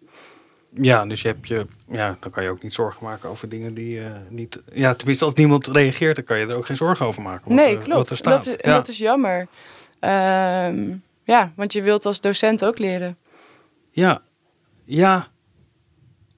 [0.75, 3.75] Ja, dus je hebt je, ja, dan kan je ook niet zorgen maken over dingen
[3.75, 4.61] die niet.
[4.73, 7.49] Ja, tenminste, als niemand reageert, dan kan je er ook geen zorgen over maken.
[7.49, 8.09] Wat, nee, klopt.
[8.11, 8.75] Wat dat, is, ja.
[8.75, 9.49] dat is jammer.
[10.01, 13.17] Ehm, ja, want je wilt als docent ook leren.
[13.91, 14.23] Ja,
[14.85, 15.29] ja,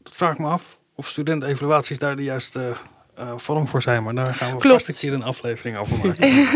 [0.02, 0.78] dat vraag ik me af.
[0.94, 2.72] Of studentevaluaties daar de juiste
[3.18, 4.02] uh, vorm voor zijn.
[4.02, 4.84] Maar daar gaan we Klopt.
[4.84, 6.48] vast een keer een aflevering over maken.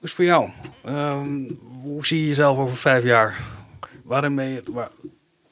[0.00, 0.50] is voor jou?
[0.86, 3.40] Um, hoe zie je jezelf over vijf jaar?
[4.04, 4.62] Waarin ben je...
[4.72, 4.90] Waar,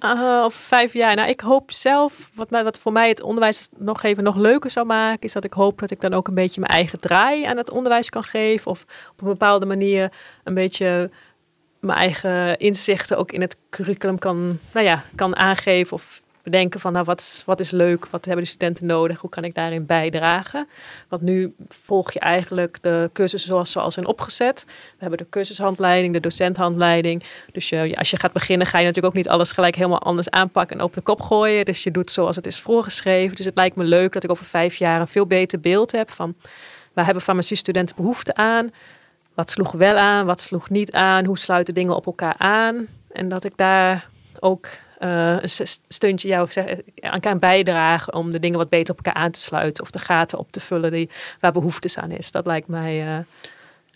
[0.05, 1.16] Over vijf jaar.
[1.16, 4.70] Nou, ik hoop zelf, wat, mij, wat voor mij het onderwijs nog even nog leuker
[4.70, 7.44] zou maken, is dat ik hoop dat ik dan ook een beetje mijn eigen draai
[7.44, 8.70] aan het onderwijs kan geven.
[8.70, 10.12] Of op een bepaalde manier
[10.44, 11.10] een beetje
[11.81, 15.97] mijn eigen inzichten ook in het curriculum kan, nou ja, kan aangeven.
[15.97, 19.45] Of bedenken van nou, wat, wat is leuk, wat hebben de studenten nodig, hoe kan
[19.45, 20.69] ik daarin bijdragen.
[21.09, 24.65] Want nu volg je eigenlijk de cursussen zoals ze al zijn opgezet.
[24.66, 27.23] We hebben de cursushandleiding, de docenthandleiding.
[27.53, 30.79] Dus als je gaat beginnen ga je natuurlijk ook niet alles gelijk helemaal anders aanpakken
[30.79, 31.65] en op de kop gooien.
[31.65, 33.37] Dus je doet zoals het is voorgeschreven.
[33.37, 36.11] Dus het lijkt me leuk dat ik over vijf jaar een veel beter beeld heb
[36.11, 36.35] van
[36.93, 38.71] waar hebben farmaciestudenten behoefte aan.
[39.35, 42.87] Wat sloeg wel aan, wat sloeg niet aan, hoe sluiten dingen op elkaar aan.
[43.12, 44.09] En dat ik daar
[44.41, 44.69] ook
[45.05, 46.48] uh, een steuntje jou
[47.01, 49.98] aan kan bijdragen om de dingen wat beter op elkaar aan te sluiten of de
[49.98, 51.10] gaten op te vullen die,
[51.40, 52.31] waar behoeftes aan is.
[52.31, 53.24] Dat lijkt mij, uh,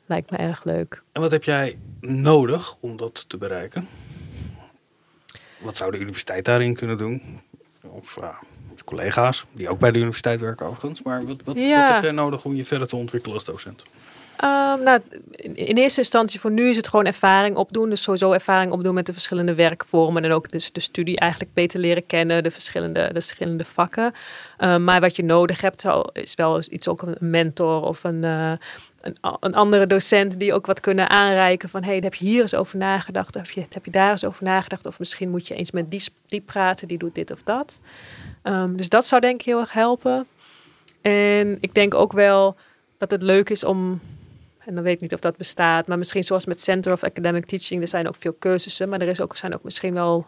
[0.06, 1.02] lijkt mij erg leuk.
[1.12, 3.89] En wat heb jij nodig om dat te bereiken?
[5.59, 7.40] Wat zou de universiteit daarin kunnen doen?
[7.82, 8.28] Of uh,
[8.85, 11.02] collega's, die ook bij de universiteit werken overigens.
[11.02, 11.82] Maar wat, wat, ja.
[11.82, 13.82] wat heb jij nodig om je verder te ontwikkelen als docent?
[14.44, 15.01] Um, nou,
[15.31, 17.90] in, eerste instantie voor nu is het gewoon ervaring opdoen.
[17.90, 20.24] Dus sowieso ervaring opdoen met de verschillende werkvormen.
[20.24, 22.43] En ook dus de studie eigenlijk beter leren kennen.
[22.43, 24.12] De verschillende, de verschillende vakken.
[24.59, 28.23] Um, maar wat je nodig hebt is wel iets ook een mentor of een...
[28.23, 28.52] Uh,
[29.01, 32.55] een, een, andere docent die ook wat kunnen aanreiken van hey, heb je hier eens
[32.55, 35.55] over nagedacht of heb je, heb je daar eens over nagedacht of misschien moet je
[35.55, 37.81] eens met die, die praten, die doet dit of dat.
[38.43, 40.27] Um, dus dat zou denk ik heel erg helpen.
[41.01, 42.56] En ik denk ook wel
[42.98, 44.01] dat het leuk is om
[44.69, 45.86] en dan weet ik niet of dat bestaat.
[45.86, 48.89] Maar misschien zoals met Center of Academic Teaching, er zijn ook veel cursussen.
[48.89, 50.27] Maar er is ook, zijn ook misschien wel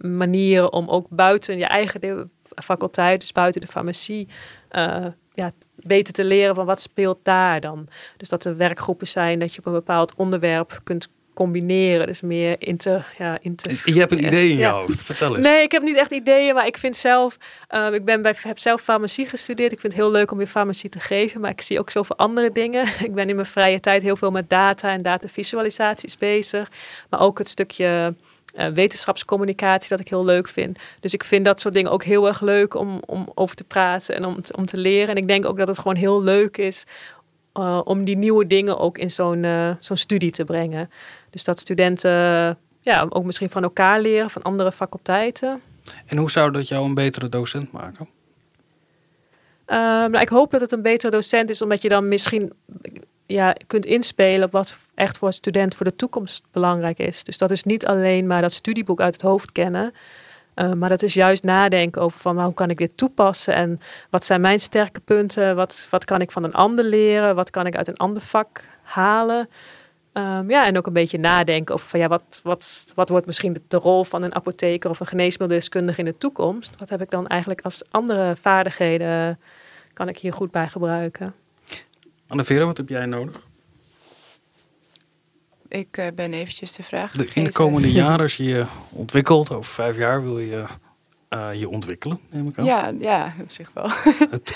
[0.00, 4.28] manieren om ook buiten je eigen faculteit, dus buiten de farmacie,
[4.72, 7.88] uh, ja, beter te leren van wat speelt daar dan.
[8.16, 12.06] Dus dat er werkgroepen zijn dat je op een bepaald onderwerp kunt combineren.
[12.06, 13.82] Dus meer inter, ja, inter.
[13.84, 15.02] Je hebt een idee in je hoofd.
[15.02, 15.46] Vertel eens.
[15.46, 17.36] Nee, ik heb niet echt ideeën, maar ik vind zelf.
[17.70, 19.72] Uh, ik ben bij, heb zelf farmacie gestudeerd.
[19.72, 22.16] Ik vind het heel leuk om weer farmacie te geven, maar ik zie ook zoveel
[22.16, 22.86] andere dingen.
[23.06, 26.70] Ik ben in mijn vrije tijd heel veel met data en datavisualisaties bezig,
[27.10, 28.14] maar ook het stukje.
[28.58, 30.78] Uh, wetenschapscommunicatie dat ik heel leuk vind.
[31.00, 34.14] Dus ik vind dat soort dingen ook heel erg leuk om, om over te praten
[34.14, 35.08] en om, om te leren.
[35.08, 36.86] En ik denk ook dat het gewoon heel leuk is
[37.58, 40.90] uh, om die nieuwe dingen ook in zo'n uh, zo'n studie te brengen.
[41.36, 42.10] Dus dat studenten
[42.80, 45.60] ja, ook misschien van elkaar leren, van andere faculteiten.
[46.06, 48.08] En hoe zou dat jou een betere docent maken?
[49.66, 52.52] Uh, nou, ik hoop dat het een betere docent is, omdat je dan misschien
[53.26, 57.24] ja, kunt inspelen op wat echt voor een student voor de toekomst belangrijk is.
[57.24, 59.94] Dus dat is niet alleen maar dat studieboek uit het hoofd kennen.
[60.54, 63.80] Uh, maar dat is juist nadenken over van hoe kan ik dit toepassen en
[64.10, 67.66] wat zijn mijn sterke punten, wat, wat kan ik van een ander leren, wat kan
[67.66, 69.48] ik uit een ander vak halen.
[70.16, 73.52] Um, ja, en ook een beetje nadenken over van ja, wat, wat, wat wordt misschien
[73.52, 76.74] de, de, rol van een apotheker of een geneesmiddeldeskundige in de toekomst?
[76.78, 79.38] Wat heb ik dan eigenlijk als andere vaardigheden
[79.92, 81.34] kan ik hier goed bij gebruiken?
[82.26, 83.40] Anne-Vera, wat heb jij nodig?
[85.68, 89.52] Ik uh, ben eventjes de vraag de, In de komende jaren, als je je ontwikkelt,
[89.52, 90.64] over vijf jaar wil je
[91.30, 92.64] uh, je ontwikkelen, neem ik aan.
[92.64, 93.84] Ja, ja op zich wel.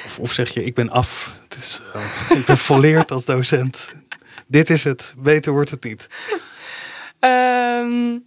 [0.06, 3.92] of, of, zeg je, ik ben af, het is, uh, ik ben volleerd als docent
[4.50, 6.08] dit is het, beter wordt het niet?
[7.20, 8.12] Um,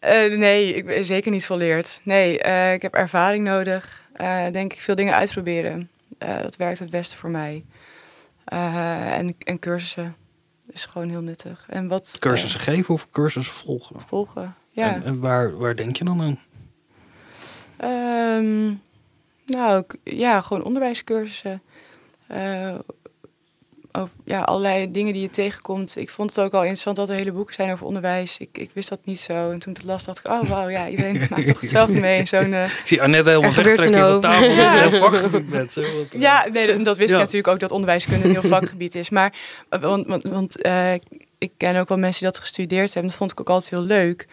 [0.00, 2.00] uh, nee, ik ben zeker niet volleerd.
[2.02, 4.06] Nee, uh, ik heb ervaring nodig.
[4.20, 5.90] Uh, denk ik veel dingen uitproberen.
[6.18, 7.64] dat werkt het beste voor mij.
[8.44, 10.16] en, en cursussen
[10.70, 11.66] is gewoon heel nuttig.
[11.68, 14.00] En wat, cursussen geven of cursussen volgen?
[14.06, 14.94] Volgen, ja.
[14.94, 16.38] En, en waar, waar denk je dan aan?
[17.84, 18.82] Um,
[19.46, 21.62] nou, ja, gewoon onderwijscursussen
[23.98, 25.96] over ja, allerlei dingen die je tegenkomt.
[25.96, 28.38] Ik vond het ook al interessant dat er hele boeken zijn over onderwijs.
[28.38, 29.50] Ik, ik wist dat niet zo.
[29.50, 32.26] En toen ik het las, dacht ik, oh wauw, ja, iedereen maakt toch hetzelfde mee.
[32.26, 34.50] Zo'n, uh, ik zie Annette helemaal wegtrekken van tafel.
[34.50, 34.56] Ja.
[34.56, 36.06] Dat is heel vakgebied met ze.
[36.18, 39.10] ja, nee, dat wist ik natuurlijk ook, dat onderwijskunde een heel vakgebied is.
[39.10, 39.34] Maar,
[39.68, 40.92] eh, want, want, want uh,
[41.38, 43.10] ik ken ook wel mensen die dat gestudeerd hebben.
[43.10, 44.26] Dat vond ik ook altijd heel leuk.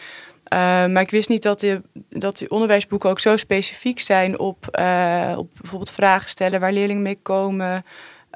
[0.53, 4.77] Uh, maar ik wist niet dat die, dat die onderwijsboeken ook zo specifiek zijn op,
[4.79, 7.85] uh, op bijvoorbeeld vragen stellen waar leerlingen mee komen.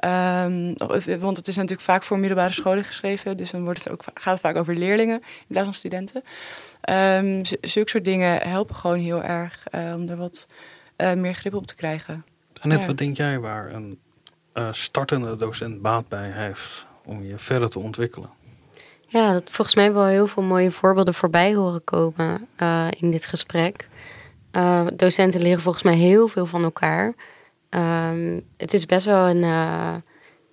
[0.04, 0.74] Um,
[1.20, 4.32] want het is natuurlijk vaak voor middelbare scholen geschreven, dus dan wordt het ook, gaat
[4.32, 6.22] het vaak over leerlingen in plaats van studenten.
[6.90, 10.46] Um, zulke soort dingen helpen gewoon heel erg uh, om er wat
[10.96, 12.24] uh, meer grip op te krijgen.
[12.60, 12.88] Annette, ja.
[12.88, 13.98] wat denk jij waar een
[14.54, 18.30] uh, startende docent baat bij heeft om je verder te ontwikkelen?
[19.06, 22.48] Ja, dat volgens mij wel heel veel mooie voorbeelden voorbij horen komen
[22.90, 23.88] in dit gesprek.
[24.94, 27.14] docenten leren volgens mij heel veel van elkaar.
[27.70, 29.94] Um, het is best wel een uh,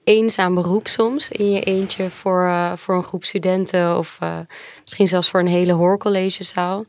[0.04, 4.40] eenzaam beroep soms in je eentje voor, uh, voor een groep studenten of uh,
[4.82, 6.86] misschien zelfs voor een hele hoorcollegezaal.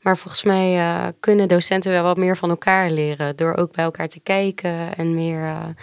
[0.00, 3.36] Maar volgens mij kunnen docenten wel wat meer van elkaar leren.
[3.36, 5.74] Door ook bij elkaar te kijken en meer,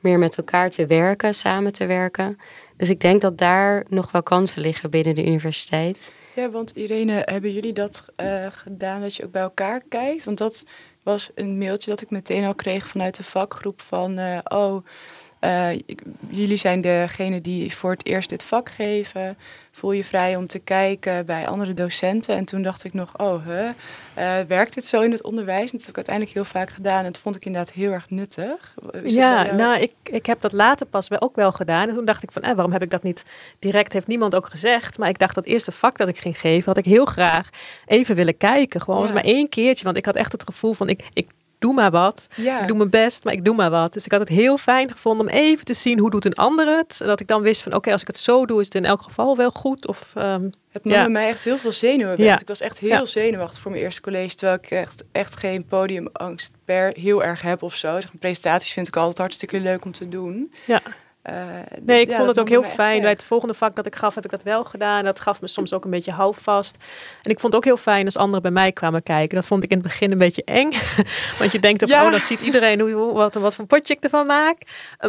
[0.00, 2.38] meer met elkaar te werken, samen te werken.
[2.76, 6.12] Dus ik denk dat daar nog wel kansen liggen binnen de universiteit.
[6.34, 8.04] Ja, want Irene, hebben jullie dat
[8.50, 10.24] gedaan dat je ook bij elkaar kijkt?
[10.24, 10.64] Want dat
[11.06, 14.18] was een mailtje dat ik meteen al kreeg vanuit de vakgroep van...
[14.44, 14.84] oh,
[16.28, 19.36] jullie zijn degene die voor het eerst dit vak geven
[19.76, 22.36] voel je vrij om te kijken bij andere docenten.
[22.36, 25.70] En toen dacht ik nog, oh, hè, uh, werkt dit zo in het onderwijs?
[25.70, 27.04] En dat heb ik uiteindelijk heel vaak gedaan.
[27.04, 28.74] En dat vond ik inderdaad heel erg nuttig.
[29.04, 31.88] ja, nou, ik, ik heb dat later pas wel ook wel gedaan.
[31.88, 33.24] En toen dacht ik van, eh, waarom heb ik dat niet
[33.58, 33.92] direct?
[33.92, 34.98] Heeft niemand ook gezegd.
[34.98, 37.48] Maar ik dacht, dat eerste vak dat ik ging geven, had ik heel graag
[37.86, 38.80] even willen kijken.
[38.80, 39.12] Gewoon ja.
[39.12, 39.84] maar één keertje.
[39.84, 41.28] Want ik had echt het gevoel van, ik, ik
[41.66, 42.26] doe maar wat.
[42.34, 42.60] Ja.
[42.60, 43.92] Ik doe mijn best, maar ik doe maar wat.
[43.92, 46.76] Dus ik had het heel fijn gevonden om even te zien hoe doet een ander
[46.76, 46.98] het.
[46.98, 49.02] Dat ik dan wist van oké, als ik het zo doe, is het in elk
[49.02, 49.86] geval wel goed.
[49.86, 51.08] Of, um, het nam ja.
[51.08, 52.22] mij echt heel veel zenuwen.
[52.22, 52.40] Ja.
[52.40, 54.34] Ik was echt heel zenuwachtig voor mijn eerste college.
[54.34, 58.00] Terwijl ik echt, echt geen podiumangst per heel erg heb of zo.
[58.00, 60.52] Zeg, presentaties vind ik altijd hartstikke leuk om te doen.
[60.66, 60.82] Ja.
[61.30, 61.34] Uh,
[61.82, 63.00] nee, ik vond het ook heel fijn.
[63.00, 65.04] Bij het volgende vak dat ik gaf, heb ik dat wel gedaan.
[65.04, 66.76] Dat gaf me soms ook een beetje houvast.
[67.22, 69.36] En ik vond het ook heel fijn als anderen bij mij kwamen kijken.
[69.36, 70.70] Dat vond ik in het begin een beetje eng.
[71.38, 72.04] Want je denkt, ja.
[72.04, 74.56] oh, dan ziet iedereen hoe, wat, wat voor potje ik ervan maak.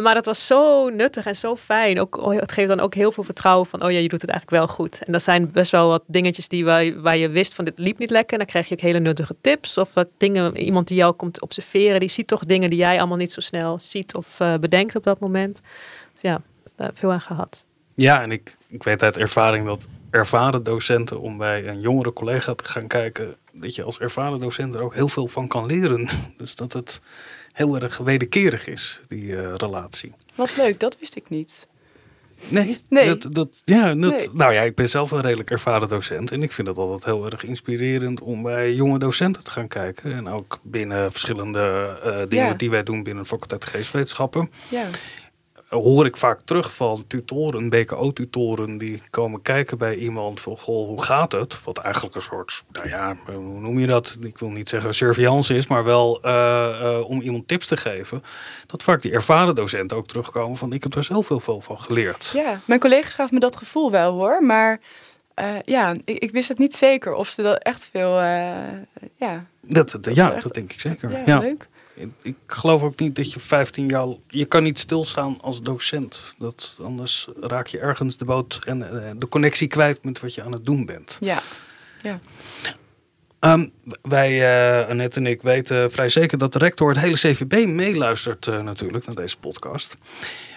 [0.02, 2.00] Maar dat was zo nuttig en zo fijn.
[2.00, 4.30] Ook, oh, het geeft dan ook heel veel vertrouwen van, oh ja, je doet het
[4.30, 5.02] eigenlijk wel goed.
[5.04, 7.98] En dat zijn best wel wat dingetjes die waar, waar je wist van, dit liep
[7.98, 8.32] niet lekker.
[8.32, 9.78] En dan krijg je ook hele nuttige tips.
[9.78, 13.16] Of wat dingen, iemand die jou komt observeren, die ziet toch dingen die jij allemaal
[13.16, 15.60] niet zo snel ziet of uh, bedenkt op dat moment
[16.20, 16.42] ja,
[16.76, 17.64] daar veel aan gehad.
[17.94, 22.54] Ja, en ik, ik weet uit ervaring dat ervaren docenten om bij een jongere collega
[22.54, 26.08] te gaan kijken, dat je als ervaren docent er ook heel veel van kan leren.
[26.36, 27.00] Dus dat het
[27.52, 30.14] heel erg wederkerig is, die uh, relatie.
[30.34, 31.68] Wat leuk, dat wist ik niet.
[32.48, 33.06] Nee, nee.
[33.06, 36.30] Dat, dat, ja, dat, nou ja, ik ben zelf een redelijk ervaren docent.
[36.30, 40.12] En ik vind het altijd heel erg inspirerend om bij jonge docenten te gaan kijken.
[40.12, 44.50] En ook binnen verschillende uh, dingen die wij doen binnen de faculteit geestwetenschappen.
[44.68, 44.84] Ja
[45.68, 51.02] hoor ik vaak terug van tutoren, BKO-tutoren, die komen kijken bij iemand van, goh, hoe
[51.02, 51.64] gaat het?
[51.64, 54.16] Wat eigenlijk een soort, nou ja, hoe noem je dat?
[54.20, 58.22] Ik wil niet zeggen surveillance is, maar wel uh, uh, om iemand tips te geven.
[58.66, 61.80] Dat vaak die ervaren docenten ook terugkomen van, ik heb er zelf heel veel van
[61.80, 62.30] geleerd.
[62.34, 64.80] Ja, mijn collega's gaven me dat gevoel wel hoor, maar
[65.36, 68.20] uh, ja, ik, ik, wist het niet zeker of ze dat echt veel,
[69.16, 69.44] ja.
[69.60, 71.10] Dat, dat ja, echt, dat denk ik zeker.
[71.10, 71.38] Ja, ja.
[71.38, 71.68] leuk
[72.22, 74.06] ik geloof ook niet dat je 15 jaar.
[74.28, 76.34] Je kan niet stilstaan als docent.
[76.38, 80.44] Dat, anders raak je ergens de boot en eh, de connectie kwijt met wat je
[80.44, 81.16] aan het doen bent.
[81.20, 81.42] Ja.
[82.02, 82.20] ja.
[83.40, 83.72] Um,
[84.02, 84.32] wij,
[84.82, 88.60] uh, Annette en ik, weten vrij zeker dat de rector het hele CVB meeluistert uh,
[88.60, 89.96] natuurlijk naar deze podcast.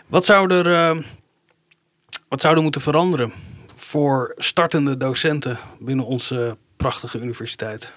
[0.08, 1.04] Wat zou, er, uh,
[2.28, 3.34] wat zou er moeten veranderen
[3.76, 7.92] voor startende docenten binnen onze prachtige universiteit?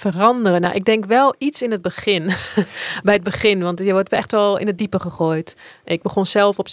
[0.00, 0.60] Veranderen?
[0.60, 2.24] Nou, ik denk wel iets in het begin.
[3.04, 5.56] Bij het begin, want je wordt echt wel in het diepe gegooid.
[5.84, 6.66] Ik begon zelf op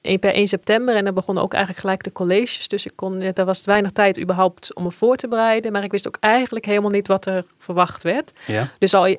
[0.00, 2.68] in, per 1 september en dan begonnen ook eigenlijk gelijk de colleges.
[2.68, 5.72] Dus ik kon, er was weinig tijd überhaupt om me voor te bereiden.
[5.72, 8.32] Maar ik wist ook eigenlijk helemaal niet wat er verwacht werd.
[8.46, 8.68] Ja.
[8.78, 9.16] Dus al,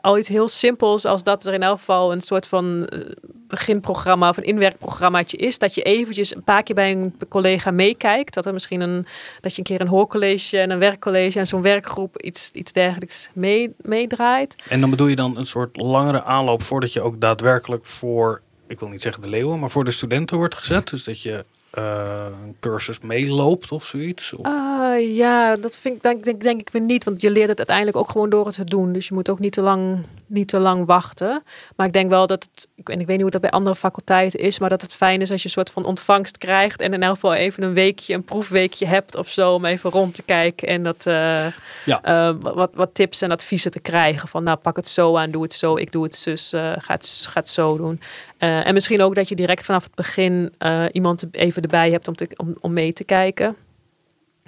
[0.00, 3.00] al iets heel simpels als dat er in elk geval een soort van eh,
[3.48, 5.58] beginprogramma of een inwerkprogrammaatje is.
[5.58, 8.34] Dat je eventjes een paar keer bij een collega meekijkt.
[8.34, 9.06] Dat er misschien een,
[9.40, 13.00] dat je een keer een hoorcollege en een werkcollege en zo'n werkgroep iets, iets dergelijks
[13.32, 14.56] mee, meedraait.
[14.68, 18.80] En dan bedoel je dan een soort langere aanloop voordat je ook daadwerkelijk voor, ik
[18.80, 20.90] wil niet zeggen de leeuwen, maar voor de studenten wordt gezet.
[20.90, 21.44] Dus dat je
[21.78, 24.34] uh, een cursus meeloopt of zoiets?
[24.34, 24.46] Of?
[24.46, 27.04] Uh, ja, dat vind ik, denk, denk, denk ik weer niet.
[27.04, 28.92] Want je leert het uiteindelijk ook gewoon door het te doen.
[28.92, 31.42] Dus je moet ook niet te lang, niet te lang wachten.
[31.76, 33.74] Maar ik denk wel dat het, ik, en ik weet niet hoe dat bij andere
[33.74, 36.80] faculteiten is, maar dat het fijn is als je een soort van ontvangst krijgt.
[36.80, 39.54] En in elk geval even een weekje, een proefweekje hebt of zo.
[39.54, 41.46] Om even rond te kijken en dat, uh,
[41.84, 42.34] ja.
[42.38, 44.28] wat, wat tips en adviezen te krijgen.
[44.28, 47.26] Van nou, pak het zo aan, doe het zo, ik doe het zus, ga, het,
[47.28, 48.00] ga het zo doen.
[48.42, 52.08] Uh, en misschien ook dat je direct vanaf het begin uh, iemand even erbij hebt
[52.08, 53.56] om, te, om, om mee te kijken.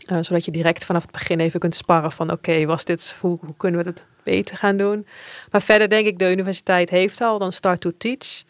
[0.07, 3.39] Uh, zodat je direct vanaf het begin even kunt sparren van oké, was dit, hoe,
[3.41, 5.07] hoe, kunnen we het beter gaan doen?
[5.51, 8.43] Maar verder denk ik, de universiteit heeft al dan Start to Teach.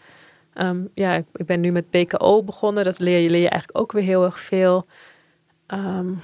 [0.55, 2.85] Um, ja, ik ben nu met BKO begonnen.
[2.85, 4.87] Dat leer je, leer je eigenlijk ook weer heel erg veel.
[5.69, 6.23] Um,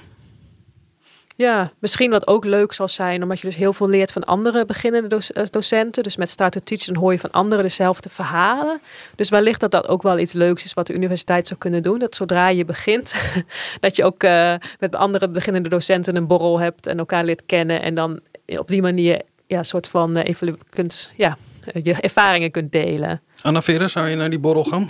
[1.41, 4.65] ja, misschien wat ook leuk zal zijn, omdat je dus heel veel leert van andere
[4.65, 6.03] beginnende eh, docenten.
[6.03, 8.81] Dus met Start to Teach dan hoor je van anderen dezelfde verhalen.
[9.15, 11.99] Dus wellicht dat dat ook wel iets leuks is wat de universiteit zou kunnen doen.
[11.99, 13.15] Dat zodra je begint,
[13.79, 17.81] dat je ook uh, met andere beginnende docenten een borrel hebt en elkaar leert kennen.
[17.81, 19.21] En dan op die manier
[19.51, 21.37] ja, een soort van uh, kunt, ja,
[21.83, 23.21] je ervaringen kunt delen.
[23.41, 24.89] Anna Vera, zou je naar die borrel gaan?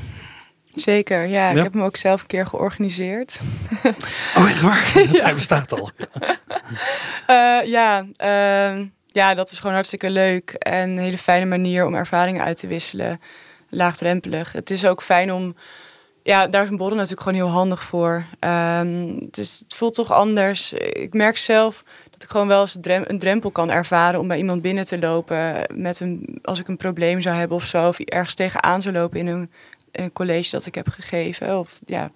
[0.74, 1.50] Zeker, ja.
[1.50, 3.40] Ik heb hem ook zelf een keer georganiseerd.
[4.38, 4.92] Oh, echt waar?
[5.14, 5.24] ja.
[5.24, 5.90] Hij bestaat al.
[7.30, 10.52] Uh, ja, uh, ja, dat is gewoon hartstikke leuk.
[10.52, 13.22] En een hele fijne manier om ervaringen uit te wisselen.
[13.70, 14.52] Laagdrempelig.
[14.52, 15.56] Het is ook fijn om...
[16.24, 18.26] Ja, daar is een borrel natuurlijk gewoon heel handig voor.
[18.40, 20.74] Um, het, is, het voelt toch anders.
[20.74, 24.62] Ik merk zelf dat ik gewoon wel eens een drempel kan ervaren om bij iemand
[24.62, 25.66] binnen te lopen.
[25.74, 27.88] Met een, als ik een probleem zou hebben of zo.
[27.88, 29.50] Of ergens tegenaan zou lopen in een,
[30.14, 31.60] college dat ik heb gegeven.
[31.60, 32.12] Of ja,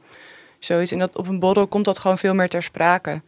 [0.60, 0.92] zoiets.
[0.92, 3.22] En dat op een borrel komt dat gewoon veel meer ter sprake.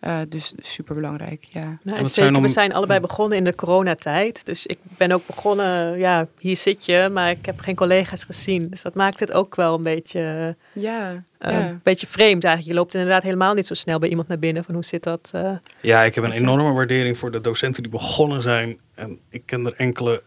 [0.00, 1.78] Uh, dus super belangrijk, ja.
[1.82, 4.46] Nou, zeker, we zijn allebei begonnen in de coronatijd.
[4.46, 8.68] Dus ik ben ook begonnen, ja, hier zit je, maar ik heb geen collega's gezien.
[8.68, 11.68] Dus dat maakt het ook wel een beetje, ja, uh, ja.
[11.68, 12.74] een beetje vreemd eigenlijk.
[12.74, 14.64] Je loopt inderdaad helemaal niet zo snel bij iemand naar binnen.
[14.64, 15.30] Van hoe zit dat?
[15.34, 18.78] Uh, ja, ik heb een enorme waardering voor de docenten die begonnen zijn.
[18.94, 20.22] En ik ken er enkele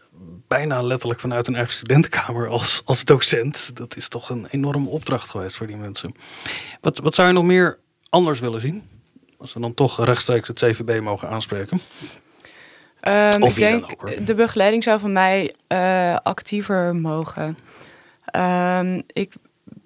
[0.48, 3.76] bijna letterlijk vanuit een eigen studentenkamer als, als docent.
[3.76, 6.14] Dat is toch een enorme opdracht geweest voor die mensen.
[6.80, 7.78] Wat, wat zou je nog meer
[8.08, 8.92] anders willen zien?
[9.38, 11.80] Als we dan toch rechtstreeks het CVB mogen aanspreken.
[13.08, 17.58] Um, of ik denk, de begeleiding zou van mij uh, actiever mogen.
[18.36, 19.32] Um, ik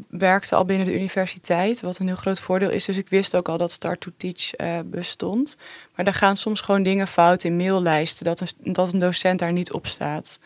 [0.09, 2.85] werkte al binnen de universiteit, wat een heel groot voordeel is.
[2.85, 5.57] Dus ik wist ook al dat Start to Teach uh, bestond.
[5.95, 9.53] Maar daar gaan soms gewoon dingen fout in maillijsten, dat een, dat een docent daar
[9.53, 10.39] niet op staat.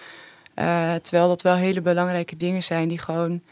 [0.54, 3.42] Uh, terwijl dat wel hele belangrijke dingen zijn die gewoon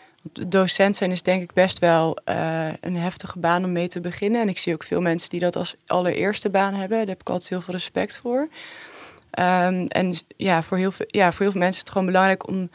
[0.49, 4.41] docent zijn is denk ik best wel uh, een heftige baan om mee te beginnen.
[4.41, 6.99] En ik zie ook veel mensen die dat als allereerste baan hebben.
[6.99, 8.49] Daar heb ik altijd heel veel respect voor.
[9.39, 12.49] Um, en ja voor, heel veel, ja, voor heel veel mensen is het gewoon belangrijk
[12.49, 12.71] om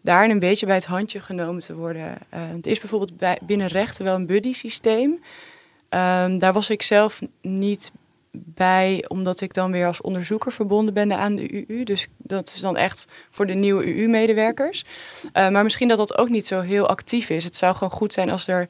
[0.00, 2.18] daar een beetje bij het handje genomen te worden.
[2.34, 5.10] Uh, het is bijvoorbeeld bij, binnen rechten wel een buddy systeem.
[5.10, 7.92] Um, daar was ik zelf niet
[8.32, 11.84] bij, omdat ik dan weer als onderzoeker verbonden ben aan de UU.
[11.84, 14.84] Dus dat is dan echt voor de nieuwe UU-medewerkers.
[15.24, 17.44] Uh, maar misschien dat dat ook niet zo heel actief is.
[17.44, 18.68] Het zou gewoon goed zijn als er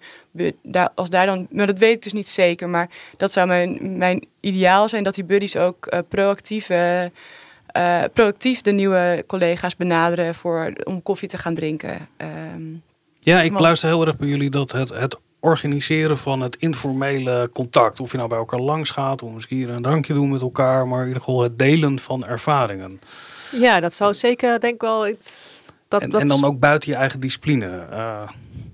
[0.94, 4.26] als daar dan, maar dat weet ik dus niet zeker, maar dat zou mijn, mijn
[4.40, 7.04] ideaal zijn dat die buddies ook uh, proactief, uh,
[8.12, 12.08] proactief de nieuwe collega's benaderen voor, om koffie te gaan drinken.
[12.54, 12.82] Um,
[13.20, 18.00] ja, ik luister heel erg bij jullie dat het, het organiseren van het informele contact.
[18.00, 21.00] Of je nou bij elkaar langs gaat, of misschien een drankje doen met elkaar, maar
[21.00, 23.00] in ieder geval het delen van ervaringen.
[23.52, 25.58] Ja, dat zou zeker denk ik wel iets.
[25.88, 26.20] Dat, en, dat...
[26.20, 27.86] en dan ook buiten je eigen discipline.
[27.90, 28.28] Uh,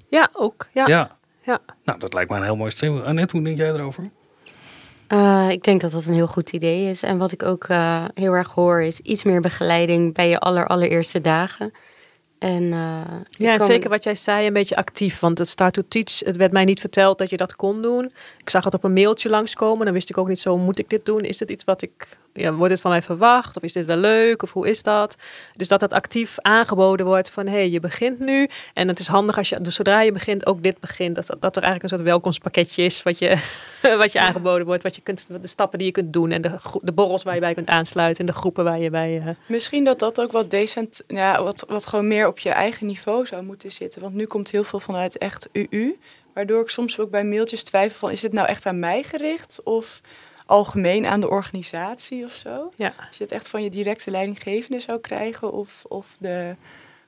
[0.09, 0.66] ja, ook.
[0.74, 0.86] Ja.
[0.86, 1.16] ja.
[1.43, 1.59] ja.
[1.84, 3.01] Nou, dat lijkt mij een heel mooi stream.
[3.01, 4.10] Annette, hoe denk jij erover?
[5.09, 7.02] Uh, ik denk dat dat een heel goed idee is.
[7.02, 10.66] En wat ik ook uh, heel erg hoor is iets meer begeleiding bij je aller,
[10.66, 11.72] allereerste dagen.
[12.47, 13.01] En, uh,
[13.31, 13.66] ja, kan...
[13.66, 15.20] zeker wat jij zei, een beetje actief.
[15.20, 18.12] Want het Start to Teach, het werd mij niet verteld dat je dat kon doen.
[18.47, 19.85] Ik zag het op een mailtje langskomen.
[19.85, 21.20] Dan wist ik ook niet zo, moet ik dit doen?
[21.20, 23.56] Is dit iets wat ik, ja, wordt dit van mij verwacht?
[23.56, 24.43] Of is dit wel leuk?
[24.43, 25.16] Of hoe is dat?
[25.56, 28.48] Dus dat dat actief aangeboden wordt van, hé, hey, je begint nu.
[28.74, 31.14] En het is handig als je, dus zodra je begint, ook dit begint.
[31.14, 33.39] Dat, dat er eigenlijk een soort welkomstpakketje is wat je,
[33.98, 34.82] wat je aangeboden wordt.
[34.82, 36.31] Wat je kunt, de stappen die je kunt doen.
[36.31, 36.51] En de,
[36.81, 38.27] de borrels waar je bij kunt aansluiten.
[38.27, 39.16] En de groepen waar je bij...
[39.16, 39.28] Uh...
[39.47, 43.27] Misschien dat dat ook wat decent, ja, wat, wat gewoon meer op je eigen niveau
[43.27, 44.01] zou moeten zitten.
[44.01, 45.97] Want nu komt heel veel vanuit echt UU.
[46.36, 48.10] Waardoor ik soms ook bij mailtjes twijfel van...
[48.10, 50.00] is dit nou echt aan mij gericht of
[50.46, 52.72] algemeen aan de organisatie of zo?
[52.74, 52.94] Ja.
[53.08, 55.52] Als je het echt van je directe leidinggevende zou krijgen...
[55.52, 56.56] of, of de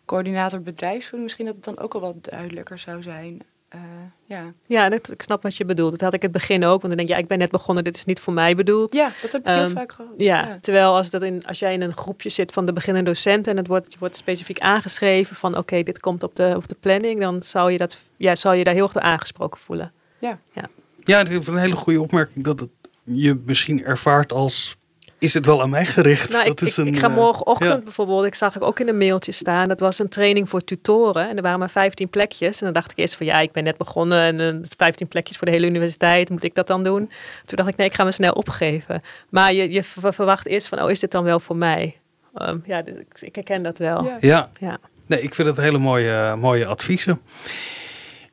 [0.05, 1.23] coördinator bedrijfsvoering...
[1.23, 3.43] misschien dat het dan ook al wat duidelijker zou zijn...
[3.75, 3.81] Uh,
[4.25, 5.91] ja, ja dat, ik snap wat je bedoelt.
[5.91, 6.83] Dat had ik het begin ook.
[6.83, 8.95] Want dan denk je, ja, ik ben net begonnen, dit is niet voor mij bedoeld.
[8.95, 10.13] Ja, dat heb ik heel um, vaak gehad.
[10.17, 13.11] Ja, ja, terwijl als, dat in, als jij in een groepje zit van de beginnende
[13.11, 13.53] docenten...
[13.53, 15.57] en het wordt, je wordt specifiek aangeschreven van...
[15.57, 17.21] oké, dit komt op de, op de planning...
[17.21, 19.93] dan zou je, dat, ja, zou je daar heel erg door aangesproken voelen.
[20.19, 20.69] Ja, ja.
[21.05, 22.45] ja het is een hele goede opmerking...
[22.45, 22.71] dat het
[23.03, 24.77] je misschien ervaart als
[25.19, 26.31] is het wel aan mij gericht?
[26.31, 27.79] Nou, dat ik, is een, ik, ga morgenochtend ja.
[27.79, 31.29] bijvoorbeeld, ik zag ik ook in een mailtje staan, dat was een training voor tutoren
[31.29, 32.59] en er waren maar 15 plekjes.
[32.59, 35.37] En dan dacht ik eerst van ja, ik ben net begonnen en uh, 15 plekjes
[35.37, 37.11] voor de hele universiteit, moet ik dat dan doen?
[37.45, 39.03] Toen dacht ik nee, ik ga me snel opgeven.
[39.29, 41.97] Maar je, je verwacht eerst van, oh, is dit dan wel voor mij?
[42.35, 44.05] Um, ja, dus ik, ik, herken dat wel.
[44.05, 44.17] Ja.
[44.21, 44.51] ja.
[44.59, 44.79] ja.
[45.07, 47.21] Nee, ik vind het hele mooie, mooie adviezen.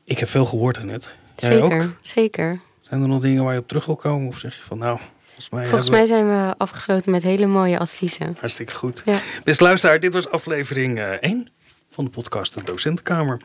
[0.03, 1.13] Ik heb veel gehoord net.
[1.35, 1.95] Zeker, ook?
[2.01, 2.59] zeker.
[2.81, 4.27] Zijn er nog dingen waar je op terug wil komen?
[4.27, 4.99] Of zeg je van nou,
[5.35, 8.37] Volgens, mij, Volgens mij, zijn we afgesloten met hele mooie adviezen.
[8.39, 9.01] Hartstikke goed.
[9.05, 9.19] Ja.
[9.43, 11.49] Beste luisteraar, dit was aflevering 1
[11.89, 13.41] van de podcast De Docentenkamer.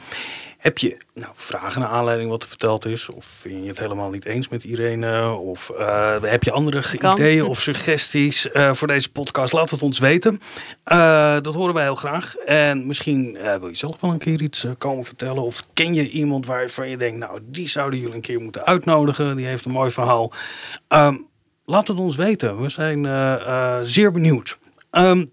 [0.58, 3.08] Heb je nou, vragen naar aanleiding wat er verteld is?
[3.08, 5.32] Of vind je het helemaal niet eens met Irene?
[5.32, 7.12] Of uh, heb je andere kan.
[7.12, 9.52] ideeën of suggesties uh, voor deze podcast?
[9.52, 10.40] Laat het ons weten.
[10.92, 12.36] Uh, dat horen wij heel graag.
[12.36, 15.42] En misschien wil je zelf wel een keer iets komen vertellen.
[15.42, 19.36] Of ken je iemand waarvan je denkt, nou die zouden jullie een keer moeten uitnodigen.
[19.36, 20.32] Die heeft een mooi verhaal.
[20.88, 21.28] Um,
[21.70, 22.60] laat het ons weten.
[22.60, 24.58] We zijn uh, uh, zeer benieuwd.
[24.90, 25.30] Um,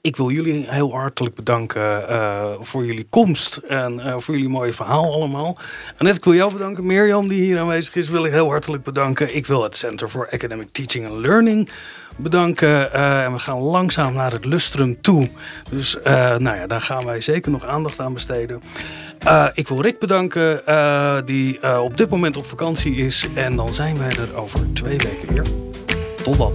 [0.00, 5.12] ik wil jullie heel hartelijk bedanken uh, voor jullie komst en voor jullie mooie verhaal
[5.12, 5.58] allemaal.
[5.98, 6.86] Annette, ik wil jou bedanken.
[6.86, 9.36] Mirjam, die hier aanwezig is, wil ik heel hartelijk bedanken.
[9.36, 11.70] Ik wil het Center for Academic Teaching and Learning
[12.16, 12.92] bedanken.
[12.92, 15.28] En we gaan langzaam naar het lustrum toe.
[15.70, 15.96] Dus
[16.38, 18.62] nou ja, daar gaan wij zeker nog aandacht aan besteden.
[19.54, 20.62] Ik wil Rick bedanken,
[21.24, 23.28] die op dit moment op vakantie is.
[23.34, 25.44] En dan zijn wij er over twee weken weer.
[26.22, 26.52] Tot dan.